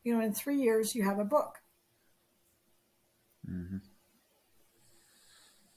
you 0.03 0.13
know, 0.13 0.23
in 0.23 0.33
three 0.33 0.61
years, 0.61 0.95
you 0.95 1.03
have 1.03 1.19
a 1.19 1.25
book. 1.25 1.57
Mm-hmm. 3.49 3.77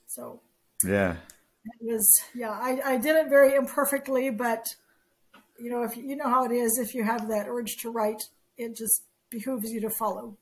So, 0.07 0.41
yeah, 0.85 1.17
it 1.81 1.93
was, 1.93 2.23
yeah, 2.35 2.51
I, 2.51 2.81
I 2.85 2.97
did 2.97 3.17
it 3.17 3.29
very 3.29 3.55
imperfectly, 3.55 4.31
but 4.31 4.67
you 5.59 5.71
know, 5.71 5.83
if 5.83 5.97
you 5.97 6.17
know 6.17 6.29
how 6.29 6.45
it 6.45 6.53
is, 6.53 6.79
if 6.79 6.95
you 6.95 7.05
have 7.05 7.29
that 7.29 7.47
urge 7.49 7.77
to 7.79 7.91
write, 7.91 8.29
it 8.57 8.77
just 8.77 9.03
behooves 9.31 9.71
you 9.73 9.81
to 9.81 9.91
follow. 9.91 10.37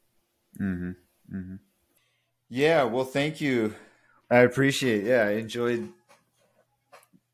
Mm-hmm. 0.60 0.90
Mm-hmm. 1.34 1.56
Yeah. 2.48 2.84
Well, 2.84 3.04
thank 3.04 3.40
you. 3.40 3.74
I 4.30 4.38
appreciate. 4.38 5.04
Yeah, 5.04 5.22
I 5.22 5.32
enjoyed 5.32 5.88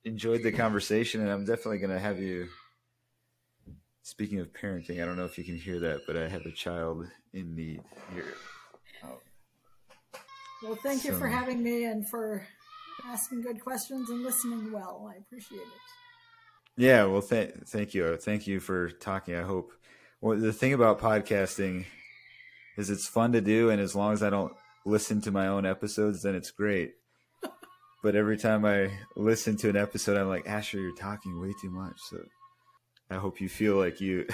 enjoyed 0.04 0.42
the 0.42 0.52
conversation, 0.52 1.20
and 1.20 1.30
I'm 1.30 1.44
definitely 1.44 1.78
going 1.78 1.90
to 1.90 1.98
have 1.98 2.18
you. 2.18 2.48
Speaking 4.02 4.40
of 4.40 4.52
parenting, 4.52 5.00
I 5.00 5.06
don't 5.06 5.16
know 5.16 5.24
if 5.24 5.38
you 5.38 5.44
can 5.44 5.56
hear 5.56 5.78
that, 5.80 6.00
but 6.06 6.16
I 6.16 6.28
have 6.28 6.44
a 6.44 6.50
child 6.50 7.06
in 7.32 7.54
need 7.54 7.82
here. 8.12 8.34
Well, 10.62 10.76
thank 10.76 11.04
you 11.04 11.12
for 11.12 11.26
having 11.26 11.62
me 11.62 11.84
and 11.84 12.08
for 12.08 12.46
asking 13.06 13.42
good 13.42 13.60
questions 13.60 14.10
and 14.10 14.22
listening 14.22 14.72
well. 14.72 15.10
I 15.12 15.18
appreciate 15.18 15.60
it. 15.60 15.66
Yeah, 16.76 17.04
well, 17.04 17.20
th- 17.20 17.54
thank 17.66 17.94
you. 17.94 18.16
Thank 18.16 18.46
you 18.46 18.60
for 18.60 18.90
talking. 18.90 19.34
I 19.34 19.42
hope. 19.42 19.72
Well, 20.20 20.38
the 20.38 20.52
thing 20.52 20.72
about 20.72 21.00
podcasting 21.00 21.86
is 22.76 22.90
it's 22.90 23.08
fun 23.08 23.32
to 23.32 23.40
do, 23.40 23.70
and 23.70 23.80
as 23.80 23.96
long 23.96 24.12
as 24.12 24.22
I 24.22 24.30
don't 24.30 24.52
listen 24.86 25.20
to 25.22 25.30
my 25.30 25.48
own 25.48 25.66
episodes, 25.66 26.22
then 26.22 26.34
it's 26.34 26.50
great. 26.50 26.92
but 28.02 28.14
every 28.14 28.38
time 28.38 28.64
I 28.64 28.90
listen 29.16 29.56
to 29.58 29.68
an 29.68 29.76
episode, 29.76 30.16
I'm 30.16 30.28
like, 30.28 30.48
Asher, 30.48 30.78
you're 30.78 30.94
talking 30.94 31.40
way 31.40 31.52
too 31.60 31.70
much. 31.70 31.96
So 32.08 32.18
I 33.10 33.16
hope 33.16 33.40
you 33.40 33.48
feel 33.48 33.76
like 33.76 34.00
you 34.00 34.26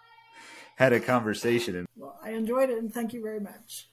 had 0.76 0.92
a 0.94 1.00
conversation. 1.00 1.86
Well, 1.96 2.18
I 2.22 2.30
enjoyed 2.30 2.70
it, 2.70 2.78
and 2.78 2.92
thank 2.92 3.12
you 3.12 3.22
very 3.22 3.40
much. 3.40 3.90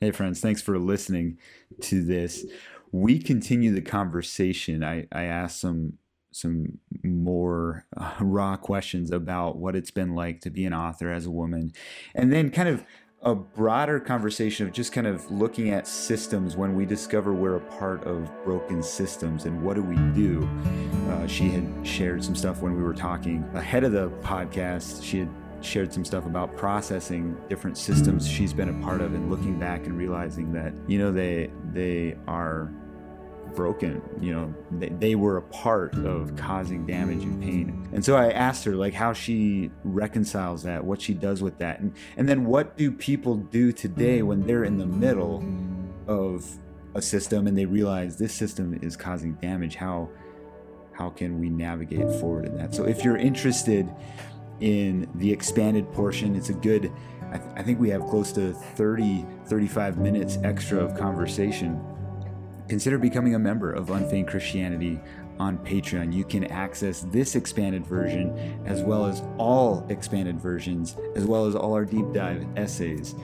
Hey, 0.00 0.10
friends, 0.10 0.40
thanks 0.40 0.60
for 0.60 0.78
listening 0.78 1.38
to 1.80 2.04
this 2.04 2.44
we 2.92 3.18
continue 3.18 3.72
the 3.72 3.82
conversation. 3.82 4.84
I, 4.84 5.06
I 5.12 5.24
asked 5.24 5.60
some 5.60 5.94
some 6.32 6.78
more 7.02 7.86
uh, 7.96 8.12
raw 8.20 8.56
questions 8.56 9.10
about 9.10 9.56
what 9.56 9.74
it's 9.74 9.90
been 9.90 10.14
like 10.14 10.42
to 10.42 10.50
be 10.50 10.66
an 10.66 10.74
author 10.74 11.10
as 11.10 11.24
a 11.24 11.30
woman, 11.30 11.72
and 12.14 12.32
then 12.32 12.50
kind 12.50 12.68
of 12.68 12.84
a 13.22 13.34
broader 13.34 13.98
conversation 13.98 14.66
of 14.66 14.72
just 14.72 14.92
kind 14.92 15.06
of 15.06 15.30
looking 15.30 15.70
at 15.70 15.86
systems 15.86 16.54
when 16.54 16.74
we 16.74 16.84
discover 16.84 17.32
we're 17.32 17.56
a 17.56 17.60
part 17.78 18.04
of 18.04 18.30
broken 18.44 18.82
systems 18.82 19.46
and 19.46 19.62
what 19.62 19.74
do 19.74 19.82
we 19.82 19.96
do. 20.12 20.46
Uh, 21.08 21.26
she 21.26 21.48
had 21.48 21.66
shared 21.82 22.22
some 22.22 22.36
stuff 22.36 22.60
when 22.60 22.76
we 22.76 22.82
were 22.82 22.94
talking 22.94 23.42
ahead 23.54 23.82
of 23.82 23.92
the 23.92 24.10
podcast. 24.22 25.02
She 25.02 25.20
had 25.20 25.30
shared 25.66 25.92
some 25.92 26.04
stuff 26.04 26.26
about 26.26 26.56
processing 26.56 27.36
different 27.48 27.76
systems 27.76 28.26
she's 28.26 28.52
been 28.52 28.68
a 28.68 28.84
part 28.84 29.00
of 29.00 29.14
and 29.14 29.30
looking 29.30 29.58
back 29.58 29.86
and 29.86 29.96
realizing 29.96 30.52
that 30.52 30.72
you 30.86 30.98
know 30.98 31.12
they 31.12 31.50
they 31.72 32.16
are 32.26 32.72
broken 33.54 34.02
you 34.20 34.32
know 34.34 34.54
they, 34.78 34.88
they 34.88 35.14
were 35.14 35.38
a 35.38 35.42
part 35.42 35.94
of 36.04 36.34
causing 36.36 36.84
damage 36.84 37.22
and 37.22 37.42
pain. 37.42 37.88
And 37.92 38.04
so 38.04 38.16
i 38.16 38.30
asked 38.30 38.64
her 38.64 38.74
like 38.74 38.92
how 38.92 39.12
she 39.12 39.70
reconciles 39.84 40.62
that 40.64 40.84
what 40.84 41.00
she 41.00 41.14
does 41.14 41.42
with 41.42 41.58
that 41.58 41.80
and 41.80 41.94
and 42.16 42.28
then 42.28 42.44
what 42.44 42.76
do 42.76 42.90
people 42.92 43.36
do 43.36 43.72
today 43.72 44.22
when 44.22 44.46
they're 44.46 44.64
in 44.64 44.76
the 44.78 44.86
middle 44.86 45.44
of 46.06 46.46
a 46.96 47.02
system 47.02 47.46
and 47.46 47.56
they 47.56 47.66
realize 47.66 48.16
this 48.16 48.32
system 48.32 48.78
is 48.82 48.96
causing 48.96 49.34
damage? 49.34 49.76
How 49.76 50.08
how 50.92 51.10
can 51.10 51.38
we 51.38 51.50
navigate 51.50 52.10
forward 52.20 52.46
in 52.46 52.56
that? 52.56 52.74
So 52.74 52.84
if 52.84 53.04
you're 53.04 53.18
interested 53.18 53.88
in 54.60 55.08
the 55.16 55.30
expanded 55.30 55.90
portion 55.92 56.34
it's 56.34 56.50
a 56.50 56.54
good 56.54 56.92
I, 57.30 57.38
th- 57.38 57.50
I 57.56 57.62
think 57.62 57.80
we 57.80 57.90
have 57.90 58.02
close 58.06 58.32
to 58.32 58.52
30 58.52 59.26
35 59.46 59.98
minutes 59.98 60.38
extra 60.42 60.78
of 60.78 60.96
conversation 60.96 61.82
consider 62.68 62.98
becoming 62.98 63.34
a 63.34 63.38
member 63.38 63.72
of 63.72 63.90
Unfeigned 63.90 64.28
Christianity 64.28 65.00
on 65.38 65.58
Patreon. 65.58 66.12
You 66.12 66.24
can 66.24 66.44
access 66.44 67.00
this 67.00 67.36
expanded 67.36 67.86
version 67.86 68.60
as 68.66 68.82
well 68.82 69.06
as 69.06 69.22
all 69.38 69.86
expanded 69.88 70.40
versions, 70.40 70.96
as 71.14 71.24
well 71.24 71.46
as 71.46 71.54
all 71.54 71.74
our 71.74 71.84
deep 71.84 72.12
dive 72.12 72.46
essays. 72.56 73.14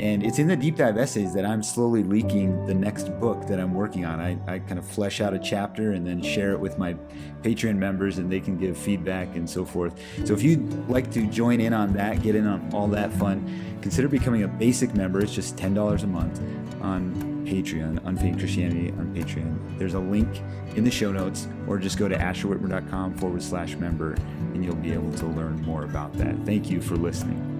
And 0.00 0.24
it's 0.24 0.38
in 0.38 0.46
the 0.46 0.56
deep 0.56 0.76
dive 0.76 0.96
essays 0.96 1.34
that 1.34 1.44
I'm 1.44 1.62
slowly 1.62 2.02
leaking 2.02 2.64
the 2.64 2.72
next 2.72 3.08
book 3.20 3.46
that 3.48 3.60
I'm 3.60 3.74
working 3.74 4.06
on. 4.06 4.18
I, 4.18 4.38
I 4.46 4.58
kind 4.60 4.78
of 4.78 4.86
flesh 4.86 5.20
out 5.20 5.34
a 5.34 5.38
chapter 5.38 5.92
and 5.92 6.06
then 6.06 6.22
share 6.22 6.52
it 6.52 6.58
with 6.58 6.78
my 6.78 6.94
Patreon 7.42 7.76
members, 7.76 8.16
and 8.16 8.32
they 8.32 8.40
can 8.40 8.56
give 8.56 8.78
feedback 8.78 9.36
and 9.36 9.48
so 9.48 9.62
forth. 9.62 10.00
So 10.24 10.32
if 10.32 10.42
you'd 10.42 10.88
like 10.88 11.10
to 11.12 11.26
join 11.26 11.60
in 11.60 11.74
on 11.74 11.92
that, 11.94 12.22
get 12.22 12.34
in 12.34 12.46
on 12.46 12.70
all 12.72 12.88
that 12.88 13.12
fun, 13.12 13.78
consider 13.82 14.08
becoming 14.08 14.44
a 14.44 14.48
basic 14.48 14.94
member. 14.94 15.20
It's 15.20 15.34
just 15.34 15.56
$10 15.56 16.02
a 16.02 16.06
month 16.06 16.40
on 16.80 17.44
Patreon, 17.46 18.00
Unfeigned 18.06 18.38
Christianity 18.38 18.90
on 18.92 19.14
Patreon. 19.14 19.78
There's 19.78 19.94
a 19.94 20.00
link 20.00 20.40
in 20.76 20.84
the 20.84 20.90
show 20.90 21.12
notes, 21.12 21.46
or 21.66 21.78
just 21.78 21.98
go 21.98 22.08
to 22.08 22.16
asherwitmer.com 22.16 23.18
forward 23.18 23.42
slash 23.42 23.76
member, 23.76 24.14
and 24.54 24.64
you'll 24.64 24.76
be 24.76 24.92
able 24.92 25.12
to 25.12 25.26
learn 25.26 25.60
more 25.60 25.84
about 25.84 26.14
that. 26.14 26.34
Thank 26.46 26.70
you 26.70 26.80
for 26.80 26.96
listening. 26.96 27.59